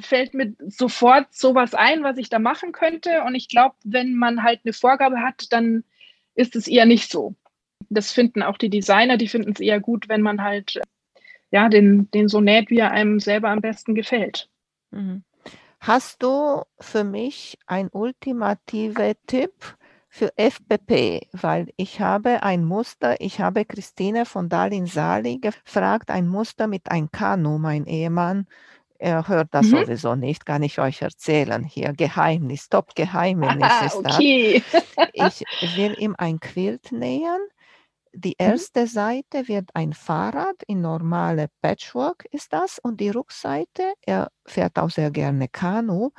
fällt 0.01 0.33
mir 0.33 0.55
sofort 0.67 1.35
sowas 1.35 1.75
ein, 1.75 2.03
was 2.03 2.17
ich 2.17 2.31
da 2.31 2.39
machen 2.39 2.73
könnte. 2.73 3.23
Und 3.27 3.35
ich 3.35 3.49
glaube, 3.49 3.77
wenn 3.85 4.15
man 4.15 4.43
halt 4.43 4.61
eine 4.65 4.73
Vorgabe 4.73 5.21
hat, 5.21 5.53
dann 5.53 5.85
ist 6.35 6.57
es 6.57 6.67
eher 6.67 6.87
nicht 6.87 7.11
so. 7.11 7.35
Das 7.91 8.11
finden 8.11 8.43
auch 8.43 8.57
die 8.57 8.71
Designer, 8.71 9.19
die 9.19 9.29
finden 9.29 9.53
es 9.53 9.61
eher 9.61 9.81
gut, 9.81 10.09
wenn 10.09 10.23
man 10.23 10.43
halt 10.43 10.81
ja, 11.51 11.69
den, 11.69 12.11
den 12.13 12.29
so 12.29 12.41
näht, 12.41 12.71
wie 12.71 12.79
er 12.79 12.93
einem 12.93 13.21
selber 13.21 13.51
am 13.51 13.61
besten 13.61 13.95
gefällt. 13.95 14.49
Mhm. 14.91 15.23
Hast 15.87 16.23
du 16.23 16.63
für 16.81 17.05
mich 17.05 17.59
ein 17.67 17.91
ultimativer 17.93 19.13
Tipp 19.27 19.53
für 20.09 20.33
FPP? 20.39 21.29
Weil 21.33 21.69
ich 21.77 22.01
habe 22.01 22.43
ein 22.43 22.65
Muster, 22.65 23.21
ich 23.21 23.43
habe 23.43 23.67
Christine 23.67 24.25
von 24.25 24.49
Dalin 24.49 24.87
Sali 24.87 25.41
gefragt, 25.41 26.11
ein 26.11 26.27
Muster 26.27 26.69
mit 26.69 26.91
einem 26.91 27.11
Kanu, 27.11 27.59
mein 27.59 27.85
Ehemann. 27.85 28.47
Er 28.99 29.29
hört 29.29 29.49
das 29.51 29.67
mhm. 29.67 29.81
sowieso 29.81 30.15
nicht, 30.15 30.47
kann 30.47 30.63
ich 30.63 30.79
euch 30.79 31.03
erzählen. 31.03 31.63
Hier 31.63 31.93
Geheimnis, 31.93 32.71
Top-Geheimnis 32.71 33.71
ist 33.85 33.97
okay. 33.97 34.63
das. 34.73 35.43
Ich 35.61 35.77
will 35.77 35.97
ihm 35.99 36.15
ein 36.17 36.41
Quilt 36.41 36.93
nähen 36.93 37.41
die 38.15 38.37
mhm. 38.39 38.47
erste 38.47 38.87
Seite 38.87 39.49
wird 39.49 39.71
ein 39.75 39.93
Fahrrad 39.93 40.63
in 40.67 40.81
normale 40.81 41.49
Patchwork 41.61 42.25
ist 42.31 42.53
das 42.53 42.79
und 42.79 43.01
die 43.01 43.11
Rückseite, 43.11 43.95
er 44.03 44.31
fährt 44.47 44.79
auch 44.79 44.91
sehr 44.91 45.11
gerne 45.11 45.49
Kanu, 45.49 46.11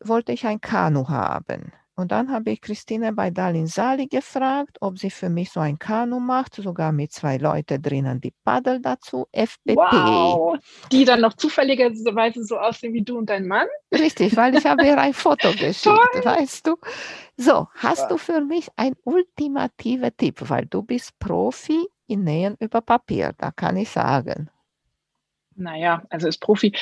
wollte 0.00 0.32
ich 0.32 0.46
ein 0.46 0.60
Kanu 0.60 1.08
haben. 1.08 1.72
Und 1.98 2.12
dann 2.12 2.30
habe 2.30 2.52
ich 2.52 2.60
Christine 2.60 3.12
bei 3.12 3.30
Dalin 3.30 3.66
Sali 3.66 4.06
gefragt, 4.06 4.76
ob 4.80 5.00
sie 5.00 5.10
für 5.10 5.28
mich 5.28 5.50
so 5.50 5.58
ein 5.58 5.80
Kanu 5.80 6.20
macht, 6.20 6.54
sogar 6.54 6.92
mit 6.92 7.10
zwei 7.10 7.38
Leuten 7.38 7.82
drinnen, 7.82 8.20
die 8.20 8.32
paddeln 8.44 8.82
dazu, 8.82 9.26
FPP. 9.32 9.74
Wow, 9.74 10.56
die 10.92 11.04
dann 11.04 11.22
noch 11.22 11.32
zufälligerweise 11.32 12.44
so 12.44 12.56
aussehen 12.56 12.94
wie 12.94 13.02
du 13.02 13.18
und 13.18 13.28
dein 13.28 13.48
Mann? 13.48 13.66
Richtig, 13.92 14.36
weil 14.36 14.56
ich 14.56 14.64
habe 14.64 14.86
ihr 14.86 14.96
ein 14.96 15.12
Foto 15.24 15.50
geschickt, 15.50 16.24
weißt 16.24 16.68
du. 16.68 16.76
So, 17.36 17.66
hast 17.74 18.02
ja. 18.02 18.08
du 18.10 18.16
für 18.16 18.42
mich 18.42 18.68
ein 18.76 18.94
ultimativer 19.02 20.16
Tipp, 20.16 20.48
weil 20.48 20.66
du 20.66 20.84
bist 20.84 21.18
Profi 21.18 21.84
in 22.06 22.22
Nähen 22.22 22.54
über 22.60 22.80
Papier, 22.80 23.34
da 23.38 23.50
kann 23.50 23.76
ich 23.76 23.90
sagen. 23.90 24.50
Naja, 25.56 26.04
also 26.10 26.28
ist 26.28 26.38
Profi 26.38 26.72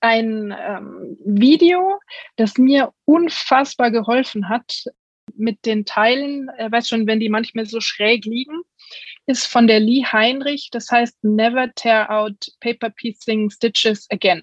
ein 0.00 0.54
ähm, 0.58 1.16
Video, 1.24 1.98
das 2.36 2.58
mir 2.58 2.92
unfassbar 3.04 3.90
geholfen 3.90 4.48
hat 4.48 4.84
mit 5.34 5.64
den 5.66 5.84
Teilen, 5.84 6.48
äh, 6.56 6.70
weiß 6.70 6.88
schon, 6.88 7.06
wenn 7.06 7.20
die 7.20 7.28
manchmal 7.28 7.66
so 7.66 7.80
schräg 7.80 8.24
liegen, 8.24 8.62
ist 9.26 9.46
von 9.46 9.66
der 9.66 9.80
Lee 9.80 10.04
Heinrich, 10.04 10.70
das 10.70 10.90
heißt 10.90 11.22
Never 11.22 11.72
Tear 11.74 12.10
Out 12.10 12.50
Paper 12.60 12.90
Piecing 12.90 13.50
Stitches 13.50 14.06
Again. 14.10 14.42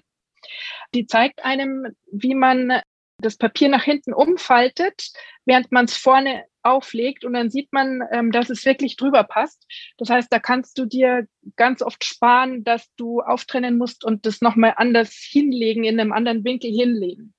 Die 0.94 1.06
zeigt 1.06 1.44
einem, 1.44 1.96
wie 2.10 2.34
man 2.34 2.80
das 3.18 3.36
Papier 3.36 3.68
nach 3.68 3.82
hinten 3.84 4.12
umfaltet, 4.12 5.10
während 5.44 5.72
man 5.72 5.86
es 5.86 5.96
vorne 5.96 6.44
auflegt 6.66 7.24
und 7.24 7.32
dann 7.32 7.50
sieht 7.50 7.72
man, 7.72 8.02
ähm, 8.12 8.32
dass 8.32 8.50
es 8.50 8.64
wirklich 8.64 8.96
drüber 8.96 9.24
passt. 9.24 9.66
Das 9.98 10.10
heißt, 10.10 10.32
da 10.32 10.38
kannst 10.38 10.78
du 10.78 10.84
dir 10.84 11.26
ganz 11.56 11.82
oft 11.82 12.04
sparen, 12.04 12.64
dass 12.64 12.92
du 12.96 13.20
auftrennen 13.20 13.78
musst 13.78 14.04
und 14.04 14.26
das 14.26 14.40
nochmal 14.40 14.74
anders 14.76 15.12
hinlegen, 15.12 15.84
in 15.84 16.00
einem 16.00 16.12
anderen 16.12 16.44
Winkel 16.44 16.70
hinlegen. 16.70 17.34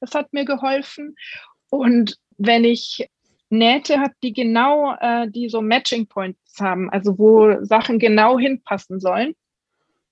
Das 0.00 0.14
hat 0.14 0.32
mir 0.32 0.44
geholfen. 0.44 1.14
Und 1.70 2.18
wenn 2.36 2.64
ich 2.64 3.08
Nähte 3.48 4.00
habe, 4.00 4.14
die 4.22 4.32
genau, 4.32 4.94
äh, 5.00 5.30
die 5.30 5.48
so 5.48 5.62
Matching 5.62 6.06
Points 6.08 6.60
haben, 6.60 6.90
also 6.90 7.18
wo 7.18 7.64
Sachen 7.64 7.98
genau 7.98 8.38
hinpassen 8.38 9.00
sollen, 9.00 9.34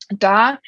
da 0.08 0.58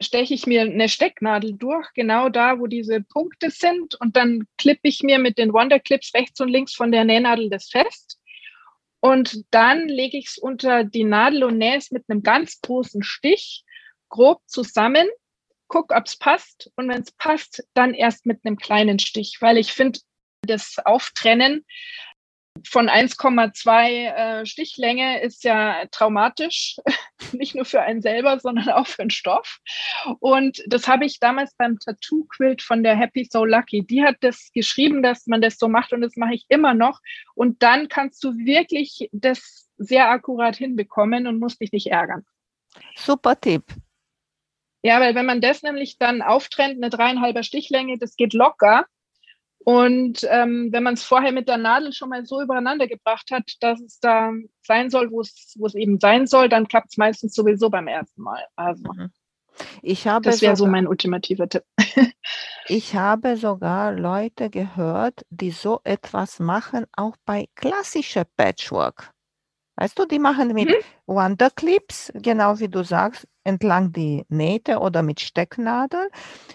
steche 0.00 0.34
ich 0.34 0.46
mir 0.46 0.62
eine 0.62 0.88
Stecknadel 0.88 1.54
durch, 1.54 1.92
genau 1.94 2.28
da, 2.28 2.58
wo 2.58 2.66
diese 2.66 3.00
Punkte 3.00 3.50
sind. 3.50 3.94
Und 3.96 4.16
dann 4.16 4.46
klippe 4.58 4.88
ich 4.88 5.02
mir 5.02 5.18
mit 5.18 5.38
den 5.38 5.52
Wonder 5.52 5.78
Clips 5.78 6.12
rechts 6.14 6.40
und 6.40 6.48
links 6.48 6.74
von 6.74 6.92
der 6.92 7.04
Nähnadel 7.04 7.48
das 7.48 7.68
fest. 7.68 8.18
Und 9.00 9.44
dann 9.50 9.88
lege 9.88 10.18
ich 10.18 10.26
es 10.26 10.38
unter 10.38 10.84
die 10.84 11.04
Nadel 11.04 11.44
und 11.44 11.58
nähe 11.58 11.76
es 11.76 11.90
mit 11.90 12.04
einem 12.08 12.22
ganz 12.22 12.60
großen 12.60 13.02
Stich 13.02 13.64
grob 14.08 14.40
zusammen, 14.46 15.06
guck, 15.68 15.92
ob 15.92 16.06
es 16.06 16.16
passt. 16.16 16.70
Und 16.76 16.88
wenn 16.88 17.02
es 17.02 17.12
passt, 17.12 17.66
dann 17.74 17.94
erst 17.94 18.26
mit 18.26 18.40
einem 18.44 18.56
kleinen 18.56 18.98
Stich, 18.98 19.38
weil 19.40 19.58
ich 19.58 19.72
finde, 19.72 20.00
das 20.42 20.76
Auftrennen 20.84 21.64
von 22.64 22.88
1,2 22.88 24.40
äh, 24.40 24.46
Stichlänge 24.46 25.20
ist 25.22 25.44
ja 25.44 25.86
traumatisch, 25.90 26.76
nicht 27.32 27.54
nur 27.54 27.64
für 27.64 27.80
einen 27.80 28.02
selber, 28.02 28.38
sondern 28.40 28.68
auch 28.70 28.86
für 28.86 29.02
den 29.02 29.10
Stoff. 29.10 29.58
Und 30.20 30.62
das 30.66 30.88
habe 30.88 31.04
ich 31.04 31.20
damals 31.20 31.54
beim 31.56 31.78
Tattoo-Quilt 31.78 32.62
von 32.62 32.82
der 32.82 32.96
Happy 32.96 33.28
So 33.30 33.44
Lucky. 33.44 33.86
Die 33.86 34.02
hat 34.02 34.16
das 34.20 34.50
geschrieben, 34.54 35.02
dass 35.02 35.26
man 35.26 35.40
das 35.40 35.58
so 35.58 35.68
macht 35.68 35.92
und 35.92 36.00
das 36.00 36.16
mache 36.16 36.34
ich 36.34 36.46
immer 36.48 36.74
noch. 36.74 37.00
Und 37.34 37.62
dann 37.62 37.88
kannst 37.88 38.22
du 38.24 38.36
wirklich 38.36 39.08
das 39.12 39.68
sehr 39.78 40.08
akkurat 40.10 40.56
hinbekommen 40.56 41.26
und 41.26 41.38
musst 41.38 41.60
dich 41.60 41.72
nicht 41.72 41.88
ärgern. 41.88 42.24
Super 42.94 43.38
Tipp. 43.40 43.64
Ja, 44.82 45.00
weil 45.00 45.14
wenn 45.14 45.26
man 45.26 45.40
das 45.40 45.62
nämlich 45.62 45.98
dann 45.98 46.22
auftrennt, 46.22 46.76
eine 46.76 46.90
dreieinhalber 46.90 47.42
Stichlänge, 47.42 47.98
das 47.98 48.16
geht 48.16 48.32
locker. 48.34 48.86
Und 49.68 50.24
ähm, 50.30 50.68
wenn 50.70 50.84
man 50.84 50.94
es 50.94 51.02
vorher 51.02 51.32
mit 51.32 51.48
der 51.48 51.56
Nadel 51.56 51.92
schon 51.92 52.10
mal 52.10 52.24
so 52.24 52.40
übereinander 52.40 52.86
gebracht 52.86 53.32
hat, 53.32 53.50
dass 53.58 53.80
es 53.80 53.98
da 53.98 54.30
sein 54.62 54.90
soll, 54.90 55.10
wo 55.10 55.22
es 55.22 55.74
eben 55.74 55.98
sein 55.98 56.28
soll, 56.28 56.48
dann 56.48 56.68
klappt 56.68 56.90
es 56.90 56.96
meistens 56.98 57.34
sowieso 57.34 57.68
beim 57.68 57.88
ersten 57.88 58.22
Mal. 58.22 58.44
Also 58.54 58.84
mhm. 58.92 59.10
ich 59.82 60.06
habe 60.06 60.22
das 60.22 60.40
wäre 60.40 60.54
so 60.54 60.66
mein 60.66 60.86
ultimativer 60.86 61.48
Tipp. 61.48 61.64
ich 62.68 62.94
habe 62.94 63.36
sogar 63.36 63.92
Leute 63.92 64.50
gehört, 64.50 65.26
die 65.30 65.50
so 65.50 65.80
etwas 65.82 66.38
machen, 66.38 66.86
auch 66.92 67.16
bei 67.24 67.48
klassischer 67.56 68.24
Patchwork. 68.24 69.15
Weißt 69.76 69.98
du, 69.98 70.06
die 70.06 70.18
machen 70.18 70.54
mit 70.54 70.68
mhm. 70.68 70.74
Wonderclips, 71.06 72.10
genau 72.14 72.58
wie 72.58 72.68
du 72.68 72.82
sagst, 72.82 73.26
entlang 73.44 73.92
die 73.92 74.24
Nähte 74.28 74.78
oder 74.80 75.02
mit 75.02 75.20
Stecknadeln 75.20 76.08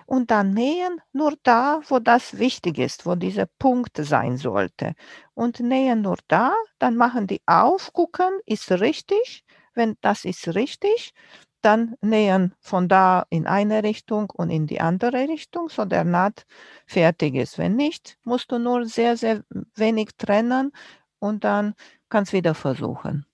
und 0.05 0.31
dann 0.31 0.51
nähen 0.53 0.99
nur 1.13 1.35
da, 1.43 1.81
wo 1.87 1.99
das 1.99 2.37
wichtig 2.39 2.79
ist, 2.79 3.05
wo 3.05 3.15
dieser 3.15 3.45
Punkt 3.59 3.97
sein 3.97 4.37
sollte. 4.37 4.93
Und 5.33 5.59
nähen 5.59 6.01
nur 6.01 6.17
da, 6.27 6.53
dann 6.79 6.97
machen 6.97 7.27
die 7.27 7.41
auf, 7.45 7.93
gucken, 7.93 8.31
ist 8.45 8.71
richtig. 8.71 9.43
Wenn 9.73 9.95
das 10.01 10.25
ist 10.25 10.53
richtig, 10.53 11.13
dann 11.61 11.95
nähen 12.01 12.55
von 12.59 12.87
da 12.89 13.25
in 13.29 13.47
eine 13.47 13.83
Richtung 13.83 14.29
und 14.31 14.49
in 14.49 14.67
die 14.67 14.81
andere 14.81 15.29
Richtung, 15.29 15.69
so 15.69 15.85
der 15.85 16.03
Naht 16.03 16.45
fertig 16.87 17.35
ist. 17.35 17.57
Wenn 17.57 17.75
nicht, 17.75 18.17
musst 18.23 18.51
du 18.51 18.57
nur 18.57 18.85
sehr, 18.85 19.15
sehr 19.15 19.43
wenig 19.75 20.09
trennen 20.17 20.71
und 21.19 21.43
dann 21.43 21.75
kannst 22.11 22.33
wieder 22.33 22.53
versuchen. 22.53 23.25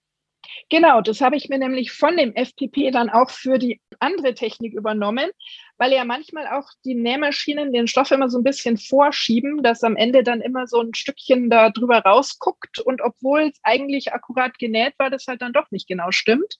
Genau, 0.70 1.02
das 1.02 1.22
habe 1.22 1.36
ich 1.36 1.50
mir 1.50 1.58
nämlich 1.58 1.92
von 1.92 2.18
dem 2.18 2.34
FPP 2.34 2.92
dann 2.92 3.10
auch 3.10 3.30
für 3.30 3.58
die 3.58 3.82
andere 4.00 4.34
Technik 4.34 4.74
übernommen, 4.74 5.30
weil 5.78 5.92
ja 5.94 6.04
manchmal 6.06 6.48
auch 6.48 6.70
die 6.86 6.96
Nähmaschinen 6.96 7.74
den 7.74 7.88
Stoff 7.88 8.12
immer 8.12 8.30
so 8.30 8.38
ein 8.38 8.44
bisschen 8.44 8.78
vorschieben, 8.78 9.64
dass 9.64 9.84
am 9.84 9.96
Ende 9.96 10.24
dann 10.24 10.42
immer 10.42 10.68
so 10.68 10.82
ein 10.82 10.94
Stückchen 10.94 11.50
da 11.50 11.70
drüber 11.70 12.00
rausguckt 12.00 12.80
und 12.80 13.02
obwohl 13.02 13.50
es 13.50 13.60
eigentlich 13.64 14.14
akkurat 14.14 14.58
genäht 14.60 14.94
war, 14.98 15.10
das 15.10 15.28
halt 15.28 15.42
dann 15.42 15.54
doch 15.54 15.70
nicht 15.72 15.88
genau 15.88 16.12
stimmt. 16.12 16.58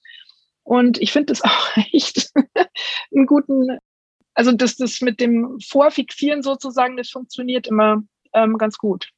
Und 0.62 0.98
ich 1.00 1.12
finde 1.12 1.32
das 1.32 1.42
auch 1.44 1.76
echt 1.76 2.30
einen 3.14 3.26
guten, 3.26 3.78
also 4.34 4.52
das, 4.52 4.76
das 4.76 5.00
mit 5.00 5.20
dem 5.20 5.58
Vorfixieren 5.66 6.42
sozusagen, 6.42 6.96
das 6.96 7.10
funktioniert 7.10 7.66
immer 7.66 8.02
ähm, 8.34 8.58
ganz 8.58 8.78
gut. 8.78 9.10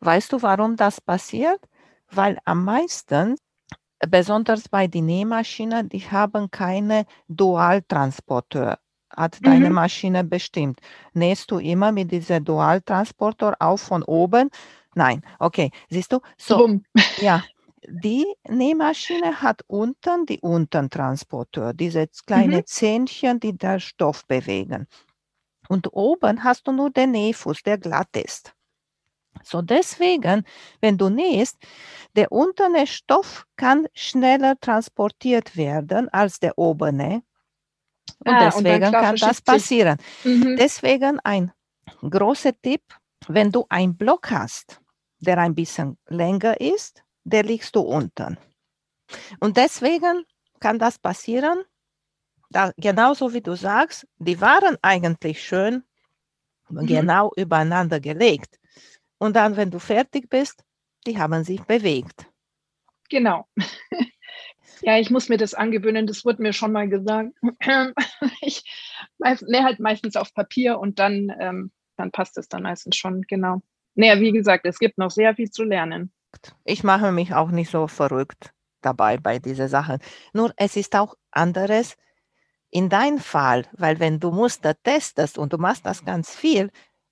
Weißt 0.00 0.32
du, 0.32 0.42
warum 0.42 0.76
das 0.76 1.00
passiert? 1.00 1.60
Weil 2.10 2.38
am 2.44 2.64
meisten, 2.64 3.36
besonders 4.08 4.68
bei 4.68 4.86
den 4.86 5.06
Nähmaschinen, 5.06 5.88
die 5.88 6.00
haben 6.00 6.50
keine 6.50 7.06
Dualtransporteur. 7.28 8.78
Hat 9.10 9.38
deine 9.42 9.68
mhm. 9.68 9.74
Maschine 9.74 10.24
bestimmt. 10.24 10.80
Nähst 11.14 11.50
du 11.50 11.58
immer 11.58 11.92
mit 11.92 12.10
diesem 12.10 12.44
Dualtransporter 12.44 13.56
auf 13.60 13.82
von 13.82 14.02
oben? 14.02 14.50
Nein, 14.94 15.22
okay. 15.38 15.70
Siehst 15.88 16.12
du? 16.12 16.20
So, 16.36 16.80
ja, 17.18 17.42
die 17.88 18.26
Nähmaschine 18.48 19.40
hat 19.40 19.62
unten 19.68 20.26
die 20.26 20.40
Untertransporteur, 20.40 21.72
diese 21.72 22.08
kleinen 22.26 22.60
mhm. 22.60 22.66
Zähnchen, 22.66 23.40
die 23.40 23.56
den 23.56 23.80
Stoff 23.80 24.26
bewegen. 24.26 24.86
Und 25.68 25.92
oben 25.92 26.44
hast 26.44 26.66
du 26.66 26.72
nur 26.72 26.90
den 26.90 27.12
Nähfuß, 27.12 27.62
der 27.62 27.78
glatt 27.78 28.16
ist. 28.16 28.55
So 29.42 29.62
deswegen, 29.62 30.44
wenn 30.80 30.98
du 30.98 31.08
nähst, 31.08 31.58
der 32.14 32.32
unterne 32.32 32.86
Stoff 32.86 33.46
kann 33.56 33.86
schneller 33.94 34.58
transportiert 34.60 35.56
werden 35.56 36.08
als 36.10 36.40
der 36.40 36.58
obere. 36.58 37.22
Und 38.24 38.32
ah, 38.32 38.46
deswegen 38.46 38.86
und 38.86 38.92
kann 38.92 39.16
das 39.16 39.42
passieren. 39.42 39.98
Mhm. 40.24 40.56
Deswegen 40.56 41.20
ein 41.20 41.52
großer 42.02 42.52
Tipp, 42.60 42.82
wenn 43.28 43.52
du 43.52 43.66
einen 43.68 43.96
Block 43.96 44.30
hast, 44.30 44.80
der 45.20 45.38
ein 45.38 45.54
bisschen 45.54 45.98
länger 46.08 46.60
ist, 46.60 47.02
der 47.24 47.42
liegst 47.42 47.74
du 47.74 47.80
unten. 47.80 48.38
Und 49.40 49.56
deswegen 49.56 50.24
kann 50.60 50.78
das 50.78 50.98
passieren, 50.98 51.62
da, 52.50 52.72
genauso 52.76 53.32
wie 53.34 53.40
du 53.40 53.56
sagst, 53.56 54.06
die 54.18 54.40
waren 54.40 54.76
eigentlich 54.82 55.44
schön 55.44 55.82
mhm. 56.68 56.86
genau 56.86 57.32
übereinander 57.36 58.00
gelegt. 58.00 58.58
Und 59.18 59.36
dann, 59.36 59.56
wenn 59.56 59.70
du 59.70 59.78
fertig 59.78 60.28
bist, 60.28 60.64
die 61.06 61.18
haben 61.18 61.44
sich 61.44 61.62
bewegt. 61.62 62.26
Genau. 63.08 63.46
ja, 64.82 64.98
ich 64.98 65.10
muss 65.10 65.28
mir 65.28 65.38
das 65.38 65.54
angewöhnen, 65.54 66.06
das 66.06 66.24
wurde 66.24 66.42
mir 66.42 66.52
schon 66.52 66.72
mal 66.72 66.88
gesagt. 66.88 67.32
ich 68.40 68.64
nähe 69.18 69.64
halt 69.64 69.80
meistens 69.80 70.16
auf 70.16 70.34
Papier 70.34 70.78
und 70.78 70.98
dann, 70.98 71.32
ähm, 71.40 71.70
dann 71.96 72.10
passt 72.10 72.36
es 72.38 72.48
dann 72.48 72.62
meistens 72.62 72.96
schon, 72.96 73.22
genau. 73.22 73.62
Naja, 73.94 74.20
wie 74.20 74.32
gesagt, 74.32 74.66
es 74.66 74.78
gibt 74.78 74.98
noch 74.98 75.10
sehr 75.10 75.34
viel 75.34 75.50
zu 75.50 75.64
lernen. 75.64 76.12
Ich 76.64 76.84
mache 76.84 77.12
mich 77.12 77.32
auch 77.32 77.50
nicht 77.50 77.70
so 77.70 77.86
verrückt 77.86 78.52
dabei 78.82 79.16
bei 79.16 79.38
dieser 79.38 79.68
Sache. 79.68 79.98
Nur 80.32 80.52
es 80.56 80.76
ist 80.76 80.94
auch 80.94 81.14
anderes 81.30 81.96
in 82.70 82.88
deinem 82.88 83.18
Fall, 83.18 83.64
weil 83.72 84.00
wenn 84.00 84.20
du 84.20 84.30
Muster 84.30 84.74
testest 84.82 85.38
und 85.38 85.52
du 85.52 85.58
machst 85.58 85.86
das 85.86 86.04
ganz 86.04 86.34
viel, 86.34 86.70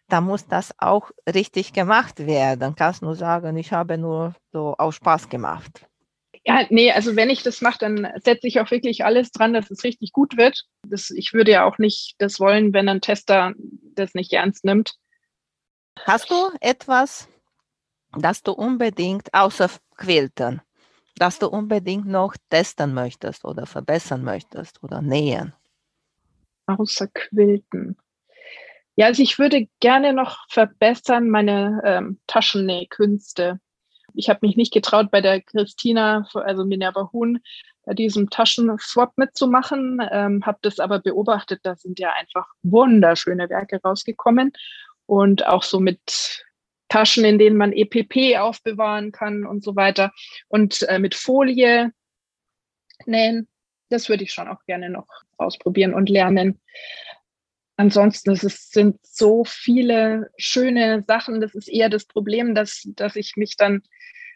da 0.09 0.21
muss 0.21 0.47
das 0.47 0.75
auch 0.79 1.11
richtig 1.33 1.73
gemacht 1.73 2.27
werden. 2.27 2.75
Kannst 2.77 3.03
nur 3.03 3.15
sagen, 3.15 3.57
ich 3.57 3.73
habe 3.73 3.99
nur 3.99 4.35
so 4.53 4.75
aus 4.79 4.97
Spaß 4.97 5.29
gemacht. 5.29 5.87
Ja, 6.47 6.67
nee, 6.69 6.93
also 6.93 7.17
wenn 7.17 7.31
ich 7.31 7.43
das 7.43 7.63
mache, 7.63 7.79
dann 7.79 8.07
setze 8.23 8.47
ich 8.47 8.61
auch 8.61 8.71
wirklich 8.71 9.05
alles 9.05 9.31
dran, 9.31 9.55
dass 9.55 9.71
es 9.71 9.83
richtig 9.83 10.13
gut 10.13 10.37
wird. 10.37 10.65
Das, 10.87 11.11
ich 11.11 11.33
würde 11.33 11.53
ja 11.53 11.65
auch 11.65 11.79
nicht 11.79 12.17
das 12.19 12.39
wollen, 12.39 12.75
wenn 12.75 12.89
ein 12.89 13.01
Tester 13.01 13.55
das 13.95 14.15
nicht 14.15 14.33
ernst 14.33 14.65
nimmt. 14.65 14.95
Hast 16.05 16.31
du 16.31 16.51
etwas, 16.61 17.29
das 18.13 18.43
du 18.43 18.53
unbedingt 18.53 19.33
außer 19.33 19.71
Quilten, 19.97 20.61
das 21.17 21.39
du 21.39 21.49
unbedingt 21.49 22.07
noch 22.07 22.37
testen 22.51 22.93
möchtest 22.93 23.47
oder 23.47 23.65
verbessern 23.65 24.23
möchtest 24.23 24.83
oder 24.83 25.01
nähen? 25.01 25.55
Außer 26.67 27.09
Quilten. 27.09 27.97
Ja, 28.97 29.07
also 29.07 29.23
ich 29.23 29.39
würde 29.39 29.69
gerne 29.81 30.13
noch 30.13 30.47
verbessern 30.49 31.29
meine 31.29 31.83
ähm, 31.85 32.21
Taschennähkünste. 32.27 33.59
Ich 34.15 34.29
habe 34.29 34.41
mich 34.43 34.57
nicht 34.57 34.73
getraut, 34.73 35.11
bei 35.11 35.21
der 35.21 35.41
Christina, 35.41 36.29
also 36.35 36.65
Minerva 36.65 37.11
Huhn, 37.13 37.41
bei 37.85 37.95
diesem 37.95 38.31
Taschenswap 38.31 39.13
mitzumachen, 39.17 40.01
ähm, 40.11 40.47
habe 40.47 40.59
das 40.63 40.79
aber 40.79 41.01
beobachtet, 41.01 41.61
da 41.65 41.75
sind 41.75 41.99
ja 41.99 42.13
einfach 42.13 42.47
wunderschöne 42.63 43.51
Werke 43.51 43.81
rausgekommen 43.83 44.53
und 45.07 45.47
auch 45.47 45.65
so 45.65 45.81
mit 45.81 46.45
Taschen, 46.89 47.25
in 47.25 47.39
denen 47.39 47.57
man 47.57 47.73
EPP 47.73 48.39
aufbewahren 48.39 49.11
kann 49.11 49.45
und 49.45 49.65
so 49.65 49.75
weiter 49.75 50.13
und 50.49 50.83
äh, 50.89 50.99
mit 50.99 51.15
Folie 51.15 51.93
nähen. 53.07 53.49
Das 53.91 54.09
würde 54.09 54.23
ich 54.23 54.33
schon 54.33 54.49
auch 54.49 54.65
gerne 54.67 54.89
noch 54.89 55.09
ausprobieren 55.37 55.93
und 55.93 56.09
lernen 56.09 56.61
ansonsten, 57.77 58.31
es 58.33 58.70
sind 58.70 58.99
so 59.03 59.45
viele 59.45 60.31
schöne 60.37 61.03
Sachen. 61.07 61.41
Das 61.41 61.55
ist 61.55 61.68
eher 61.68 61.89
das 61.89 62.05
Problem, 62.05 62.55
dass, 62.55 62.83
dass 62.95 63.16
ich 63.16 63.37
mich 63.37 63.57
dann, 63.57 63.83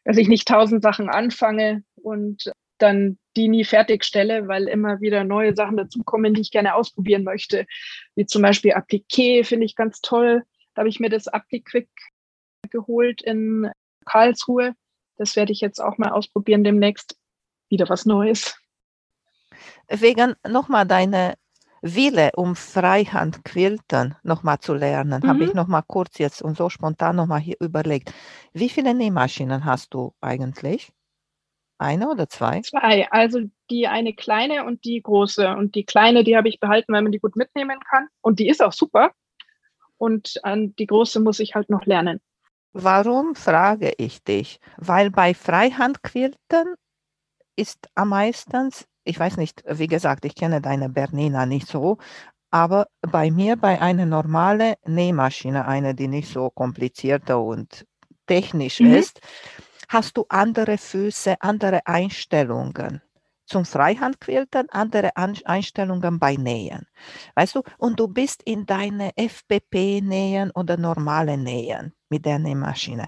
dass 0.05 0.16
ich 0.16 0.28
nicht 0.28 0.49
tausend 0.49 0.82
Sachen 0.82 1.09
anfange 1.09 1.82
und 1.97 2.53
dann 2.78 3.18
die 3.36 3.49
nie 3.49 3.64
fertigstelle, 3.64 4.49
weil 4.49 4.68
immer 4.68 5.01
wieder 5.01 5.24
neue 5.24 5.55
Sachen 5.55 5.76
dazukommen, 5.76 6.34
die 6.34 6.41
ich 6.41 6.51
gerne 6.51 6.74
ausprobieren 6.74 7.24
möchte. 7.24 7.66
Wie 8.14 8.26
zum 8.26 8.43
Beispiel 8.43 8.72
Appliqué 8.72 9.45
finde 9.45 9.66
ich 9.66 9.74
ganz 9.74 10.01
toll. 10.01 10.45
Da 10.74 10.80
habe 10.80 10.89
ich 10.89 11.01
mir 11.01 11.11
das 11.11 11.28
Appliquick 11.28 11.89
geholt 12.70 13.22
in 13.22 13.70
Karlsruhe. 14.05 14.74
Das 15.16 15.34
werde 15.36 15.53
ich 15.53 15.61
jetzt 15.61 15.80
auch 15.80 15.99
mal 15.99 16.11
ausprobieren 16.11 16.64
demnächst. 16.64 17.16
Wieder 17.68 17.89
was 17.89 18.07
Neues. 18.07 18.57
Wegen 19.89 20.34
nochmal 20.47 20.86
deine 20.86 21.34
Wille, 21.83 22.31
um 22.37 22.57
Freihand-Quilten 22.57 24.16
nochmal 24.22 24.59
zu 24.59 24.74
lernen, 24.74 25.22
mhm. 25.22 25.29
habe 25.29 25.45
ich 25.45 25.55
nochmal 25.55 25.83
kurz 25.87 26.18
jetzt 26.18 26.43
und 26.43 26.57
so 26.57 26.68
spontan 26.68 27.16
nochmal 27.16 27.41
hier 27.41 27.57
überlegt. 27.61 28.12
Wie 28.53 28.68
viele 28.68 28.95
Nähmaschinen 28.95 29.64
hast 29.64 29.95
du 29.95 30.14
eigentlich? 30.20 30.93
Eine 31.79 32.11
oder 32.11 32.29
zwei? 32.29 32.61
Zwei. 32.62 33.09
Also 33.11 33.41
die 33.70 33.87
eine 33.87 34.12
kleine 34.12 34.64
und 34.64 34.85
die 34.85 35.01
große. 35.01 35.49
Und 35.49 35.76
die 35.76 35.85
kleine, 35.85 36.24
die 36.24 36.37
habe 36.37 36.49
ich 36.49 36.59
behalten, 36.59 36.93
weil 36.93 37.03
man 37.03 37.12
die 37.12 37.20
gut 37.20 37.37
mitnehmen 37.37 37.79
kann. 37.89 38.09
Und 38.20 38.41
die 38.41 38.49
ist 38.49 38.62
auch 38.62 38.72
super. 38.72 39.12
Und 39.97 40.41
an 40.43 40.74
die 40.76 40.87
große 40.87 41.20
muss 41.20 41.39
ich 41.39 41.55
halt 41.55 41.70
noch 41.70 41.87
lernen. 41.87 42.20
Warum 42.72 43.35
frage 43.35 43.93
ich 43.97 44.22
dich? 44.22 44.61
Weil 44.76 45.11
bei 45.11 45.35
Freihandquilten 45.35 46.74
ist 47.57 47.89
am 47.95 48.11
meisten 48.11 48.70
ich 49.09 49.19
weiß 49.19 49.39
nicht, 49.39 49.65
wie 49.67 49.87
gesagt, 49.87 50.25
ich 50.25 50.35
kenne 50.35 50.61
deine 50.61 50.89
Bernina 50.89 51.47
nicht 51.47 51.67
so, 51.67 51.99
aber 52.51 52.87
bei 53.01 53.31
mir 53.31 53.57
bei 53.57 53.81
einer 53.81 54.07
normalen 54.07 54.75
Nähmaschine, 54.87 55.67
eine, 55.67 55.95
die 55.95 56.09
nicht 56.09 56.31
so 56.31 56.51
komplizierter 56.51 57.41
und 57.43 57.87
technisch 58.27 58.81
mhm. 58.81 58.95
ist, 58.95 59.21
hast 59.89 60.17
du 60.17 60.27
andere 60.29 60.79
Füße, 60.79 61.37
andere 61.41 61.87
Einstellungen. 61.87 63.03
zum 63.49 63.65
Freihandquilten, 63.65 64.69
andere 64.69 65.17
Einstellungen 65.17 66.19
bei 66.19 66.37
Nähen. 66.37 66.87
Weißt 67.35 67.55
du, 67.55 67.63
und 67.79 67.99
du 67.99 68.07
bist 68.07 68.43
in 68.45 68.67
deine 68.67 69.17
FPP-Nähen 69.17 70.51
oder 70.51 70.77
normale 70.77 71.39
Nähen 71.39 71.95
mit 72.11 72.27
der 72.27 72.39
Nähmaschine. 72.39 73.07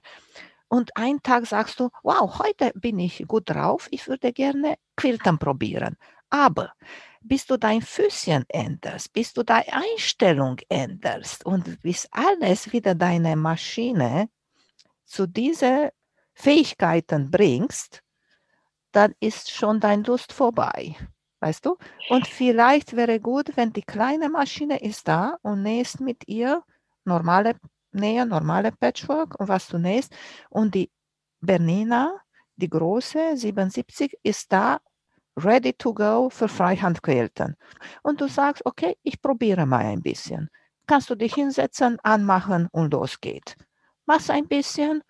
Und 0.70 0.96
einen 0.96 1.20
Tag 1.20 1.46
sagst 1.46 1.80
du, 1.80 1.90
wow, 2.04 2.38
heute 2.38 2.70
bin 2.76 3.00
ich 3.00 3.24
gut 3.26 3.50
drauf, 3.50 3.88
ich 3.90 4.06
würde 4.06 4.32
gerne 4.32 4.76
Quilten 4.96 5.36
probieren. 5.36 5.96
Aber 6.30 6.72
bis 7.20 7.44
du 7.44 7.56
dein 7.56 7.82
Füßchen 7.82 8.44
änderst, 8.48 9.12
bis 9.12 9.32
du 9.32 9.42
deine 9.42 9.66
Einstellung 9.72 10.58
änderst 10.68 11.44
und 11.44 11.82
bis 11.82 12.08
alles 12.12 12.72
wieder 12.72 12.94
deine 12.94 13.34
Maschine 13.34 14.30
zu 15.04 15.26
diesen 15.26 15.88
Fähigkeiten 16.34 17.32
bringst, 17.32 18.04
dann 18.92 19.12
ist 19.18 19.50
schon 19.50 19.80
dein 19.80 20.04
Lust 20.04 20.32
vorbei. 20.32 20.94
Weißt 21.40 21.66
du? 21.66 21.78
Und 22.10 22.28
vielleicht 22.28 22.94
wäre 22.94 23.18
gut, 23.18 23.56
wenn 23.56 23.72
die 23.72 23.82
kleine 23.82 24.28
Maschine 24.28 24.80
ist 24.80 25.08
da 25.08 25.36
und 25.42 25.62
nähst 25.62 25.98
mit 25.98 26.28
ihr 26.28 26.62
normale 27.04 27.56
Nähe, 27.92 28.26
normale 28.26 28.72
Patchwork 28.72 29.38
und 29.38 29.48
was 29.48 29.68
du 29.68 29.78
nähst. 29.78 30.12
Und 30.48 30.74
die 30.74 30.90
Bernina, 31.40 32.20
die 32.56 32.68
große 32.68 33.36
77, 33.36 34.18
ist 34.22 34.52
da 34.52 34.80
ready 35.36 35.72
to 35.72 35.94
go 35.94 36.28
für 36.30 36.48
Freihandquilten. 36.48 37.56
Und 38.02 38.20
du 38.20 38.28
sagst, 38.28 38.64
okay, 38.66 38.96
ich 39.02 39.20
probiere 39.20 39.66
mal 39.66 39.84
ein 39.84 40.02
bisschen. 40.02 40.50
Kannst 40.86 41.08
du 41.10 41.14
dich 41.14 41.34
hinsetzen, 41.34 41.98
anmachen 42.02 42.68
und 42.72 42.92
los 42.92 43.20
geht. 43.20 43.56
Machst 44.06 44.30
ein 44.30 44.48
bisschen 44.48 45.02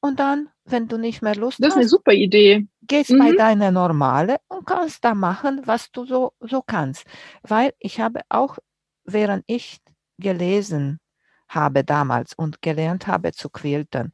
und 0.00 0.18
dann, 0.18 0.48
wenn 0.64 0.88
du 0.88 0.98
nicht 0.98 1.22
mehr 1.22 1.36
Lust 1.36 1.58
hast. 1.58 1.62
Das 1.62 1.74
ist 1.74 1.78
eine 1.78 1.88
super 1.88 2.12
Idee. 2.12 2.66
Gehst 2.82 3.10
mhm. 3.10 3.18
bei 3.18 3.32
deiner 3.32 3.70
Normale 3.70 4.38
und 4.48 4.66
kannst 4.66 5.04
da 5.04 5.14
machen, 5.14 5.62
was 5.64 5.92
du 5.92 6.04
so, 6.04 6.32
so 6.40 6.60
kannst. 6.60 7.04
Weil 7.42 7.72
ich 7.78 8.00
habe 8.00 8.20
auch, 8.28 8.58
während 9.04 9.44
ich 9.46 9.80
gelesen 10.18 10.98
habe 11.54 11.84
damals 11.84 12.34
und 12.34 12.62
gelernt 12.62 13.06
habe 13.06 13.32
zu 13.32 13.48
quilten, 13.48 14.12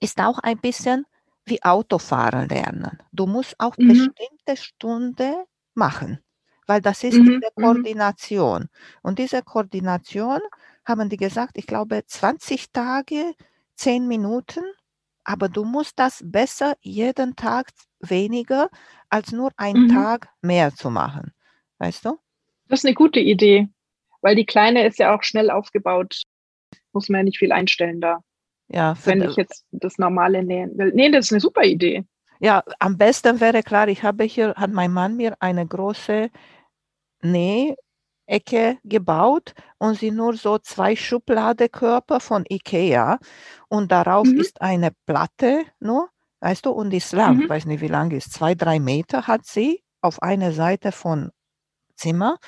ist 0.00 0.20
auch 0.20 0.38
ein 0.38 0.58
bisschen 0.58 1.06
wie 1.44 1.62
Autofahren 1.62 2.48
lernen. 2.48 2.98
Du 3.12 3.26
musst 3.26 3.54
auch 3.58 3.76
mhm. 3.76 3.88
bestimmte 3.88 4.56
Stunde 4.56 5.44
machen, 5.74 6.20
weil 6.66 6.80
das 6.80 7.04
ist 7.04 7.18
mhm. 7.18 7.24
diese 7.24 7.50
mhm. 7.56 7.62
Koordination. 7.62 8.68
Und 9.02 9.18
diese 9.18 9.42
Koordination 9.42 10.40
haben 10.84 11.08
die 11.08 11.16
gesagt, 11.16 11.58
ich 11.58 11.66
glaube 11.66 12.02
20 12.06 12.72
Tage, 12.72 13.34
10 13.76 14.06
Minuten 14.06 14.62
aber 15.24 15.48
du 15.48 15.64
musst 15.64 15.98
das 15.98 16.22
besser 16.24 16.74
jeden 16.80 17.36
Tag 17.36 17.70
weniger 18.00 18.68
als 19.08 19.32
nur 19.32 19.50
einen 19.56 19.84
mhm. 19.84 19.94
Tag 19.94 20.28
mehr 20.40 20.74
zu 20.74 20.90
machen. 20.90 21.32
Weißt 21.78 22.04
du? 22.04 22.18
Das 22.68 22.80
ist 22.80 22.86
eine 22.86 22.94
gute 22.94 23.20
Idee, 23.20 23.68
weil 24.22 24.36
die 24.36 24.46
Kleine 24.46 24.86
ist 24.86 24.98
ja 24.98 25.14
auch 25.14 25.22
schnell 25.22 25.50
aufgebaut. 25.50 26.22
Muss 26.92 27.08
man 27.08 27.20
ja 27.20 27.24
nicht 27.24 27.38
viel 27.38 27.52
einstellen 27.52 28.00
da. 28.00 28.18
Ja, 28.68 28.96
wenn 29.04 29.22
ich 29.22 29.36
jetzt 29.36 29.64
das 29.72 29.98
normale 29.98 30.44
nähen 30.44 30.78
will. 30.78 30.92
Nee, 30.94 31.10
das 31.10 31.26
ist 31.26 31.32
eine 31.32 31.40
super 31.40 31.64
Idee. 31.64 32.04
Ja, 32.38 32.62
am 32.78 32.96
besten 32.96 33.40
wäre 33.40 33.62
klar, 33.62 33.88
ich 33.88 34.02
habe 34.02 34.24
hier, 34.24 34.54
hat 34.54 34.70
mein 34.70 34.92
Mann 34.92 35.16
mir 35.16 35.36
eine 35.40 35.66
große 35.66 36.30
Näh 37.22 37.74
Ecke 38.30 38.78
gebaut 38.84 39.54
und 39.78 39.98
sind 39.98 40.16
nur 40.16 40.36
so 40.36 40.58
zwei 40.58 40.94
Schubladekörper 40.94 42.20
von 42.20 42.44
Ikea 42.48 43.18
und 43.68 43.90
darauf 43.90 44.26
mhm. 44.26 44.40
ist 44.40 44.62
eine 44.62 44.92
Platte 45.04 45.64
nur, 45.80 46.08
weißt 46.40 46.64
du, 46.64 46.70
und 46.70 46.94
ist 46.94 47.12
lang, 47.12 47.38
mhm. 47.38 47.48
weiß 47.48 47.66
nicht 47.66 47.80
wie 47.80 47.88
lang 47.88 48.12
ist, 48.12 48.32
zwei, 48.32 48.54
drei 48.54 48.78
Meter 48.78 49.26
hat 49.26 49.44
sie 49.44 49.82
auf 50.00 50.22
einer 50.22 50.52
Seite 50.52 50.92
von 50.92 51.30
Zimmer 52.00 52.38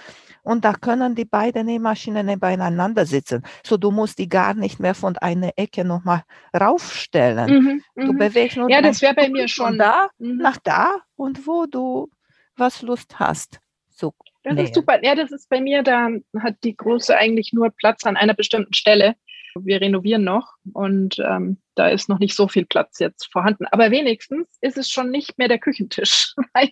und 0.43 0.65
da 0.65 0.73
können 0.73 1.15
die 1.15 1.25
beiden 1.25 1.67
Nähmaschinen 1.67 2.27
nebeneinander 2.27 3.07
sitzen. 3.07 3.43
So 3.65 3.77
du 3.77 3.91
musst 3.91 4.19
die 4.19 4.29
gar 4.29 4.55
nicht 4.55 4.81
mehr 4.81 4.95
von 4.95 5.17
einer 5.19 5.53
Ecke 5.57 5.85
nochmal 5.85 6.23
raufstellen. 6.59 7.51
Mhm, 7.51 7.83
du 7.95 8.13
mhm. 8.13 8.19
bewegst 8.19 8.57
nur 8.57 8.71
ja, 8.71 8.83
das 8.83 9.03
wäre 9.03 9.15
bei 9.15 9.29
mir 9.29 9.49
schon 9.49 9.79
da 9.79 10.09
mhm. 10.19 10.39
nach 10.39 10.59
da 10.59 10.97
und 11.17 11.47
wo 11.47 11.67
du 11.67 12.11
was 12.57 12.83
Lust 12.83 13.19
hast. 13.19 13.61
So 13.89 14.13
das 14.43 14.55
nee. 14.55 14.65
ist 14.65 14.75
super. 14.75 14.99
Ja, 15.05 15.15
das 15.15 15.31
ist 15.31 15.49
bei 15.49 15.61
mir, 15.61 15.83
da 15.83 16.09
hat 16.41 16.57
die 16.65 16.77
Große 16.77 17.17
eigentlich 17.17 17.53
nur 17.53 17.71
Platz 17.71 18.05
an 18.05 18.17
einer 18.17 18.35
bestimmten 18.35 18.75
Stelle. 18.75 19.15
Wir 19.59 19.81
renovieren 19.81 20.25
noch 20.25 20.55
und 20.73 21.19
ähm, 21.19 21.59
da 21.75 21.89
ist 21.89 22.09
noch 22.09 22.19
nicht 22.19 22.35
so 22.35 22.49
viel 22.49 22.67
Platz 22.67 22.99
jetzt 22.99 23.31
vorhanden. 23.33 23.67
Aber 23.71 23.91
wenigstens 23.91 24.47
ist 24.61 24.77
es 24.77 24.91
schon 24.91 25.11
nicht 25.11 25.39
mehr 25.39 25.49
der 25.49 25.59
Küchentisch, 25.59 26.35
weil 26.55 26.71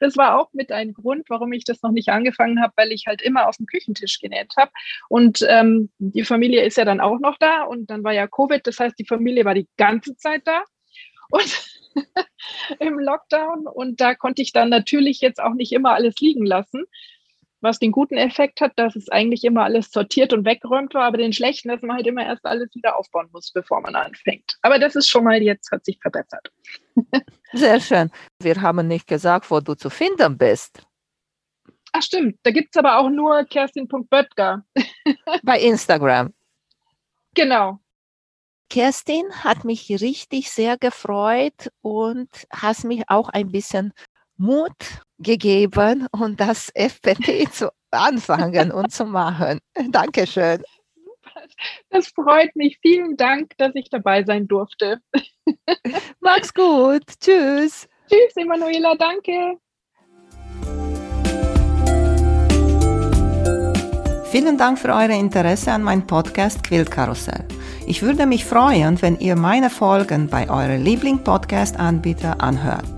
das 0.00 0.16
war 0.16 0.38
auch 0.38 0.52
mit 0.52 0.72
ein 0.72 0.92
Grund, 0.92 1.28
warum 1.28 1.52
ich 1.52 1.64
das 1.64 1.82
noch 1.82 1.90
nicht 1.90 2.08
angefangen 2.08 2.62
habe, 2.62 2.72
weil 2.76 2.92
ich 2.92 3.06
halt 3.06 3.22
immer 3.22 3.48
auf 3.48 3.56
dem 3.56 3.66
Küchentisch 3.66 4.20
genäht 4.20 4.54
habe. 4.56 4.70
Und 5.08 5.44
ähm, 5.48 5.90
die 5.98 6.24
Familie 6.24 6.64
ist 6.64 6.76
ja 6.76 6.84
dann 6.84 7.00
auch 7.00 7.18
noch 7.18 7.38
da 7.38 7.62
und 7.62 7.90
dann 7.90 8.04
war 8.04 8.12
ja 8.12 8.26
Covid, 8.26 8.66
das 8.66 8.78
heißt, 8.78 8.98
die 8.98 9.06
Familie 9.06 9.44
war 9.44 9.54
die 9.54 9.68
ganze 9.76 10.16
Zeit 10.16 10.42
da. 10.44 10.62
Und 11.30 11.68
im 12.78 12.98
Lockdown 12.98 13.66
und 13.66 14.00
da 14.00 14.14
konnte 14.14 14.42
ich 14.42 14.52
dann 14.52 14.68
natürlich 14.68 15.20
jetzt 15.20 15.40
auch 15.40 15.54
nicht 15.54 15.72
immer 15.72 15.94
alles 15.94 16.16
liegen 16.20 16.46
lassen. 16.46 16.84
Was 17.60 17.78
den 17.78 17.92
guten 17.92 18.16
Effekt 18.16 18.60
hat, 18.60 18.72
dass 18.76 18.94
es 18.94 19.08
eigentlich 19.08 19.44
immer 19.44 19.64
alles 19.64 19.90
sortiert 19.90 20.32
und 20.32 20.44
weggeräumt 20.44 20.94
war, 20.94 21.04
aber 21.04 21.18
den 21.18 21.32
schlechten, 21.32 21.68
dass 21.68 21.82
man 21.82 21.96
halt 21.96 22.06
immer 22.06 22.24
erst 22.24 22.44
alles 22.44 22.72
wieder 22.74 22.98
aufbauen 22.98 23.28
muss, 23.32 23.50
bevor 23.52 23.80
man 23.80 23.96
anfängt. 23.96 24.56
Aber 24.62 24.78
das 24.78 24.94
ist 24.94 25.08
schon 25.08 25.24
mal 25.24 25.42
jetzt, 25.42 25.70
hat 25.72 25.84
sich 25.84 25.98
verbessert. 26.00 26.52
Sehr 27.52 27.80
schön. 27.80 28.10
Wir 28.40 28.60
haben 28.60 28.86
nicht 28.86 29.06
gesagt, 29.06 29.50
wo 29.50 29.60
du 29.60 29.74
zu 29.74 29.90
finden 29.90 30.38
bist. 30.38 30.82
Ach 31.92 32.02
stimmt, 32.02 32.38
da 32.42 32.50
gibt 32.50 32.74
es 32.74 32.78
aber 32.78 32.98
auch 32.98 33.08
nur 33.08 33.44
kerstin.böttger. 33.44 34.64
Bei 35.42 35.58
Instagram. 35.58 36.32
Genau, 37.34 37.80
Kerstin 38.68 39.24
hat 39.44 39.64
mich 39.64 39.88
richtig 39.88 40.50
sehr 40.50 40.76
gefreut 40.76 41.70
und 41.80 42.28
hast 42.52 42.84
mich 42.84 43.08
auch 43.08 43.30
ein 43.30 43.50
bisschen 43.50 43.92
Mut 44.36 45.02
gegeben 45.18 46.06
und 46.12 46.40
das 46.40 46.70
FPT 46.74 47.52
zu 47.52 47.70
anfangen 47.90 48.72
und 48.72 48.92
zu 48.92 49.04
machen. 49.04 49.60
Dankeschön. 49.90 50.62
Das 51.90 52.08
freut 52.08 52.54
mich. 52.56 52.78
Vielen 52.82 53.16
Dank, 53.16 53.52
dass 53.58 53.72
ich 53.74 53.88
dabei 53.90 54.24
sein 54.24 54.46
durfte. 54.48 55.00
Mach's 56.20 56.52
gut. 56.52 57.04
Tschüss. 57.20 57.88
Tschüss, 58.08 58.36
Emanuela. 58.36 58.94
Danke. 58.96 59.58
Vielen 64.30 64.58
Dank 64.58 64.78
für 64.78 64.88
euer 64.88 65.08
Interesse 65.08 65.72
an 65.72 65.82
meinem 65.82 66.06
Podcast 66.06 66.62
Quillkarussell. 66.62 67.46
Ich 67.86 68.02
würde 68.02 68.26
mich 68.26 68.44
freuen, 68.44 69.00
wenn 69.00 69.18
ihr 69.18 69.36
meine 69.36 69.70
Folgen 69.70 70.28
bei 70.28 70.50
eurem 70.50 70.84
Liebling-Podcast-Anbieter 70.84 72.38
anhört. 72.38 72.97